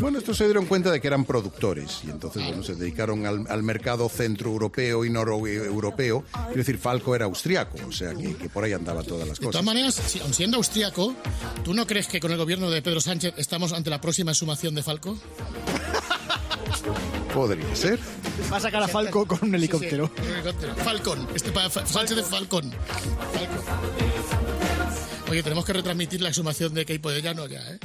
Bueno, 0.00 0.18
estos 0.18 0.36
se 0.36 0.44
dieron 0.44 0.66
cuenta 0.66 0.92
de 0.92 1.00
que 1.00 1.08
eran 1.08 1.24
productores 1.24 2.02
y 2.06 2.10
entonces 2.10 2.46
bueno, 2.46 2.62
se 2.62 2.76
dedicaron 2.76 3.26
al, 3.26 3.46
al 3.48 3.64
mercado 3.64 4.08
centroeuropeo 4.08 5.04
y 5.04 5.10
noroeuropeo. 5.10 6.22
Quiero 6.30 6.54
decir, 6.54 6.78
Falco 6.78 7.16
era 7.16 7.24
austriaco, 7.24 7.78
o 7.88 7.90
sea 7.90 8.14
que, 8.14 8.36
que 8.36 8.48
por 8.48 8.62
ahí 8.62 8.74
andaba 8.74 9.02
todas 9.02 9.26
las 9.26 9.40
De 9.40 9.46
todas 9.46 9.56
cosas. 9.56 9.64
maneras, 9.64 9.94
si, 9.94 10.20
aun 10.20 10.32
siendo 10.32 10.58
austriaco, 10.58 11.16
¿tú 11.64 11.74
no 11.74 11.84
crees 11.84 12.06
que 12.06 12.20
con 12.20 12.30
el 12.30 12.38
gobierno 12.38 12.70
de 12.70 12.80
Pedro 12.80 13.00
Sánchez 13.00 13.34
estamos 13.38 13.72
ante 13.72 13.90
la 13.90 14.00
próxima 14.00 14.30
exhumación 14.30 14.76
de 14.76 14.84
Falco? 14.84 15.18
Podría 17.34 17.74
ser. 17.74 17.98
Va 18.52 18.56
a 18.58 18.60
sacar 18.60 18.82
a 18.82 18.88
Falco 18.88 19.26
con 19.26 19.38
un 19.42 19.54
helicóptero. 19.54 20.10
Sí, 20.14 20.22
un 20.22 20.34
helicóptero. 20.34 20.74
Falcón, 20.76 21.28
este 21.34 21.50
pa- 21.52 21.70
Fa- 21.70 21.86
Sánchez 21.86 22.16
de 22.16 22.22
Falcón. 22.22 22.70
Falcon. 23.32 23.64
Oye, 25.30 25.42
tenemos 25.42 25.64
que 25.64 25.72
retransmitir 25.72 26.20
la 26.20 26.28
exhumación 26.28 26.74
de 26.74 26.84
Keipo 26.84 27.10
de 27.10 27.22
Llano 27.22 27.46
ya, 27.46 27.60
¿eh? 27.72 27.78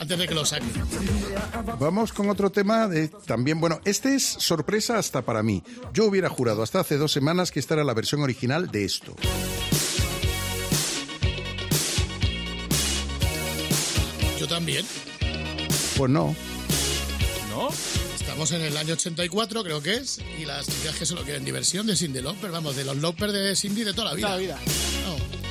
Antes 0.00 0.18
de 0.18 0.26
que 0.26 0.34
lo 0.34 0.44
saquen. 0.44 0.72
Vamos 1.78 2.12
con 2.12 2.28
otro 2.28 2.50
tema 2.50 2.88
de 2.88 3.06
también, 3.08 3.60
bueno, 3.60 3.80
este 3.84 4.16
es 4.16 4.24
sorpresa 4.24 4.98
hasta 4.98 5.22
para 5.22 5.44
mí. 5.44 5.62
Yo 5.94 6.06
hubiera 6.06 6.28
jurado 6.28 6.60
hasta 6.64 6.80
hace 6.80 6.96
dos 6.96 7.12
semanas 7.12 7.52
que 7.52 7.60
esta 7.60 7.74
era 7.74 7.84
la 7.84 7.94
versión 7.94 8.22
original 8.22 8.68
de 8.72 8.84
esto. 8.84 9.14
Yo 14.40 14.46
también. 14.48 14.84
Pues. 15.96 16.10
¿No? 16.10 16.34
Estamos 18.38 18.52
en 18.52 18.72
el 18.72 18.76
año 18.76 18.94
84, 18.94 19.64
creo 19.64 19.82
que 19.82 19.94
es, 19.94 20.20
y 20.38 20.44
las 20.44 20.64
chicas 20.64 20.94
que 20.96 21.04
solo 21.04 21.24
quieren 21.24 21.44
diversión 21.44 21.88
de 21.88 21.96
Cindy 21.96 22.20
Lauper, 22.20 22.52
vamos, 22.52 22.76
de 22.76 22.84
los 22.84 22.96
Lauper 22.98 23.32
de 23.32 23.56
Cindy 23.56 23.82
de 23.82 23.92
toda 23.92 24.10
la 24.10 24.14
vida. 24.14 24.28
Toda 24.28 24.36
la 24.36 24.40
vida. 24.40 24.58
No. 25.04 25.47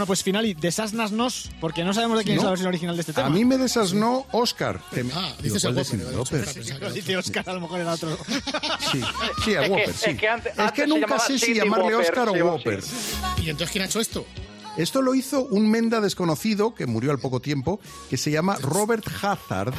Bueno, 0.00 0.06
pues 0.06 0.22
Finali, 0.22 0.54
desásnasnos, 0.54 1.50
porque 1.60 1.84
no 1.84 1.92
sabemos 1.92 2.16
de 2.16 2.24
quién 2.24 2.36
es 2.36 2.42
No. 2.42 2.44
la 2.44 2.50
versión 2.52 2.68
original 2.68 2.96
de 2.96 3.00
este 3.02 3.12
tema. 3.12 3.26
A 3.26 3.30
mí 3.30 3.44
me 3.44 3.58
desasnó 3.58 4.24
Oscar. 4.32 4.80
que 4.94 5.04
me- 5.04 5.12
Ah, 5.12 5.34
Digo, 5.42 5.54
dices 5.56 5.62
¿cuál 5.62 5.76
el 6.00 6.16
Whopper, 6.16 6.92
Dice 6.94 7.16
Oscar, 7.18 7.50
a 7.50 7.52
lo 7.52 7.60
mejor 7.60 7.80
era 7.80 7.92
otro. 7.92 8.16
Sí, 8.90 9.02
sí, 9.44 9.54
a 9.56 9.64
Es 9.64 9.68
Whopper, 9.70 9.90
es 9.90 9.96
sí. 9.96 10.16
que 10.16 10.26
antes- 10.26 10.58
Es 10.58 10.72
que 10.72 10.86
nunca 10.86 11.18
sé 11.18 11.38
si 11.38 11.52
llamarle 11.52 11.94
Whopper, 11.94 12.08
Oscar 12.08 12.28
o 12.30 12.32
sí, 12.32 12.40
Whopper. 12.40 12.80
¿Y 13.42 13.50
entonces 13.50 13.70
quién 13.72 13.82
ha 13.82 13.86
hecho 13.88 14.00
esto? 14.00 14.24
Esto 14.78 15.02
lo 15.02 15.14
hizo 15.14 15.42
un 15.42 15.70
menda 15.70 16.00
desconocido 16.00 16.74
que 16.74 16.86
murió 16.86 17.10
al 17.10 17.18
poco 17.18 17.40
tiempo, 17.40 17.78
que 18.08 18.16
se 18.16 18.30
llama 18.30 18.56
Robert 18.62 19.04
Hazard 19.22 19.74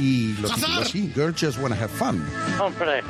y 0.00 0.32
lo 0.40 0.48
tituló 0.48 0.80
así, 0.80 1.12
Girls 1.14 1.38
Just 1.38 1.58
Wanna 1.58 1.76
Have 1.76 1.88
Fun. 1.88 2.26
Hombre. 2.58 3.02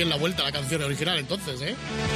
Bien 0.00 0.08
la 0.08 0.16
vuelta 0.16 0.40
a 0.40 0.46
la 0.46 0.52
canción 0.52 0.82
original 0.82 1.18
entonces, 1.18 1.60
¿eh? 1.60 1.74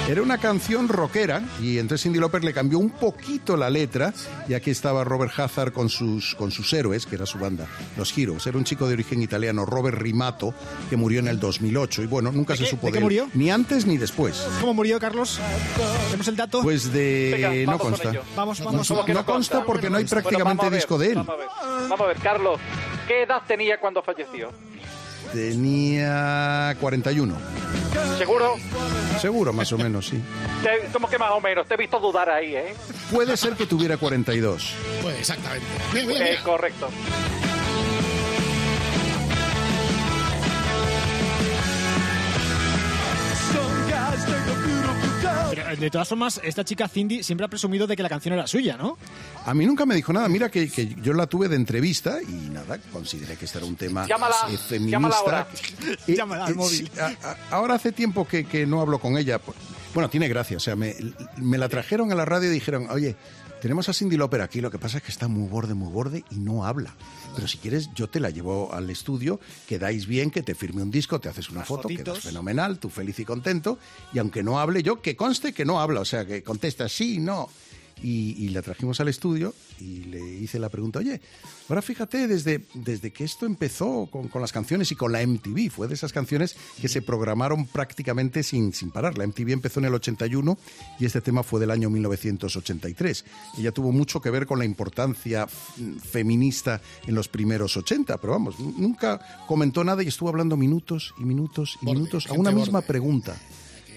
Era 0.09 0.22
una 0.22 0.39
canción 0.39 0.89
rockera 0.89 1.43
y 1.61 1.76
entonces 1.78 2.03
Cindy 2.05 2.18
Lauper 2.18 2.43
le 2.43 2.55
cambió 2.55 2.78
un 2.78 2.89
poquito 2.89 3.59
la 3.59 3.68
letra 3.68 4.14
y 4.49 4.55
aquí 4.55 4.70
estaba 4.70 5.05
Robert 5.05 5.39
Hazard 5.39 5.72
con 5.74 5.91
sus, 5.91 6.35
con 6.35 6.51
sus 6.51 6.72
héroes, 6.72 7.05
que 7.05 7.16
era 7.16 7.26
su 7.26 7.39
banda, 7.39 7.66
los 7.99 8.16
Heroes. 8.16 8.47
Era 8.47 8.57
un 8.57 8.64
chico 8.64 8.87
de 8.89 8.95
origen 8.95 9.20
italiano, 9.22 9.66
Robert 9.66 9.99
Rimato, 9.99 10.55
que 10.89 10.97
murió 10.97 11.20
en 11.20 11.28
el 11.28 11.39
2008 11.39 12.05
y 12.05 12.07
bueno, 12.07 12.32
nunca 12.32 12.55
¿De 12.55 12.59
se 12.61 12.64
qué? 12.64 12.70
supo 12.70 12.87
¿De 12.87 12.93
de, 12.93 12.93
qué 12.93 12.99
él, 13.01 13.05
murió? 13.05 13.28
ni 13.35 13.51
antes 13.51 13.85
ni 13.85 13.99
después. 13.99 14.47
¿Cómo 14.61 14.72
murió 14.72 14.99
Carlos? 14.99 15.39
¿Tenemos 16.07 16.28
el 16.28 16.37
dato? 16.37 16.62
Pues 16.62 16.91
de... 16.91 17.32
Venga, 17.35 17.72
no 17.72 17.78
consta. 17.78 18.12
Vamos, 18.35 18.61
No, 18.61 18.66
vamos. 18.66 18.89
no 18.91 18.97
vamos. 18.97 19.11
consta, 19.11 19.24
consta. 19.24 19.64
porque 19.66 19.91
no 19.91 19.99
hay 19.99 20.05
prácticamente 20.07 20.64
ver, 20.70 20.74
disco 20.76 20.97
de 20.97 21.09
él. 21.09 21.14
Vamos 21.16 21.28
a 21.35 21.37
ver, 21.37 21.49
vamos 21.91 22.01
a 22.01 22.07
ver, 22.07 22.16
Carlos, 22.16 22.61
¿qué 23.07 23.24
edad 23.24 23.43
tenía 23.47 23.78
cuando 23.78 24.03
falleció? 24.03 24.51
Tenía 25.35 26.76
41. 26.80 27.35
¿Seguro? 28.18 28.55
Seguro, 29.20 29.53
más 29.53 29.72
o 29.72 29.78
menos, 29.78 30.07
sí. 30.07 30.22
¿Cómo 30.93 31.09
que 31.09 31.18
más 31.18 31.32
o 31.32 31.41
menos? 31.41 31.66
Te 31.66 31.74
he 31.74 31.76
visto 31.76 31.99
dudar 31.99 32.30
ahí, 32.30 32.55
¿eh? 32.55 32.72
Puede 33.12 33.37
ser 33.37 33.55
que 33.55 33.66
tuviera 33.66 33.97
42. 33.97 34.72
Pues 35.03 35.18
exactamente. 35.18 35.66
Mira, 35.93 36.07
mira, 36.07 36.30
Eh, 36.30 36.39
correcto. 36.45 36.89
Pero, 45.55 45.71
eh, 45.71 45.77
de 45.77 45.91
todas 45.91 46.09
formas, 46.09 46.41
esta 46.45 46.65
chica 46.65 46.89
Cindy 46.89 47.23
siempre 47.23 47.45
ha 47.45 47.49
presumido 47.49 47.87
de 47.87 47.97
que 47.97 48.03
la 48.03 48.09
canción 48.09 48.35
era 48.35 48.47
suya, 48.47 48.77
¿no? 48.77 48.97
A 49.47 49.55
mí 49.55 49.67
nunca 49.67 49.87
me 49.87 49.95
dijo 49.95 50.13
nada. 50.13 50.29
Mira 50.29 50.49
que, 50.51 50.71
que 50.71 50.95
yo 51.03 51.13
la 51.13 51.27
tuve 51.27 51.49
de 51.49 51.57
entrevista 51.57 52.19
y 52.23 52.51
nada, 52.51 52.79
consideré 52.93 53.37
que 53.37 53.45
este 53.45 53.59
era 53.59 53.67
un 53.67 53.77
tema 53.77 54.07
Llámala, 54.07 54.35
eh, 54.51 54.57
feminista. 54.57 54.91
llámala 54.97 55.17
ahora. 55.17 55.47
Eh, 56.07 56.15
Llámala 56.17 56.45
al 56.47 56.53
eh, 56.53 56.55
móvil. 56.57 56.91
sí, 56.93 57.01
a- 57.01 57.29
a- 57.31 57.37
ahora 57.51 57.75
hace 57.75 57.93
tiempo 57.93 58.27
que, 58.27 58.45
que 58.45 58.67
no 58.67 58.81
hablo 58.81 58.99
con 58.99 59.17
ella. 59.17 59.41
Bueno, 59.95 60.11
tiene 60.11 60.29
gracia. 60.29 60.57
O 60.57 60.61
sea, 60.61 60.75
me, 60.77 60.95
me 61.37 61.57
la 61.59 61.69
trajeron 61.69 62.11
a 62.11 62.15
la 62.15 62.25
radio 62.25 62.51
y 62.51 62.53
dijeron, 62.55 62.89
oye, 62.91 63.17
tenemos 63.65 63.89
a 63.89 63.95
Cindy 63.95 64.19
Lauper 64.19 64.43
aquí, 64.43 64.61
lo 64.61 64.71
que 64.71 64.79
pasa 64.79 64.99
es 64.99 65.05
que 65.05 65.11
está 65.11 65.27
muy 65.27 65.49
borde, 65.49 65.73
muy 65.73 65.91
borde 65.91 66.23
y 66.31 66.35
no 66.35 66.67
habla. 66.67 66.95
Pero 67.35 67.49
si 67.49 67.57
quieres, 67.57 67.89
yo 67.95 68.11
te 68.11 68.21
la 68.21 68.29
llevo 68.29 68.75
al 68.75 68.91
estudio, 68.91 69.41
quedáis 69.67 70.07
bien, 70.07 70.31
que 70.31 70.43
te 70.43 70.55
firme 70.55 70.83
un 70.83 70.91
disco, 70.91 71.19
te 71.19 71.31
haces 71.31 71.49
una 71.49 71.65
foto, 71.65 71.85
fotitos. 71.85 72.05
quedas 72.05 72.25
fenomenal, 72.25 72.79
tú 72.79 72.91
feliz 72.91 73.19
y 73.21 73.25
contento. 73.25 73.79
Y 74.12 74.19
aunque 74.19 74.43
no 74.43 74.61
hable 74.61 74.83
yo, 74.83 75.01
que 75.01 75.17
conste 75.17 75.55
que 75.55 75.65
no 75.65 75.81
habla, 75.81 76.01
o 76.01 76.05
sea, 76.05 76.27
que 76.27 76.43
contesta 76.43 76.91
sí, 76.91 77.19
no. 77.19 77.49
Y, 78.03 78.35
y 78.45 78.49
la 78.51 78.61
trajimos 78.61 79.01
al 79.01 79.09
estudio 79.09 79.55
y 79.81 80.05
le 80.05 80.21
hice 80.21 80.59
la 80.59 80.69
pregunta, 80.69 80.99
oye, 80.99 81.21
ahora 81.69 81.81
fíjate, 81.81 82.29
desde, 82.29 82.65
desde 82.75 83.13
que 83.13 83.25
esto 83.25 83.47
empezó 83.47 84.09
con, 84.11 84.29
con 84.29 84.43
las 84.43 84.53
canciones 84.53 84.93
y 84.93 84.95
con 84.97 85.11
la 85.13 85.27
MTV, 85.27 85.71
fue 85.71 85.89
de 85.89 85.95
esas 85.95 86.13
canciones 86.13 86.57
que 86.81 86.89
se 86.89 87.01
programaron 87.03 87.67
prácticamente 87.67 88.43
sin, 88.43 88.73
sin 88.73 88.91
parar. 88.91 89.17
La 89.17 89.27
MTV 89.27 89.53
empezó 89.53 89.81
en 89.81 89.87
el 89.87 89.95
81 89.95 90.59
y 90.99 91.07
este 91.07 91.21
tema 91.21 91.43
fue 91.43 91.61
del 91.61 91.71
año 91.71 91.89
1983. 91.89 93.25
Ella 93.59 93.73
tuvo 93.73 93.91
mucho 93.93 94.21
que 94.21 94.31
ver 94.31 94.47
con 94.47 94.59
la 94.59 94.65
importancia 94.65 95.47
feminista 95.47 96.81
en 97.07 97.15
los 97.15 97.29
primeros 97.29 97.77
80, 97.77 98.19
pero 98.21 98.33
vamos, 98.35 98.59
nunca 98.59 99.21
comentó 99.47 99.83
nada 99.85 100.03
y 100.03 100.09
estuvo 100.09 100.29
hablando 100.29 100.57
minutos 100.57 101.15
y 101.19 101.25
minutos 101.25 101.79
y 101.81 101.87
Borde, 101.87 101.99
minutos 102.01 102.27
a 102.27 102.33
una 102.35 102.51
misma 102.51 102.81
borde. 102.81 102.89
pregunta. 102.89 103.37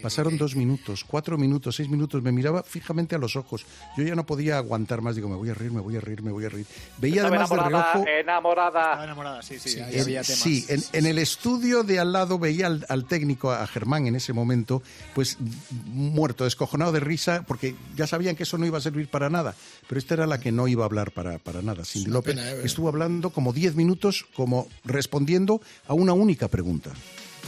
Pasaron 0.02 0.38
dos 0.38 0.56
minutos, 0.56 1.04
cuatro 1.06 1.38
minutos, 1.38 1.76
seis 1.76 1.90
minutos, 1.90 2.22
me 2.22 2.32
miraba 2.32 2.64
fijamente 2.64 3.16
a 3.16 3.18
los 3.18 3.36
ojos. 3.36 3.66
Yo 3.98 4.04
ya 4.04 4.16
no 4.16 4.26
podía 4.26 4.58
aguantar 4.58 5.02
más, 5.02 5.16
digo, 5.16 5.28
me 5.30 5.36
voy 5.36 5.50
a 5.50 5.54
reír, 5.54 5.72
me 5.72 5.82
voy 5.82 5.96
a 5.98 6.00
reír, 6.00 6.22
me 6.22 6.32
voy 6.32 6.46
a 6.46 6.50
reír. 6.50 6.66
Veía 6.98 7.24
Estaba 7.24 7.30
además 7.36 7.50
de 7.50 7.56
enamorada, 7.56 7.94
reojo... 7.94 8.08
enamorada. 8.10 8.82
Estaba 8.82 9.04
enamorada, 9.04 9.42
sí, 9.42 9.60
sí. 9.60 9.80
ahí 9.80 9.96
En- 9.96 10.02
había 10.02 10.24
temas. 10.24 10.40
sí, 10.42 10.66
en, 10.70 10.84
en 10.94 11.06
el 11.06 11.18
estudio 11.20 11.84
de 11.84 12.00
al 12.00 12.12
lado 12.14 12.40
veía 12.40 12.68
al, 12.68 12.86
al 12.90 13.06
técnico, 13.06 13.52
a 13.52 13.66
Germán 13.68 14.08
en 14.08 14.16
ese 14.16 14.34
momento, 14.34 14.82
pues 15.16 15.38
muerto, 15.86 16.44
descojonado 16.44 16.92
de 16.92 17.00
risa, 17.00 17.44
porque 17.48 17.76
ya 17.96 18.08
sabían 18.08 18.36
que 18.36 18.44
eso 18.44 18.58
no 18.58 18.66
iba 18.66 18.78
a 18.78 18.82
servir 18.82 19.08
para 19.10 19.30
nada. 19.30 19.56
Pero 19.88 20.00
esta 20.00 20.14
era 20.14 20.28
la 20.28 20.40
que 20.40 20.52
no 20.52 20.68
iba 20.68 20.84
a 20.84 20.86
hablar 20.86 21.12
para, 21.12 21.38
para 21.40 21.62
nada. 21.62 21.86
Cindy 21.86 22.10
López 22.12 22.36
pena, 22.36 22.52
¿eh? 22.52 22.62
estuvo 22.64 22.88
hablando 22.88 23.30
como 23.32 23.54
diez 23.54 23.76
minutos, 23.76 24.26
como 24.36 24.68
respondiendo 24.86 25.62
a 25.88 25.94
una 25.94 26.14
única 26.14 26.48
pregunta. 26.48 26.92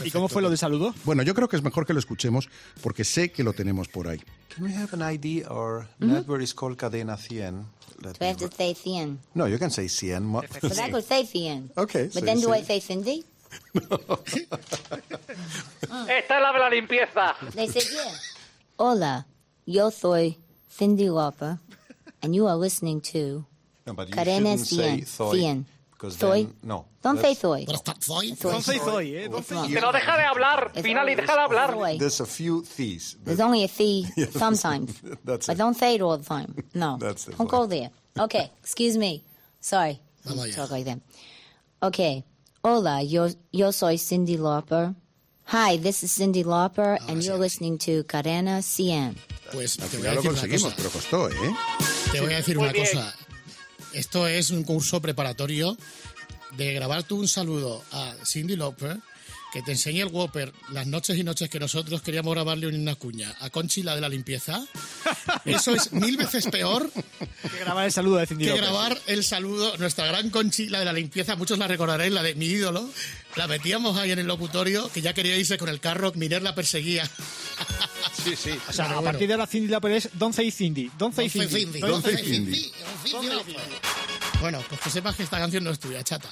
¿Y 0.04 0.10
cómo 0.10 0.28
fue 0.28 0.42
lo 0.42 0.50
de 0.50 0.56
saludo? 0.56 0.94
Bueno, 1.04 1.22
yo 1.22 1.34
creo 1.34 1.48
que 1.48 1.56
es 1.56 1.62
mejor 1.62 1.86
que 1.86 1.92
lo 1.92 1.98
escuchemos 1.98 2.48
porque 2.82 3.04
sé 3.04 3.30
que 3.32 3.42
lo 3.44 3.52
tenemos 3.52 3.88
por 3.88 4.08
ahí. 4.08 4.20
Can 4.54 4.64
we 4.64 4.74
have 4.74 4.88
an 4.92 5.02
ID? 5.02 5.44
Our 5.48 5.86
Mhm. 5.98 6.08
network 6.12 6.42
is 6.42 6.54
called 6.54 6.76
Cadena 6.76 7.16
100. 7.16 7.66
Let 8.02 8.18
Do 8.18 8.24
I 8.24 8.28
have 8.28 8.38
to 8.38 8.50
say 8.56 8.74
100? 8.74 9.18
No, 9.34 9.46
you 9.46 9.58
can 9.58 9.70
say 9.70 9.86
100. 9.88 10.22
Mo- 10.22 10.40
But 10.40 10.56
I 10.56 10.90
could 10.90 11.04
say 11.04 11.22
100. 11.24 11.70
Okay, 11.76 12.04
But 12.04 12.12
say 12.14 12.24
then 12.24 12.40
do 12.40 12.48
I 12.52 12.62
100. 12.62 12.66
say 12.66 12.80
Cindy? 12.80 13.24
Esta 16.08 16.36
es 16.36 16.40
la 16.42 16.52
de 16.52 16.58
la 16.58 16.70
limpieza. 16.70 17.34
They 17.54 17.68
said, 17.68 17.82
yeah. 17.92 18.12
Hola, 18.76 19.26
yo 19.66 19.90
soy 19.90 20.38
Cindy 20.68 21.08
Lauper, 21.08 21.58
and 22.22 22.34
you 22.34 22.46
are 22.46 22.56
listening 22.56 23.00
to 23.12 23.44
No, 23.86 23.92
but 23.94 24.08
you 24.08 24.14
Cadena 24.14 24.56
shouldn't 24.56 24.66
say 24.66 24.76
100. 25.04 25.06
Thoy, 25.06 25.42
100. 25.42 25.66
Thoy? 26.08 26.44
then- 26.44 26.54
no, 26.62 26.86
Don't 27.02 27.20
say 27.20 27.34
Thoy. 27.34 27.64
Zoy? 28.00 28.34
Don't 28.40 28.62
say 28.62 28.78
Zoy, 28.78 29.24
eh? 29.24 29.28
Don't 29.28 29.44
say-. 29.46 29.74
Pero 29.74 29.92
deja 29.92 30.16
de 30.16 30.22
hablar, 30.24 30.72
Finali, 30.82 31.14
deja 31.14 31.34
de 31.34 31.40
hablar. 31.40 31.98
There's 31.98 32.20
a 32.20 32.26
few 32.26 32.62
but- 33.14 33.24
There's 33.24 33.40
only 33.40 33.64
a 33.64 33.68
Yes. 34.16 34.32
sometimes. 34.32 35.00
That's 35.24 35.46
but 35.46 35.54
it. 35.54 35.58
don't 35.58 35.76
say 35.76 35.94
it 35.96 36.00
all 36.02 36.16
the 36.18 36.24
time. 36.24 36.54
No. 36.74 36.96
That's 37.00 37.24
the 37.26 37.32
don't 37.32 37.48
go 37.50 37.66
there. 37.66 37.90
Okay, 38.18 38.50
excuse 38.62 38.96
me. 38.96 39.24
Sorry. 39.60 40.00
Talk 40.54 40.70
like 40.70 40.84
that. 40.86 41.00
Okay. 41.82 42.24
Hola, 42.62 43.02
yo, 43.02 43.28
yo 43.52 43.70
soy 43.70 43.96
Cindy 43.96 44.36
Lauper. 44.36 44.94
Hi, 45.46 45.78
this 45.78 46.02
is 46.04 46.12
Cindy 46.12 46.44
Lauper, 46.44 46.98
and 47.08 47.22
you're 47.24 47.38
listening 47.38 47.78
to 47.78 48.04
Cadena 48.04 48.62
CM. 48.62 49.16
Pues 49.52 49.76
te 49.78 49.96
voy 49.98 50.06
a 50.06 50.12
final 50.12 50.14
lo 50.16 50.20
una 50.20 50.30
conseguimos, 50.30 50.62
cosa. 50.74 50.76
pero 50.76 50.90
costó, 50.90 51.28
¿eh? 51.28 51.54
Te 52.12 52.20
voy 52.20 52.32
a 52.34 52.36
decir 52.36 52.56
Muy 52.56 52.64
una 52.64 52.72
bien. 52.72 52.86
cosa. 52.86 53.14
Esto 53.92 54.26
es 54.26 54.50
un 54.50 54.62
curso 54.64 55.00
preparatorio 55.00 55.76
de 56.56 56.72
grabar 56.74 57.02
tú 57.02 57.18
un 57.18 57.28
saludo 57.28 57.82
a 57.92 58.14
Cindy 58.24 58.56
Lauper, 58.56 58.98
que 59.52 59.62
te 59.62 59.72
enseñe 59.72 60.00
el 60.00 60.08
Whopper 60.08 60.52
las 60.70 60.86
noches 60.86 61.16
y 61.18 61.24
noches 61.24 61.48
que 61.48 61.58
nosotros 61.58 62.02
queríamos 62.02 62.34
grabarle 62.34 62.66
una 62.66 62.94
cuña 62.94 63.34
a 63.40 63.50
Conchi, 63.50 63.82
la 63.82 63.94
de 63.94 64.00
la 64.00 64.08
limpieza. 64.08 64.64
Eso 65.44 65.74
es 65.74 65.92
mil 65.92 66.16
veces 66.16 66.46
peor 66.46 66.90
Que 67.42 67.58
grabar 67.58 67.86
el 67.86 67.92
saludo 67.92 68.16
de 68.18 68.26
Cindy 68.26 68.44
que 68.46 68.56
grabar 68.56 68.98
el 69.06 69.24
saludo, 69.24 69.76
nuestra 69.78 70.06
gran 70.06 70.30
Conchi, 70.30 70.68
la 70.68 70.78
de 70.80 70.84
la 70.84 70.92
limpieza, 70.92 71.36
muchos 71.36 71.58
la 71.58 71.66
recordaréis, 71.66 72.12
la 72.12 72.22
de 72.22 72.34
mi 72.34 72.46
ídolo. 72.46 72.88
La 73.36 73.46
metíamos 73.46 73.96
ahí 73.96 74.10
en 74.10 74.18
el 74.18 74.26
locutorio, 74.26 74.90
que 74.92 75.02
ya 75.02 75.14
quería 75.14 75.36
irse 75.36 75.56
con 75.56 75.68
el 75.68 75.78
carro, 75.80 76.12
Miner 76.14 76.42
la 76.42 76.54
perseguía. 76.54 77.08
Sí, 78.24 78.34
sí. 78.36 78.50
O 78.68 78.72
sea, 78.72 78.98
a 78.98 79.02
partir 79.02 79.28
de 79.28 79.34
ahora 79.34 79.46
Cindy 79.46 79.68
Lauper 79.68 79.92
es 79.92 80.10
Don't 80.14 80.34
Say 80.34 80.50
Cindy. 80.50 80.90
Don't 80.98 81.14
Say 81.14 81.28
Don't 81.28 81.32
say 81.32 81.48
Cindy. 81.48 81.64
Cindy. 81.64 81.80
Don't 81.80 81.90
Don't 81.92 82.04
say 82.04 82.16
say 82.16 82.34
Cindy. 82.34 82.72
Bueno, 84.40 84.62
pues 84.68 84.80
que 84.80 84.90
sepas 84.90 85.16
que 85.16 85.22
esta 85.22 85.38
canción 85.38 85.64
no 85.64 85.70
es 85.70 85.78
tuya, 85.78 86.02
chata. 86.02 86.28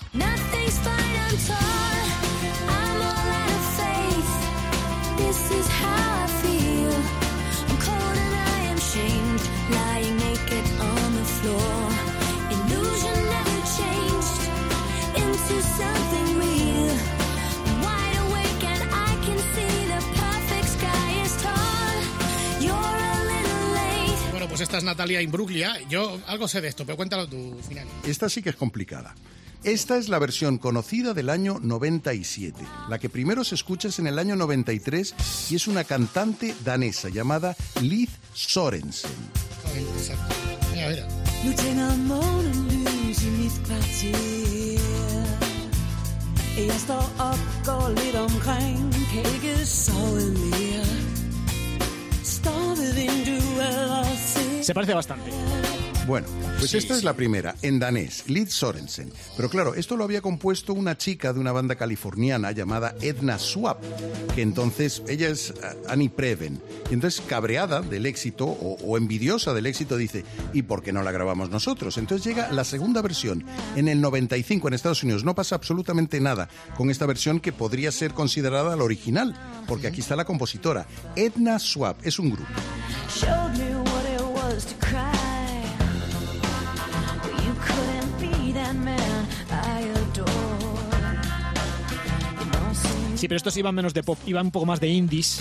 Bueno, 24.31 24.49
pues 24.49 24.63
esta 24.63 24.79
es 24.79 24.85
Natalia 24.85 25.21
Imbruglia. 25.21 25.79
Yo 25.91 26.19
algo 26.27 26.49
sé 26.49 26.63
de 26.63 26.69
esto, 26.69 26.87
pero 26.87 26.97
cuéntalo 26.97 27.29
tú, 27.29 27.59
final. 27.69 27.87
Esta 28.05 28.31
sí 28.31 28.41
que 28.41 28.49
es 28.49 28.57
complicada. 28.57 29.15
Esta 29.65 29.97
es 29.97 30.09
la 30.09 30.19
versión 30.19 30.59
conocida 30.59 31.15
del 31.15 31.29
año 31.29 31.59
97. 31.61 32.65
La 32.89 32.99
que 32.99 33.09
primero 33.09 33.45
se 33.45 33.55
escucha 33.55 33.89
es 33.89 33.99
en 33.99 34.07
el 34.07 34.19
año 34.19 34.37
93 34.37 35.15
y 35.51 35.57
es 35.57 35.67
una 35.67 35.85
cantante 35.85 36.55
danesa 36.65 37.09
llamada 37.09 37.57
Liz 37.83 38.11
Sorensen. 38.35 39.11
Exacto. 39.97 40.35
Mira, 40.73 40.89
mira. 40.89 41.09
Nu 41.45 41.53
tænder 41.53 41.97
månen 41.97 42.69
lys 42.85 43.23
i 43.23 43.31
mit 43.31 43.53
kvarter 43.65 44.19
Jeg 46.57 46.81
står 46.81 47.13
op, 47.19 47.39
går 47.65 47.89
lidt 47.89 48.17
omkring 48.17 48.95
Kan 49.13 49.35
ikke 49.35 49.67
sove 49.67 50.21
mere 50.35 50.87
Står 52.23 52.75
ved 52.77 52.95
vinduet 52.95 53.91
og 53.91 54.07
ser 54.07 54.63
Se 54.63 54.75
parece 54.75 54.95
bastante. 54.95 55.88
Bueno, 56.09 56.27
pues 56.59 56.73
esta 56.73 56.97
es 56.97 57.05
la 57.05 57.13
primera, 57.13 57.55
en 57.61 57.79
danés, 57.79 58.25
Liz 58.29 58.51
Sorensen. 58.55 59.13
Pero 59.37 59.51
claro, 59.51 59.75
esto 59.75 59.95
lo 59.95 60.05
había 60.05 60.23
compuesto 60.23 60.73
una 60.73 60.97
chica 60.97 61.35
de 61.35 61.39
una 61.39 61.53
banda 61.53 61.75
californiana 61.75 62.51
llamada 62.51 62.95
Edna 63.03 63.39
Swap, 63.39 63.83
que 64.35 64.41
entonces, 64.41 65.03
ella 65.07 65.29
es 65.29 65.53
ah, 65.63 65.75
Annie 65.87 66.09
Preven. 66.09 66.63
Y 66.91 66.95
entonces, 66.95 67.21
cabreada 67.21 67.83
del 67.83 68.07
éxito 68.07 68.47
o, 68.47 68.79
o 68.83 68.97
envidiosa 68.97 69.53
del 69.53 69.67
éxito, 69.67 69.99
dice, 69.99 70.25
¿y 70.55 70.63
por 70.63 70.83
qué 70.83 70.95
no 70.95 71.03
la 71.03 71.13
grabamos 71.13 71.51
nosotros? 71.51 71.99
Entonces 71.99 72.27
llega 72.27 72.51
la 72.53 72.65
segunda 72.65 73.03
versión 73.03 73.45
en 73.77 73.89
el 73.89 74.01
95 74.01 74.67
en 74.67 74.73
Estados 74.73 75.03
Unidos. 75.03 75.25
No 75.25 75.35
pasa 75.35 75.57
absolutamente 75.57 76.21
nada 76.21 76.49
con 76.79 76.89
esta 76.89 77.05
versión 77.05 77.39
que 77.39 77.53
podría 77.53 77.93
ser 77.93 78.15
considerada 78.15 78.75
la 78.77 78.85
original, 78.85 79.37
porque 79.69 79.89
aquí 79.89 80.01
está 80.01 80.17
la 80.17 80.25
compositora. 80.25 80.87
Edna 81.17 81.59
Swap 81.59 81.99
es 82.03 82.19
un 82.19 82.31
grupo. 82.31 82.49
Sí, 93.19 93.27
pero 93.27 93.37
estos 93.37 93.57
iban 93.57 93.75
menos 93.75 93.93
de 93.95 94.05
pop, 94.05 94.17
iban 94.27 94.47
un 94.47 94.53
poco 94.53 94.65
más 94.65 94.79
de 94.79 94.87
indies. 94.87 95.41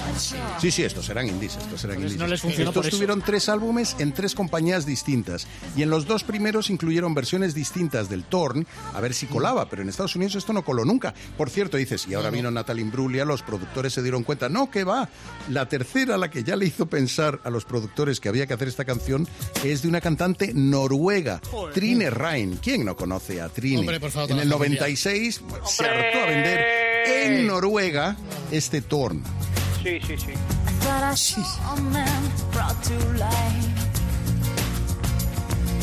Sí, 0.60 0.72
sí, 0.72 0.82
estos 0.84 1.08
eran 1.10 1.28
indies, 1.28 1.58
estos 1.58 1.84
eran 1.84 1.98
Entonces 1.98 2.14
indies. 2.14 2.18
no 2.20 2.28
les 2.28 2.42
funcionó 2.42 2.70
estos 2.72 2.82
por 2.82 2.88
eso. 2.88 2.98
tuvieron 2.98 3.22
tres 3.22 3.50
álbumes 3.50 3.96
en 4.00 4.14
tres 4.14 4.34
compañías 4.34 4.88
distintas. 4.88 5.48
Y 5.76 5.84
en 5.84 5.92
los 5.92 6.08
dos 6.08 6.24
primeros 6.24 6.72
incluyeron 6.72 7.14
versiones 7.14 7.54
distintas 7.54 8.10
del 8.10 8.24
Torn, 8.24 8.66
a 8.96 9.00
ver 9.00 9.14
si 9.14 9.28
colaba, 9.28 9.70
pero 9.70 9.84
en 9.84 9.90
Estados 9.90 10.16
Unidos 10.16 10.34
esto 10.34 10.54
no 10.54 10.66
coló 10.66 10.86
nunca. 10.86 11.14
Por 11.38 11.52
cierto, 11.52 11.78
dices, 11.78 12.08
y 12.08 12.16
ahora 12.16 12.32
vino 12.32 12.50
Natalie 12.50 12.82
Imbruglia, 12.82 13.26
los 13.26 13.44
productores 13.44 13.94
se 13.94 14.02
dieron 14.02 14.24
cuenta, 14.24 14.50
no, 14.50 14.72
que 14.72 14.84
va. 14.84 15.08
La 15.50 15.70
tercera, 15.70 16.18
la 16.18 16.32
que 16.32 16.44
ya 16.44 16.56
le 16.56 16.66
hizo 16.66 16.88
pensar 16.88 17.42
a 17.44 17.52
los 17.52 17.66
productores 17.66 18.20
que 18.20 18.30
había 18.30 18.48
que 18.48 18.56
hacer 18.56 18.70
esta 18.70 18.86
canción, 18.86 19.28
es 19.64 19.84
de 19.84 19.88
una 19.88 20.02
cantante 20.02 20.52
noruega, 20.52 21.42
Trine 21.76 22.10
Rein. 22.10 22.58
¿Quién 22.60 22.86
no 22.86 22.96
conoce 22.96 23.40
a 23.40 23.50
Trine? 23.50 23.82
Hombre, 23.82 24.00
por 24.00 24.10
favor, 24.10 24.32
en 24.32 24.40
el 24.40 24.50
la 24.50 24.58
familia. 24.58 24.80
96 24.80 25.42
se 25.66 25.86
hartó 25.86 26.20
a 26.22 26.26
vender 26.26 26.88
en 27.08 27.48
Noruega 27.48 27.67
este 28.52 28.82
Torn. 28.82 29.24
Sí, 29.84 30.00
sí, 30.06 30.18
sí. 30.18 30.34
Life. 33.18 33.68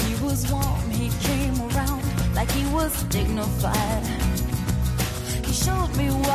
He 0.06 0.24
was 0.24 0.50
warm, 0.50 0.90
he 0.90 1.10
came 1.22 1.60
around 1.60 2.02
like 2.34 2.50
he 2.50 2.64
was 2.72 3.02
dignified. 3.04 4.33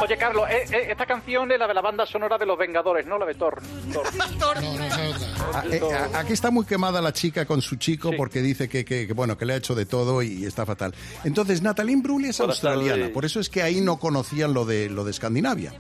Oye, 0.02 0.18
Carlos, 0.18 0.50
eh, 0.50 0.64
eh, 0.72 0.88
esta 0.92 1.06
canción 1.06 1.52
es 1.52 1.60
la 1.60 1.68
de 1.68 1.74
la 1.74 1.82
banda 1.82 2.06
sonora 2.06 2.38
de 2.38 2.46
Los 2.46 2.58
Vengadores, 2.58 3.06
no 3.06 3.18
la 3.18 3.26
de 3.26 3.36
Thor. 3.36 3.62
Thor. 3.92 4.58
Ah, 5.52 5.64
eh, 5.72 5.82
a- 6.14 6.20
Aquí 6.20 6.34
está 6.34 6.52
muy 6.52 6.64
quemada 6.66 7.02
la 7.02 7.12
chica 7.12 7.46
con 7.46 7.62
su 7.62 7.76
chico 7.78 8.12
porque 8.16 8.42
dice 8.42 8.70
que, 8.70 8.86
que- 8.86 9.08
que, 9.08 9.14
bueno 9.14 9.36
que 9.38 9.46
le 9.46 9.54
ha 9.54 9.56
hecho 9.58 9.74
de 9.74 9.86
todo 9.88 10.22
y 10.22 10.46
está 10.46 10.64
fatal. 10.66 10.94
Entonces 11.24 11.62
Natalie 11.64 11.94
Imbruglia 11.94 12.30
es 12.30 12.40
australiana, 12.40 13.10
por 13.12 13.26
eso 13.26 13.40
es 13.40 13.50
que 13.50 13.64
ahí 13.64 13.82
no 13.82 13.98
conocían 13.98 14.54
lo 14.54 14.66
de 14.66 14.90
lo 14.90 15.04
de 15.06 15.12
Escandinavia. 15.12 15.74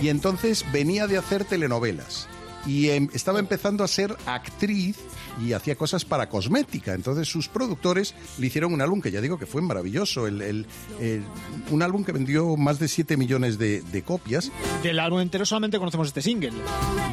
Y 0.00 0.08
entonces 0.08 0.64
venía 0.72 1.06
de 1.08 1.18
hacer 1.18 1.44
telenovelas 1.44 2.28
y 2.64 2.90
em, 2.90 3.08
estaba 3.12 3.40
empezando 3.40 3.82
a 3.82 3.88
ser 3.88 4.16
actriz 4.26 4.96
y 5.44 5.52
hacía 5.52 5.74
cosas 5.76 6.04
para 6.04 6.28
cosmética. 6.28 6.94
Entonces 6.94 7.28
sus 7.28 7.48
productores 7.48 8.14
le 8.38 8.46
hicieron 8.46 8.72
un 8.72 8.80
álbum 8.80 9.00
que 9.00 9.10
ya 9.10 9.20
digo 9.20 9.38
que 9.38 9.46
fue 9.46 9.62
maravilloso, 9.62 10.26
el, 10.26 10.42
el- 10.42 10.66
el- 11.00 11.22
un 11.70 11.82
álbum 11.82 12.04
que 12.04 12.12
vendió 12.12 12.56
más 12.56 12.78
de 12.78 12.88
7 12.88 13.16
millones 13.16 13.58
de, 13.58 13.82
de 13.82 14.02
copias. 14.02 14.50
Del 14.82 14.98
álbum 15.00 15.20
entero 15.20 15.44
solamente 15.46 15.78
conocemos 15.78 16.08
este 16.08 16.22
single. 16.22 16.52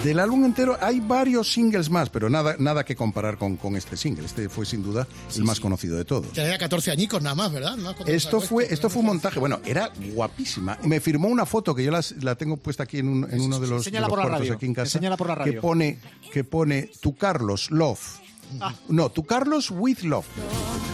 Del 0.04 0.20
álbum 0.20 0.46
entero 0.46 0.78
hay 0.82 1.00
varios 1.00 1.52
singles 1.52 1.90
más, 1.90 2.10
pero 2.10 2.30
nada, 2.30 2.56
nada 2.60 2.84
que 2.86 2.96
comparar 2.96 3.38
con, 3.38 3.58
con 3.58 3.76
este 3.76 3.98
single. 3.98 4.26
Este 4.26 4.50
fue 4.50 4.66
sin 4.66 4.84
duda 4.84 5.08
el 5.36 5.44
más 5.44 5.60
conocido 5.60 5.98
de 5.98 6.06
todos. 6.06 6.32
Tenía 6.34 6.58
14 6.58 6.92
añicos 6.92 7.22
nada 7.22 7.36
más, 7.36 7.52
¿verdad? 7.52 7.76
No, 7.78 7.94
Esto 8.06 8.42
fue, 8.42 8.68
esto 8.74 8.90
fue 8.90 9.00
un 9.02 9.08
montaje. 9.08 9.40
Bueno, 9.40 9.60
era 9.66 9.92
guapísima. 10.14 10.78
Me 10.84 11.00
firmó 11.00 11.28
una 11.28 11.46
foto 11.46 11.74
que 11.76 11.84
yo 11.84 11.92
las- 11.92 12.12
la 12.24 12.36
tengo 12.36 12.58
puesta 12.58 12.84
aquí 12.84 13.00
en, 13.00 13.08
un- 13.08 13.28
en 13.32 13.42
uno 13.42 13.60
de 13.60 13.68
los, 13.68 13.86
de 13.86 13.92
los 13.92 14.10
por 14.10 14.20
la 14.20 14.24
cuartos 14.26 14.40
radio. 14.40 14.54
aquí 14.54 14.66
en 14.66 14.74
casa. 14.74 14.98
Enséñala 14.98 15.18
por 15.18 15.28
la 15.28 15.36
Que 15.36 15.40
radio. 15.52 15.62
pone, 15.62 16.00
que 16.32 16.44
pone 16.44 16.90
tu 17.02 17.16
Carlos 17.16 17.72
Love. 17.72 18.15
Ah. 18.62 18.74
No, 18.88 19.10
tu 19.10 19.26
Carlos 19.26 19.72
with 19.72 20.00
Love. 20.00 20.26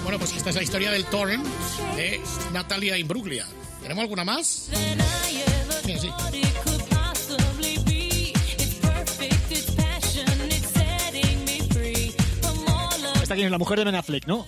Bueno, 0.04 0.18
pues 0.18 0.36
esta 0.36 0.50
es 0.50 0.56
la 0.56 0.64
historia 0.64 0.92
del 0.92 1.06
Torrent 1.06 1.46
de 1.96 2.22
Natalia 2.54 2.98
Imbruglia. 2.98 3.46
¿Tenemos 3.82 4.02
alguna 4.04 4.24
más? 4.24 4.70
Sí. 6.00 6.10
Esta 13.22 13.36
quién 13.36 13.46
es 13.46 13.52
la 13.52 13.58
mujer 13.58 13.80
de 13.80 13.86
Ben 13.86 13.96
Affleck, 13.96 14.28
¿no? 14.28 14.46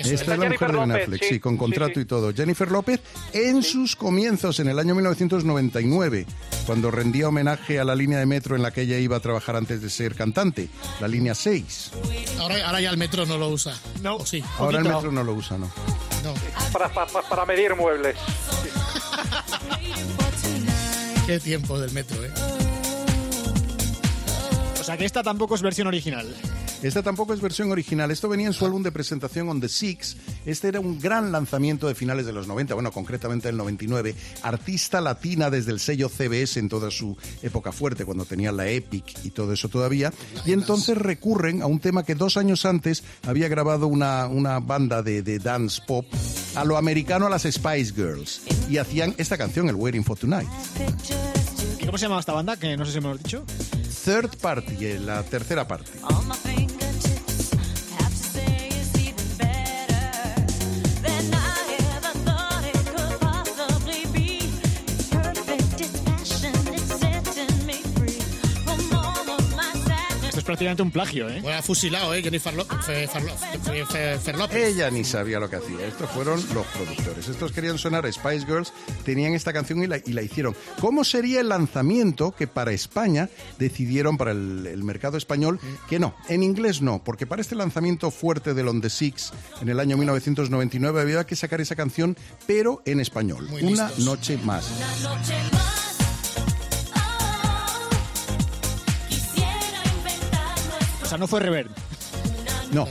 Esta 0.00 0.32
es 0.34 0.38
la 0.38 0.48
mujer 0.48 0.72
de 0.72 0.78
Ben 0.78 0.92
Affleck, 0.92 1.24
sí, 1.24 1.40
con 1.40 1.56
contrato 1.56 2.00
y 2.00 2.04
todo. 2.04 2.32
Jennifer 2.32 2.70
López 2.70 3.00
en 3.32 3.62
sus 3.62 3.96
comienzos 3.96 4.60
en 4.60 4.68
el 4.68 4.78
año 4.78 4.94
1999, 4.94 6.26
cuando 6.66 6.90
rendía 6.90 7.28
homenaje 7.28 7.78
a 7.78 7.84
la 7.84 7.94
línea 7.94 8.18
de 8.18 8.26
metro 8.26 8.56
en 8.56 8.62
la 8.62 8.70
que 8.70 8.82
ella 8.82 8.98
iba 8.98 9.16
a 9.16 9.20
trabajar 9.20 9.56
antes 9.56 9.82
de 9.82 9.90
ser 9.90 10.14
cantante, 10.14 10.68
la 11.00 11.08
línea 11.08 11.34
6. 11.34 11.90
Ahora, 12.38 12.66
ahora 12.66 12.80
ya 12.80 12.90
el 12.90 12.96
metro 12.96 13.26
no 13.26 13.38
lo 13.38 13.48
usa. 13.48 13.74
No. 14.02 14.24
sí. 14.24 14.42
Ahora 14.58 14.78
el 14.78 14.84
metro 14.84 15.12
no 15.12 15.24
lo 15.24 15.34
usa, 15.34 15.58
¿no? 15.58 15.70
No. 16.24 16.34
Para, 16.72 16.88
para, 16.92 17.22
para 17.28 17.46
medir 17.46 17.74
muebles. 17.76 18.16
Qué 21.26 21.38
tiempo 21.38 21.78
del 21.78 21.92
metro, 21.92 22.24
¿eh? 22.24 22.30
O 24.80 24.84
sea 24.84 24.96
que 24.96 25.04
esta 25.04 25.22
tampoco 25.22 25.54
es 25.54 25.62
versión 25.62 25.86
original. 25.86 26.26
Esta 26.82 27.02
tampoco 27.02 27.34
es 27.34 27.40
versión 27.40 27.72
original. 27.72 28.10
Esto 28.12 28.28
venía 28.28 28.46
en 28.46 28.52
su 28.52 28.64
álbum 28.64 28.84
de 28.84 28.92
presentación 28.92 29.48
On 29.48 29.60
the 29.60 29.68
Six. 29.68 30.16
Este 30.46 30.68
era 30.68 30.78
un 30.78 31.00
gran 31.00 31.32
lanzamiento 31.32 31.88
de 31.88 31.96
finales 31.96 32.24
de 32.24 32.32
los 32.32 32.46
90, 32.46 32.74
bueno, 32.74 32.92
concretamente 32.92 33.48
del 33.48 33.56
99. 33.56 34.14
Artista 34.42 35.00
latina 35.00 35.50
desde 35.50 35.72
el 35.72 35.80
sello 35.80 36.08
CBS 36.08 36.60
en 36.60 36.68
toda 36.68 36.92
su 36.92 37.16
época 37.42 37.72
fuerte, 37.72 38.04
cuando 38.04 38.24
tenía 38.24 38.52
la 38.52 38.68
Epic 38.68 39.24
y 39.24 39.30
todo 39.30 39.52
eso 39.52 39.68
todavía. 39.68 40.12
Y 40.46 40.52
entonces 40.52 40.96
recurren 40.96 41.62
a 41.62 41.66
un 41.66 41.80
tema 41.80 42.04
que 42.04 42.14
dos 42.14 42.36
años 42.36 42.64
antes 42.64 43.02
había 43.26 43.48
grabado 43.48 43.88
una, 43.88 44.28
una 44.28 44.60
banda 44.60 45.02
de, 45.02 45.22
de 45.22 45.40
dance 45.40 45.82
pop 45.84 46.06
a 46.54 46.64
lo 46.64 46.76
americano 46.76 47.26
a 47.26 47.30
las 47.30 47.42
Spice 47.42 47.92
Girls. 47.92 48.42
Y 48.70 48.78
hacían 48.78 49.14
esta 49.18 49.36
canción, 49.36 49.68
el 49.68 49.74
Waiting 49.74 50.04
for 50.04 50.16
Tonight. 50.16 50.48
¿Cómo 51.88 51.96
se 51.96 52.04
llama 52.04 52.20
esta 52.20 52.34
banda? 52.34 52.54
Que 52.58 52.76
no 52.76 52.84
sé 52.84 52.92
si 52.92 53.00
me 53.00 53.06
lo 53.06 53.14
has 53.14 53.22
dicho. 53.22 53.46
Third 54.04 54.36
Party, 54.36 54.84
eh, 54.84 54.98
la 54.98 55.22
tercera 55.22 55.66
parte. 55.66 55.90
Prácticamente 70.48 70.82
un 70.82 70.90
plagio, 70.90 71.28
¿eh? 71.28 71.42
Ha 71.52 71.60
fusilado, 71.60 72.14
¿eh? 72.14 72.22
Jennifer 72.22 72.54
Lo- 72.54 72.64
Fe- 72.64 73.06
Fer- 73.06 73.36
Fe- 73.62 73.84
Fe- 73.84 74.18
Fer 74.18 74.38
López. 74.38 74.56
Ella 74.74 74.90
ni 74.90 75.04
sabía 75.04 75.38
lo 75.38 75.50
que 75.50 75.56
hacía. 75.56 75.86
Estos 75.86 76.08
fueron 76.10 76.42
los 76.54 76.66
productores. 76.68 77.28
Estos 77.28 77.52
querían 77.52 77.76
sonar 77.76 78.06
a 78.06 78.10
Spice 78.10 78.46
Girls, 78.46 78.72
tenían 79.04 79.34
esta 79.34 79.52
canción 79.52 79.82
y 79.82 79.86
la, 79.86 79.98
y 79.98 80.14
la 80.14 80.22
hicieron. 80.22 80.56
¿Cómo 80.80 81.04
sería 81.04 81.40
el 81.40 81.50
lanzamiento 81.50 82.32
que 82.32 82.46
para 82.46 82.72
España 82.72 83.28
decidieron 83.58 84.16
para 84.16 84.30
el, 84.30 84.66
el 84.66 84.82
mercado 84.84 85.18
español 85.18 85.60
que 85.86 85.98
no? 85.98 86.14
En 86.30 86.42
inglés 86.42 86.80
no, 86.80 87.04
porque 87.04 87.26
para 87.26 87.42
este 87.42 87.54
lanzamiento 87.54 88.10
fuerte 88.10 88.54
del 88.54 88.68
On 88.68 88.80
the 88.80 88.88
Six 88.88 89.32
en 89.60 89.68
el 89.68 89.78
año 89.80 89.98
1999 89.98 91.00
había 91.02 91.26
que 91.26 91.36
sacar 91.36 91.60
esa 91.60 91.76
canción, 91.76 92.16
pero 92.46 92.80
en 92.86 93.00
español. 93.00 93.46
Muy 93.50 93.62
Una 93.64 93.88
listos. 93.88 94.04
noche 94.06 94.38
más. 94.38 94.64
O 101.08 101.10
sea, 101.10 101.16
no 101.16 101.26
fue 101.26 101.40
reverb. 101.40 101.70
No, 102.70 102.86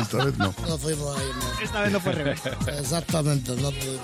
esta 0.00 0.24
vez 0.24 0.38
no. 0.38 0.54
No 0.66 0.78
fuimos 0.78 1.14
ahí, 1.18 1.26
no. 1.34 1.62
Esta 1.62 1.82
vez 1.82 1.92
no 1.92 2.00
fue 2.00 2.12
reverb. 2.12 2.38
Exactamente, 2.78 3.52
no 3.56 3.70
pudimos. 3.70 4.00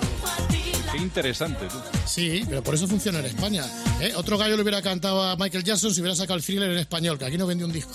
Qué 0.91 0.97
interesante, 0.99 1.65
tú. 1.65 1.77
Sí, 2.05 2.45
pero 2.47 2.61
por 2.61 2.75
eso 2.75 2.87
funciona 2.87 3.17
en 3.17 3.25
España. 3.25 3.65
¿eh? 3.99 4.13
Otro 4.15 4.37
gallo 4.37 4.55
le 4.55 4.61
hubiera 4.61 4.83
cantado 4.83 5.23
a 5.23 5.35
Michael 5.37 5.63
Jackson 5.63 5.91
si 5.91 6.01
hubiera 6.01 6.15
sacado 6.15 6.37
el 6.37 6.43
thriller 6.43 6.69
en 6.69 6.77
español, 6.77 7.17
que 7.17 7.25
aquí 7.25 7.35
no 7.39 7.47
vendió 7.47 7.65
un 7.65 7.73
disco. 7.73 7.93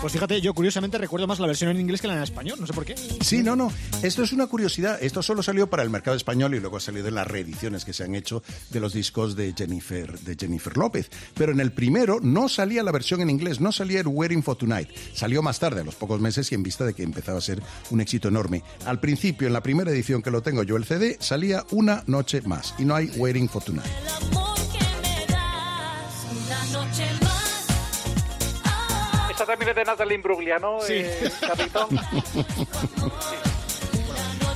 Pues 0.00 0.14
fíjate, 0.14 0.40
yo 0.40 0.54
curiosamente 0.54 0.96
recuerdo 0.96 1.26
más 1.26 1.40
la 1.40 1.46
versión 1.46 1.70
en 1.70 1.78
inglés 1.78 2.00
que 2.00 2.08
la 2.08 2.16
en 2.16 2.22
español, 2.22 2.58
no 2.58 2.66
sé 2.66 2.72
por 2.72 2.86
qué. 2.86 2.94
Sí, 3.20 3.42
no, 3.42 3.54
no. 3.54 3.70
Esto 4.02 4.22
es 4.22 4.32
una 4.32 4.46
curiosidad. 4.46 4.98
Esto 5.02 5.22
solo 5.22 5.42
salió 5.42 5.68
para 5.68 5.82
el 5.82 5.90
mercado 5.90 6.16
español 6.16 6.54
y 6.54 6.60
luego 6.60 6.78
ha 6.78 6.80
salido 6.80 7.08
en 7.08 7.16
las 7.16 7.26
reediciones 7.26 7.84
que 7.84 7.92
se 7.92 8.04
han 8.04 8.14
hecho 8.14 8.42
de 8.70 8.80
los 8.80 8.94
discos 8.94 9.36
de 9.36 9.52
Jennifer, 9.54 10.18
de 10.20 10.36
Jennifer 10.36 10.74
López. 10.78 11.10
Pero 11.34 11.52
en 11.52 11.60
el 11.60 11.72
primero 11.72 12.18
no 12.22 12.48
salía 12.48 12.82
la 12.82 12.92
versión 12.92 13.20
en 13.20 13.28
inglés, 13.28 13.60
no 13.60 13.72
salía 13.72 14.00
el 14.00 14.06
Waiting 14.06 14.42
for 14.42 14.56
Tonight. 14.56 14.88
Salió 15.12 15.42
más 15.42 15.58
tarde, 15.58 15.82
a 15.82 15.84
los 15.84 15.96
pocos 15.96 16.18
meses 16.18 16.50
y 16.50 16.54
en 16.54 16.62
vista 16.62 16.86
de 16.86 16.94
que 16.94 17.02
empezaba 17.02 17.36
a 17.36 17.42
ser 17.42 17.62
un 17.90 18.00
éxito 18.00 18.28
enorme. 18.28 18.62
Al 18.86 19.00
principio, 19.00 19.48
en 19.48 19.52
la 19.52 19.62
primera 19.62 19.90
edición 19.90 20.22
que 20.22 20.30
lo 20.30 20.40
tengo 20.40 20.62
yo, 20.62 20.76
el 20.76 20.86
CD, 20.86 21.18
salía 21.20 21.66
una 21.72 22.04
noche 22.06 22.40
más 22.40 22.74
y 22.78 22.86
no 22.86 22.94
hay 22.94 23.10
Waiting 23.16 23.50
for 23.50 23.62
Tonight. 23.62 23.90
Esa 29.40 29.46
también 29.46 29.70
es 29.70 29.76
de 29.76 29.84
Natalie 29.86 30.16
Imbruglia, 30.16 30.58
¿no, 30.58 30.82
Sí. 30.82 30.96
eh? 30.96 31.30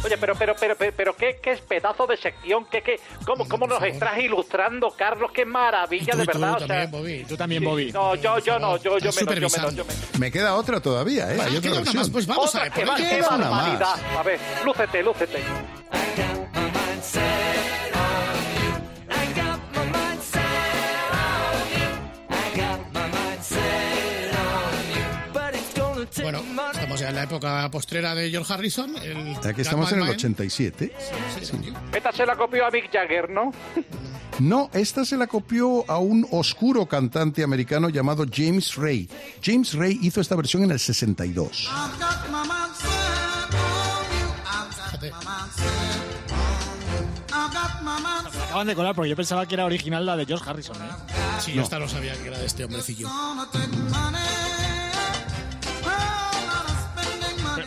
Oye, 0.04 0.18
pero, 0.18 0.34
pero, 0.34 0.54
pero, 0.60 0.76
pero, 0.76 0.92
pero 0.94 1.16
¿qué, 1.16 1.40
qué 1.42 1.52
es 1.52 1.62
pedazo 1.62 2.06
de 2.06 2.18
sección? 2.18 2.66
¿Qué, 2.70 2.82
qué, 2.82 3.00
cómo, 3.24 3.48
¿Cómo 3.48 3.66
nos 3.66 3.82
estás 3.82 4.18
ilustrando, 4.18 4.90
Carlos? 4.90 5.30
¡Qué 5.32 5.46
maravilla, 5.46 6.14
de 6.14 6.26
verdad! 6.26 6.62
o 6.62 6.66
sea, 6.66 6.90
Tú 7.26 7.34
también, 7.38 7.64
Bobby. 7.64 7.92
No, 7.92 8.14
yo, 8.16 8.38
yo 8.40 8.58
no, 8.58 8.76
yo, 8.76 8.98
yo 8.98 9.00
menos, 9.00 9.00
yo 9.00 9.00
menos, 9.00 9.14
supervisando. 9.14 9.70
yo 9.72 9.84
menos. 9.86 10.18
Me 10.18 10.30
queda 10.30 10.54
otra 10.56 10.80
todavía, 10.80 11.32
¿eh? 11.32 11.38
Hay 11.40 11.56
otra 11.56 11.60
queda 11.62 11.70
una 11.70 11.80
versión. 11.80 11.96
más, 11.96 12.10
pues 12.10 12.26
vamos 12.26 12.48
Otra 12.50 12.60
a 12.60 12.64
ver. 12.64 12.72
que 12.74 12.84
va, 12.84 12.96
Queda 12.96 13.28
una 13.36 13.48
más. 13.50 14.00
A 14.18 14.22
ver, 14.22 14.38
lúcete, 14.66 15.02
lúcete. 15.02 15.40
Bueno, 26.22 26.42
estamos 26.72 27.00
ya 27.00 27.08
en 27.08 27.14
la 27.16 27.22
época 27.24 27.70
postrera 27.70 28.14
de 28.14 28.30
George 28.30 28.52
Harrison. 28.52 28.96
El 28.96 29.36
Aquí 29.44 29.60
estamos 29.60 29.90
en 29.92 29.98
el 29.98 30.04
Gatman 30.04 30.16
87. 30.16 30.92
Esta 31.92 32.12
se 32.12 32.26
la 32.26 32.36
copió 32.36 32.66
a 32.66 32.70
Mick 32.70 32.90
Jagger, 32.92 33.30
¿no? 33.30 33.52
No, 34.40 34.68
esta 34.72 35.04
se 35.04 35.16
la 35.16 35.28
copió 35.28 35.88
a 35.88 35.98
un 35.98 36.26
oscuro 36.32 36.86
cantante 36.86 37.44
americano 37.44 37.88
llamado 37.88 38.24
James 38.28 38.74
Ray. 38.74 39.08
James 39.40 39.74
Ray 39.74 40.00
hizo 40.02 40.20
esta 40.20 40.34
versión 40.34 40.64
en 40.64 40.72
el 40.72 40.80
62. 40.80 41.70
Me 48.32 48.42
acaban 48.42 48.66
de 48.66 48.74
colar 48.74 48.94
porque 48.94 49.10
yo 49.10 49.16
pensaba 49.16 49.46
que 49.46 49.54
era 49.54 49.64
original 49.64 50.04
la 50.04 50.16
de 50.16 50.26
George 50.26 50.48
Harrison, 50.48 50.76
¿eh? 50.76 50.88
Sí, 51.40 51.52
yo 51.52 51.62
hasta 51.62 51.78
lo 51.78 51.88
sabía 51.88 52.14
que 52.14 52.28
era 52.28 52.38
de 52.38 52.46
este 52.46 52.64
hombrecillo. 52.64 53.08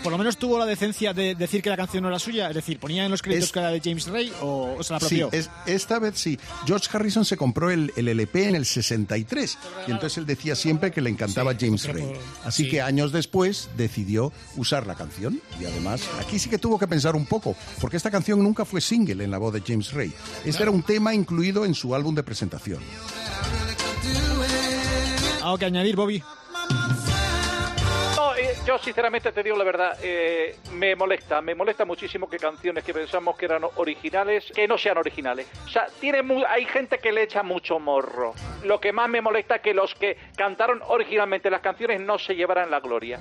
Por 0.08 0.14
lo 0.14 0.18
menos 0.20 0.38
tuvo 0.38 0.58
la 0.58 0.66
decencia 0.66 1.14
de 1.14 1.36
decir 1.36 1.62
que 1.62 1.70
la 1.70 1.76
canción 1.76 2.01
no 2.01 2.08
era 2.08 2.18
suya, 2.18 2.47
es 2.47 2.55
decir, 2.55 2.80
ponía 2.80 3.03
en 3.03 3.12
los 3.12 3.22
créditos 3.22 3.47
Es- 3.47 3.51
que 3.51 3.60
era 3.60 3.72
de 3.72 3.82
James 3.84 4.08
Ray 4.08 4.32
o, 4.41 4.76
o 4.80 4.82
se 4.82 4.93
la 4.93 4.99
Sí, 5.01 5.22
apropió. 5.22 5.30
es- 5.38 5.49
esta 5.66 5.99
vez 5.99 6.18
sí. 6.18 6.39
George 6.66 6.88
Harrison 6.93 7.26
se 7.26 7.36
compró 7.36 7.70
el, 7.72 7.91
el 7.97 8.08
LP 8.08 8.47
en 8.47 8.55
el 8.55 8.66
63 8.66 9.58
y 9.86 9.91
entonces 9.91 10.18
él 10.18 10.26
decía 10.26 10.55
siempre 10.55 10.91
que 10.91 11.01
le 11.01 11.10
encantaba 11.10 11.53
James 11.60 11.84
Ray. 11.91 12.05
Así 12.45 12.64
sí. 12.64 12.70
que 12.70 12.82
años 12.82 13.12
después 13.12 13.68
decidió 13.76 14.32
usar 14.55 14.88
la 14.88 14.95
canción 14.95 15.41
y 15.60 15.66
además 15.66 16.03
aquí 16.22 16.39
sí 16.39 16.49
que 16.49 16.58
tuvo 16.58 16.80
que 16.80 16.88
pensar 16.88 17.18
un 17.18 17.26
poco 17.26 17.58
porque 17.82 17.97
esta 17.97 18.10
canción 18.10 18.41
nunca 18.41 18.64
fue 18.64 18.80
single 18.80 19.26
en 19.26 19.30
la 19.32 19.39
voz 19.39 19.53
de 19.53 19.62
James 19.68 19.91
Ray. 19.91 20.14
Este 20.45 20.64
era 20.64 20.72
un 20.72 20.84
tema 20.84 21.14
incluido 21.14 21.66
en 21.66 21.76
su 21.76 21.93
álbum 21.93 22.16
de 22.16 22.24
presentación. 22.24 22.80
¿Algo 25.43 25.58
que 25.58 25.66
añadir, 25.66 25.97
Bobby? 25.97 26.24
Yo 28.68 28.78
sinceramente 28.80 29.32
te 29.32 29.43
digo 29.43 29.55
la 29.55 29.63
verdad, 29.63 29.97
eh, 30.03 30.57
me 30.74 30.93
molesta, 30.93 31.41
me 31.41 31.55
molesta 31.55 31.86
muchísimo 31.86 32.30
que 32.30 32.38
canciones 32.38 32.84
que 32.84 32.93
pensamos 32.93 33.38
que 33.38 33.45
eran 33.45 33.61
originales, 33.78 34.43
que 34.53 34.68
no 34.68 34.78
sean 34.78 34.97
originales. 34.97 35.47
O 35.65 35.70
sea, 35.70 35.88
tiene 36.01 36.22
mu- 36.22 36.43
hay 36.45 36.65
gente 36.65 36.99
que 36.99 37.13
le 37.13 37.24
echa 37.24 37.43
mucho 37.43 37.80
morro. 37.80 38.34
Lo 38.65 38.82
que 38.82 38.91
más 38.91 39.07
me 39.09 39.22
molesta 39.22 39.55
es 39.55 39.61
que 39.61 39.74
los 39.74 39.95
que 39.95 40.18
cantaron 40.36 40.82
originalmente 40.86 41.49
las 41.49 41.61
canciones 41.61 42.01
no 42.01 42.20
se 42.20 42.36
llevaran 42.36 42.70
la 42.70 42.82
gloria. 42.82 43.20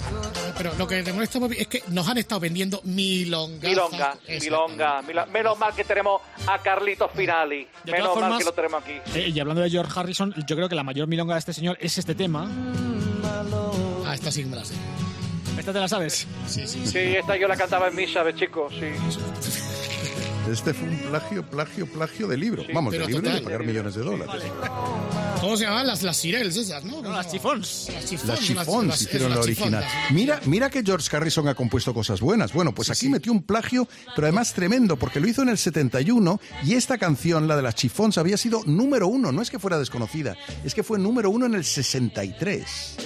Pero 0.59 0.73
lo 0.79 0.89
que 0.89 1.05
te 1.05 1.13
molesta 1.13 1.39
es 1.57 1.69
que 1.69 1.83
nos 1.93 2.09
han 2.09 2.19
estado 2.19 2.41
vendiendo 2.41 2.81
milongas. 2.83 3.71
Milonga, 3.71 4.17
milonga, 4.41 5.03
mila- 5.03 5.27
menos 5.27 5.57
mal 5.59 5.73
que 5.77 5.85
tenemos 5.85 6.23
a 6.49 6.59
Carlitos 6.59 7.13
Finali, 7.13 7.69
De 7.85 7.93
menos 7.93 8.09
todas 8.09 8.21
mal 8.21 8.31
formas- 8.33 8.39
que 8.41 8.45
lo 8.47 8.53
tenemos 8.53 8.83
aquí. 8.83 9.01
Eh, 9.15 9.29
y 9.29 9.39
hablando 9.39 9.63
de 9.63 9.71
George 9.71 9.93
Harrison, 9.95 10.35
yo 10.45 10.57
creo 10.57 10.69
que 10.69 10.75
la 10.75 10.83
mayor 10.83 11.07
milonga 11.07 11.35
de 11.35 11.39
este 11.39 11.53
señor 11.53 11.79
es 11.81 11.99
este 11.99 12.17
tema. 12.17 12.51
Ah, 14.05 14.15
esta 14.15 14.33
sí 14.33 14.43
que 14.43 14.49
me 14.51 14.57
la 14.57 14.65
sé. 14.65 14.75
¿Esta 15.59 15.73
te 15.73 15.79
la 15.81 15.89
sabes? 15.89 16.27
Sí, 16.49 16.67
sí, 16.67 16.87
Sí, 16.87 16.99
esta 16.99 17.37
yo 17.37 17.49
la 17.49 17.57
cantaba 17.57 17.89
en 17.89 17.97
misa 17.97 18.23
de 18.25 18.35
chicos, 18.35 18.73
sí. 18.75 18.87
Este 20.51 20.73
fue 20.73 20.89
un 20.89 20.97
plagio, 20.99 21.43
plagio, 21.45 21.87
plagio 21.87 22.29
de 22.29 22.37
libro. 22.37 22.63
Vamos, 22.73 22.93
de 22.93 23.01
libro 23.01 23.15
y 23.19 23.23
de 23.23 23.29
total. 23.31 23.43
pagar 23.43 23.65
millones 23.65 23.97
de 23.97 24.03
dólares. 24.03 24.43
¿Cómo 25.41 25.57
se 25.57 25.65
llamaban? 25.65 25.89
Las, 25.89 26.05
las 26.05 26.17
Sirels 26.19 26.57
esas, 26.57 26.85
¿no? 26.85 27.03
No, 27.03 27.11
las 27.11 27.29
chifons. 27.33 27.89
Las 27.93 28.05
chifons. 28.07 28.29
Las 28.29 28.41
chifons 28.41 28.87
las- 28.87 29.03
hicieron 29.03 29.31
las 29.31 29.39
la 29.39 29.43
original. 29.45 29.85
Mira, 30.13 30.41
mira 30.45 30.71
que 30.71 30.85
George 30.85 31.15
Harrison 31.17 31.49
ha 31.49 31.55
compuesto 31.57 31.93
cosas 31.93 32.21
buenas. 32.21 32.53
Bueno, 32.53 32.73
pues 32.73 32.91
aquí 32.91 33.09
metió 33.09 33.33
un 33.33 33.43
plagio, 33.43 33.89
pero 34.15 34.29
además 34.29 34.53
tremendo, 34.55 34.97
porque 34.97 35.19
lo 35.19 35.27
hizo 35.27 35.43
en 35.43 35.49
el 35.49 35.59
71 35.59 36.41
y 36.65 36.75
esta 36.75 36.97
canción, 36.97 37.49
la 37.49 37.57
de 37.57 37.63
las 37.63 37.75
chifons, 37.75 38.17
había 38.17 38.37
sido 38.37 38.63
número 38.67 39.09
uno. 39.09 39.33
No 39.33 39.43
es 39.43 39.51
que 39.51 39.59
fuera 39.59 39.81
desconocida, 39.81 40.37
es 40.65 40.75
que 40.77 40.85
fue 40.85 40.97
número 41.01 41.29
uno 41.29 41.47
en 41.47 41.55
el 41.57 41.65
63. 41.65 42.97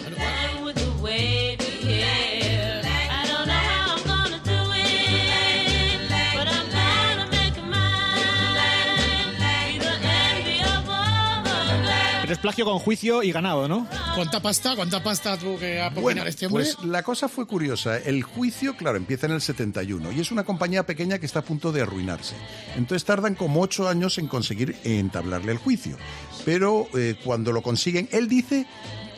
Pero 12.30 12.38
es 12.38 12.42
plagio 12.42 12.64
con 12.64 12.78
juicio 12.78 13.24
y 13.24 13.32
ganado, 13.32 13.66
¿no? 13.66 13.88
¿Cuánta 14.14 14.38
pasta? 14.40 14.76
¿Cuánta 14.76 15.02
pasta 15.02 15.36
tuvo 15.36 15.58
que 15.58 15.80
apoquinar 15.82 16.28
este 16.28 16.46
hombre? 16.46 16.62
pues 16.62 16.86
la 16.86 17.02
cosa 17.02 17.28
fue 17.28 17.44
curiosa. 17.44 17.96
El 17.98 18.22
juicio, 18.22 18.76
claro, 18.76 18.98
empieza 18.98 19.26
en 19.26 19.32
el 19.32 19.40
71 19.40 20.12
y 20.12 20.20
es 20.20 20.30
una 20.30 20.44
compañía 20.44 20.86
pequeña 20.86 21.18
que 21.18 21.26
está 21.26 21.40
a 21.40 21.42
punto 21.42 21.72
de 21.72 21.82
arruinarse. 21.82 22.36
Entonces 22.76 23.04
tardan 23.04 23.34
como 23.34 23.60
ocho 23.60 23.88
años 23.88 24.16
en 24.18 24.28
conseguir 24.28 24.76
entablarle 24.84 25.50
el 25.50 25.58
juicio. 25.58 25.96
Pero 26.44 26.86
eh, 26.94 27.16
cuando 27.24 27.50
lo 27.50 27.62
consiguen, 27.62 28.08
él 28.12 28.28
dice 28.28 28.64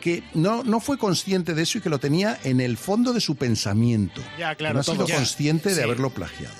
que 0.01 0.23
no, 0.33 0.63
no 0.63 0.79
fue 0.79 0.97
consciente 0.97 1.53
de 1.53 1.61
eso 1.61 1.77
y 1.77 1.81
que 1.81 1.91
lo 1.91 1.99
tenía 1.99 2.39
en 2.43 2.61
el 2.61 2.77
fondo 2.77 3.13
de 3.13 3.21
su 3.21 3.35
pensamiento. 3.35 4.23
Ya, 4.39 4.55
claro, 4.55 4.73
no 4.73 4.79
ha 4.79 4.83
sido 4.83 5.05
todo. 5.05 5.15
consciente 5.15 5.69
de 5.69 5.75
Sí. 5.75 5.81
haberlo 5.81 6.09
plagiado. 6.09 6.55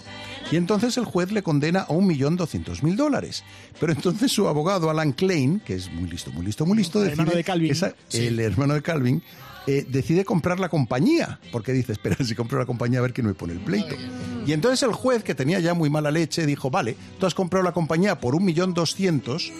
Y 0.53 0.55
entonces 0.55 0.97
el 0.97 1.05
juez 1.05 1.31
le 1.31 1.41
condena 1.41 1.79
a 1.79 1.93
un 1.93 2.05
millón 2.05 2.35
doscientos 2.35 2.83
mil 2.83 2.95
dólares. 2.95 3.43
Pero 3.79 3.91
entonces 3.91 4.31
su 4.31 4.47
abogado 4.47 4.91
Alan 4.91 5.11
Klein, 5.11 5.59
que 5.61 5.73
es 5.73 5.91
muy 5.91 6.07
listo, 6.07 6.31
muy 6.31 6.45
listo, 6.45 6.63
muy 6.67 6.77
listo, 6.77 6.99
El 6.99 7.05
decide 7.05 7.21
hermano 7.23 7.35
de 7.37 7.43
Calvin. 7.43 7.71
esa- 7.71 7.95
Sí. 8.07 8.27
el 8.27 8.39
hermano 8.39 8.75
de 8.75 8.83
Calvin, 8.83 9.23
eh, 9.65 9.83
decide 9.89 10.23
comprar 10.25 10.59
la 10.59 10.69
compañía, 10.69 11.39
porque 11.51 11.73
dice, 11.73 11.93
espera, 11.93 12.17
si 12.23 12.35
compro 12.35 12.59
la 12.59 12.67
compañía 12.67 12.99
a 12.99 13.01
ver 13.01 13.13
quién 13.13 13.25
me 13.25 13.33
pone 13.33 13.53
el 13.53 13.61
pleito. 13.61 13.95
Y 14.45 14.51
entonces 14.51 14.83
el 14.83 14.93
juez, 14.93 15.23
que 15.23 15.33
tenía 15.33 15.59
ya 15.59 15.73
muy 15.73 15.89
mala 15.89 16.11
leche, 16.11 16.45
dijo, 16.45 16.69
vale, 16.69 16.95
tú 17.19 17.25
has 17.25 17.33
comprado 17.33 17.63
la 17.63 17.71
compañía 17.71 18.19
por 18.19 18.35
un 18.35 18.45
millón 18.45 18.75
doscientos, 18.75 19.51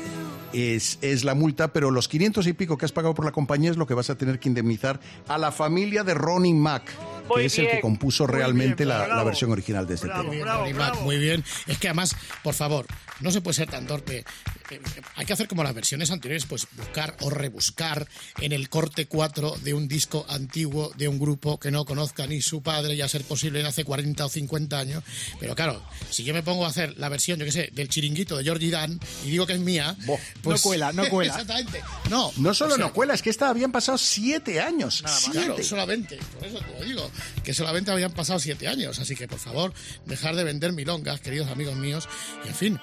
es, 0.54 1.00
es 1.02 1.24
la 1.24 1.34
multa, 1.34 1.74
pero 1.74 1.90
los 1.90 2.08
500 2.08 2.46
y 2.46 2.54
pico 2.54 2.78
que 2.78 2.86
has 2.86 2.92
pagado 2.92 3.16
por 3.16 3.26
la 3.26 3.32
compañía 3.32 3.72
es 3.72 3.78
lo 3.78 3.88
que 3.88 3.96
vas 3.96 4.12
a 4.12 4.16
tener 4.20 4.40
que 4.40 4.50
indemnizar 4.50 5.00
a 5.28 5.40
la 5.40 5.52
familia 5.52 6.04
de 6.04 6.14
Ronnie 6.14 6.54
Mac, 6.54 6.84
Muy 7.28 7.42
que 7.42 7.46
es 7.46 7.58
el 7.60 7.66
bien, 7.66 7.78
que 7.78 7.82
compuso 7.82 8.28
realmente 8.28 8.86
bien, 8.86 8.90
la, 8.90 9.06
bravo. 9.06 9.16
la 9.16 9.24
versión 9.24 9.52
original 9.52 9.88
de 9.88 9.96
este 9.96 10.08
tema. 10.08 10.24
Muy 10.24 10.36
bien, 10.38 10.48
Ronnie 10.48 10.74
Mac, 10.74 11.00
muy 11.02 11.18
bien. 11.18 11.44
Es 11.68 11.78
que 11.78 11.88
además, 11.88 12.16
por 12.44 12.54
favor, 12.54 12.86
no 13.20 13.32
se 13.32 13.42
puede 13.42 13.56
ser 13.56 13.70
tan 13.70 13.86
torpe. 13.88 14.20
Eh, 14.20 14.26
eh, 14.72 14.80
Hay 15.16 15.26
que 15.26 15.34
hacer 15.34 15.48
como 15.48 15.64
las 15.64 15.74
versiones 15.74 16.12
anteriores, 16.12 16.46
pues 16.46 16.68
buscar 16.76 17.16
o 17.22 17.30
rebuscar 17.30 18.08
en 18.40 18.52
el 18.52 18.70
corte 18.70 19.06
4 19.08 19.58
de 19.62 19.74
un 19.74 19.88
disco 19.88 20.26
antiguo 20.30 20.92
de 20.98 21.08
un 21.08 21.20
grupo 21.20 21.60
que 21.60 21.72
no 21.72 21.86
conozca 21.86 22.26
ni 22.28 22.42
su 22.42 22.62
padre, 22.62 22.96
y 22.96 23.02
a 23.02 23.08
ser 23.08 23.24
posible 23.24 23.60
de 23.60 23.68
hace 23.68 23.84
40 23.86 24.26
o 24.26 24.30
50 24.30 24.80
años. 24.80 25.04
Pero 25.40 25.56
claro, 25.56 25.84
si 26.10 26.24
yo 26.24 26.34
me 26.34 26.44
pongo 26.44 26.66
a 26.66 26.70
hacer 26.70 26.98
la 26.98 27.10
versión, 27.10 27.40
yo 27.40 27.46
qué 27.46 27.52
sé, 27.52 27.70
del 27.74 27.90
chiringuito 27.90 28.38
de 28.38 28.44
Georgie 28.44 28.72
Dan 28.72 29.00
y 29.26 29.30
digo 29.30 29.46
que 29.46 29.54
es 29.54 29.60
mía, 29.60 29.96
pues 30.42 30.64
No 30.64 30.70
cuela, 30.70 30.92
no 30.92 31.08
cuela. 31.10 31.34
Exactamente. 31.40 31.82
No, 32.10 32.32
No 32.38 32.54
solo 32.54 32.74
o 32.74 32.78
sea, 32.78 32.86
no 32.88 32.94
cuela, 32.94 33.14
es 33.14 33.22
que 33.22 33.30
esta 33.30 33.50
habían 33.50 33.72
pasado 33.72 33.98
siete 33.98 34.60
años. 34.62 35.02
Claro, 35.02 35.18
siete. 35.32 35.64
solamente, 35.64 36.18
por 36.40 36.48
eso 36.48 36.60
te 36.60 36.80
lo 36.80 36.86
digo, 36.86 37.12
que 37.44 37.54
solamente 37.54 37.92
habían 37.92 38.12
pasado 38.12 38.40
siete 38.40 38.68
años, 38.68 39.00
así 39.00 39.16
que 39.16 39.28
por 39.28 39.40
favor, 39.40 39.74
dejar 40.06 40.36
de 40.36 40.44
vender 40.44 40.74
milongas, 40.74 41.20
queridos 41.22 41.50
amigos 41.50 41.76
míos, 41.76 42.08
y 42.46 42.48
en 42.48 42.56
fin, 42.56 42.80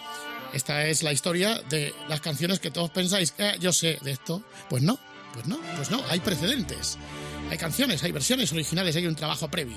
esta 0.52 0.86
es 0.86 1.02
la 1.02 1.12
historia 1.12 1.60
de 1.68 1.94
las 2.08 2.20
canciones 2.20 2.58
que 2.60 2.70
todos 2.70 2.90
pensáis, 2.90 3.34
"Eh, 3.38 3.56
yo 3.60 3.72
sé 3.72 3.98
de 4.02 4.12
esto, 4.12 4.42
pues 4.68 4.82
no, 4.82 4.98
pues 5.34 5.46
no, 5.46 5.58
pues 5.76 5.90
no, 5.90 6.02
hay 6.08 6.20
precedentes, 6.20 6.98
hay 7.50 7.58
canciones, 7.58 8.02
hay 8.02 8.12
versiones 8.12 8.52
originales, 8.52 8.96
hay 8.96 9.06
un 9.06 9.14
trabajo 9.16 9.48
previo 9.48 9.76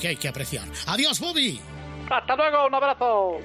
que 0.00 0.08
hay 0.08 0.16
que 0.16 0.28
apreciar. 0.28 0.64
Adiós, 0.86 1.18
Bobby. 1.20 1.60
Hasta 2.10 2.36
luego, 2.36 2.66
un 2.66 2.74
abrazo. 2.74 3.38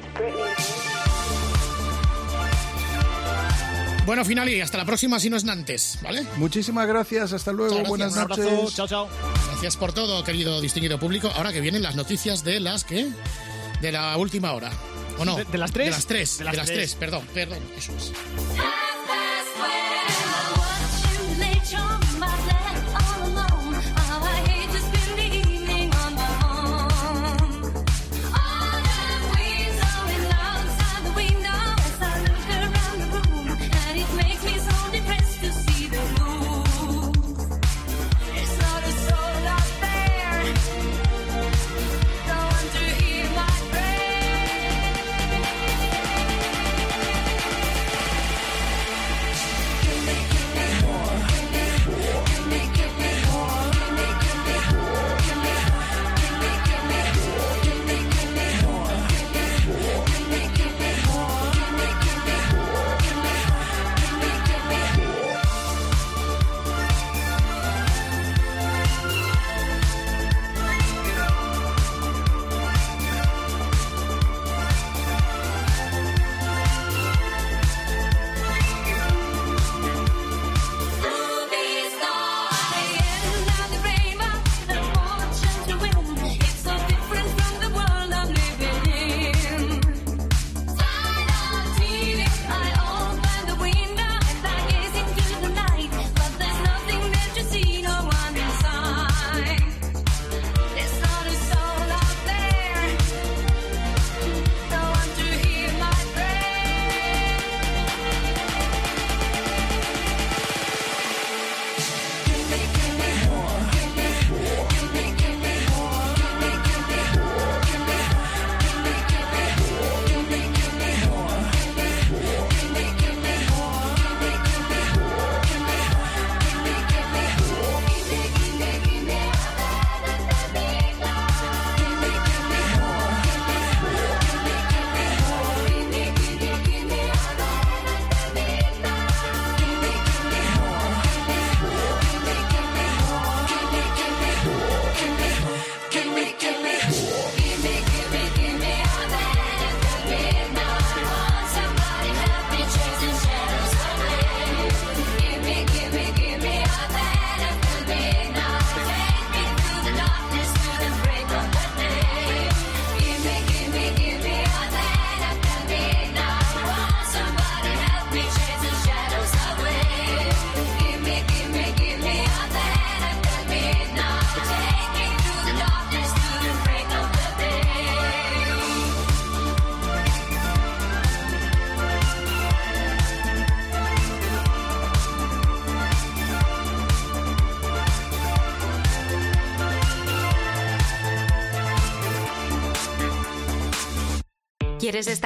Bueno, 4.05 4.25
Finali, 4.25 4.59
hasta 4.59 4.77
la 4.77 4.85
próxima 4.85 5.19
si 5.19 5.29
no 5.29 5.37
es 5.37 5.47
antes, 5.47 5.99
¿vale? 6.01 6.25
Muchísimas 6.37 6.87
gracias, 6.87 7.33
hasta 7.33 7.51
luego, 7.53 7.81
buenas 7.83 8.15
gracias. 8.15 8.37
Un 8.39 8.43
noches. 8.43 8.57
abrazo, 8.59 8.75
chao, 8.75 8.87
chao. 8.87 9.09
Gracias 9.51 9.77
por 9.77 9.93
todo, 9.93 10.23
querido 10.23 10.59
distinguido 10.59 10.99
público. 10.99 11.31
Ahora 11.35 11.53
que 11.53 11.61
vienen 11.61 11.83
las 11.83 11.95
noticias 11.95 12.43
de 12.43 12.59
las 12.59 12.83
que 12.83 13.09
de 13.79 13.91
la 13.91 14.17
última 14.17 14.53
hora. 14.53 14.71
¿O 15.21 15.25
no? 15.25 15.35
¿De- 15.35 15.45
de 15.45 15.57
las 15.57 15.71
tres? 15.71 15.85
De 15.87 15.91
las 15.91 16.05
tres. 16.05 16.37
De 16.39 16.43
las, 16.45 16.55
tres. 16.55 16.67
tres. 16.67 16.95
perdón, 16.95 17.23
perdón. 17.33 17.59
Eso 17.77 17.93
es. 17.95 18.11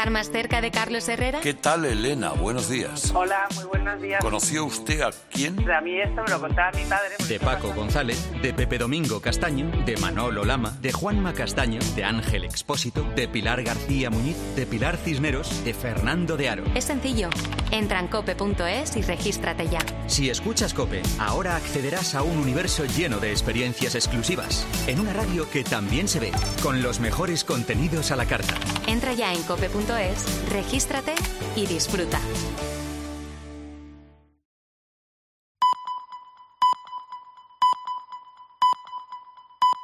Estar 0.05 0.11
más 0.11 0.29
cerca 0.29 0.61
de 0.61 0.69
Carlos 0.69 1.09
Herrera? 1.09 1.39
¿Qué 1.41 1.53
tal, 1.53 1.83
Elena? 1.85 2.29
Buenos 2.29 2.69
días. 2.69 3.11
Hola, 3.15 3.47
muy 3.55 3.63
buenos 3.65 4.01
días. 4.01 4.21
¿Conoció 4.21 4.65
usted 4.65 5.01
a 5.01 5.11
quién? 5.31 5.69
A 5.69 5.81
mí 5.81 5.99
esto 5.99 6.21
me 6.21 6.29
lo 6.29 6.41
contaba 6.41 6.71
mi 6.73 6.83
padre. 6.85 7.15
De 7.27 7.39
Paco 7.39 7.73
González, 7.73 8.29
de 8.41 8.53
Pepe 8.53 8.77
Domingo 8.77 9.19
Castaño, 9.19 9.71
de 9.83 9.97
Manolo 9.97 10.45
Lama, 10.45 10.77
de 10.81 10.91
Juanma 10.91 11.33
Castaño, 11.33 11.79
de 11.95 12.03
Ángel 12.03 12.43
Expósito, 12.43 13.03
de 13.15 13.27
Pilar 13.27 13.63
García 13.63 14.11
Muñiz, 14.11 14.37
de 14.55 14.67
Pilar 14.67 14.97
Cisneros, 14.97 15.63
de 15.63 15.73
Fernando 15.73 16.37
de 16.37 16.49
Aro. 16.49 16.63
Es 16.75 16.83
sencillo. 16.83 17.29
Entra 17.71 17.99
en 17.99 18.07
cope.es 18.07 18.95
y 18.97 19.01
regístrate 19.01 19.67
ya. 19.69 19.79
Si 20.07 20.29
escuchas 20.29 20.73
Cope, 20.73 21.01
ahora 21.17 21.55
accederás 21.55 22.13
a 22.13 22.21
un 22.21 22.37
universo 22.37 22.85
lleno 22.85 23.19
de 23.19 23.31
experiencias 23.31 23.95
exclusivas, 23.95 24.67
en 24.87 24.99
una 24.99 25.13
radio 25.13 25.49
que 25.49 25.63
también 25.63 26.07
se 26.07 26.19
ve, 26.19 26.31
con 26.61 26.83
los 26.83 26.99
mejores 26.99 27.43
contenidos 27.43 28.11
a 28.11 28.15
la 28.15 28.25
carta. 28.25 28.53
Entra 28.88 29.13
ya 29.13 29.33
en 29.33 29.41
cope.es, 29.43 30.49
regístrate 30.49 31.15
y 31.55 31.65
disfruta. 31.65 32.19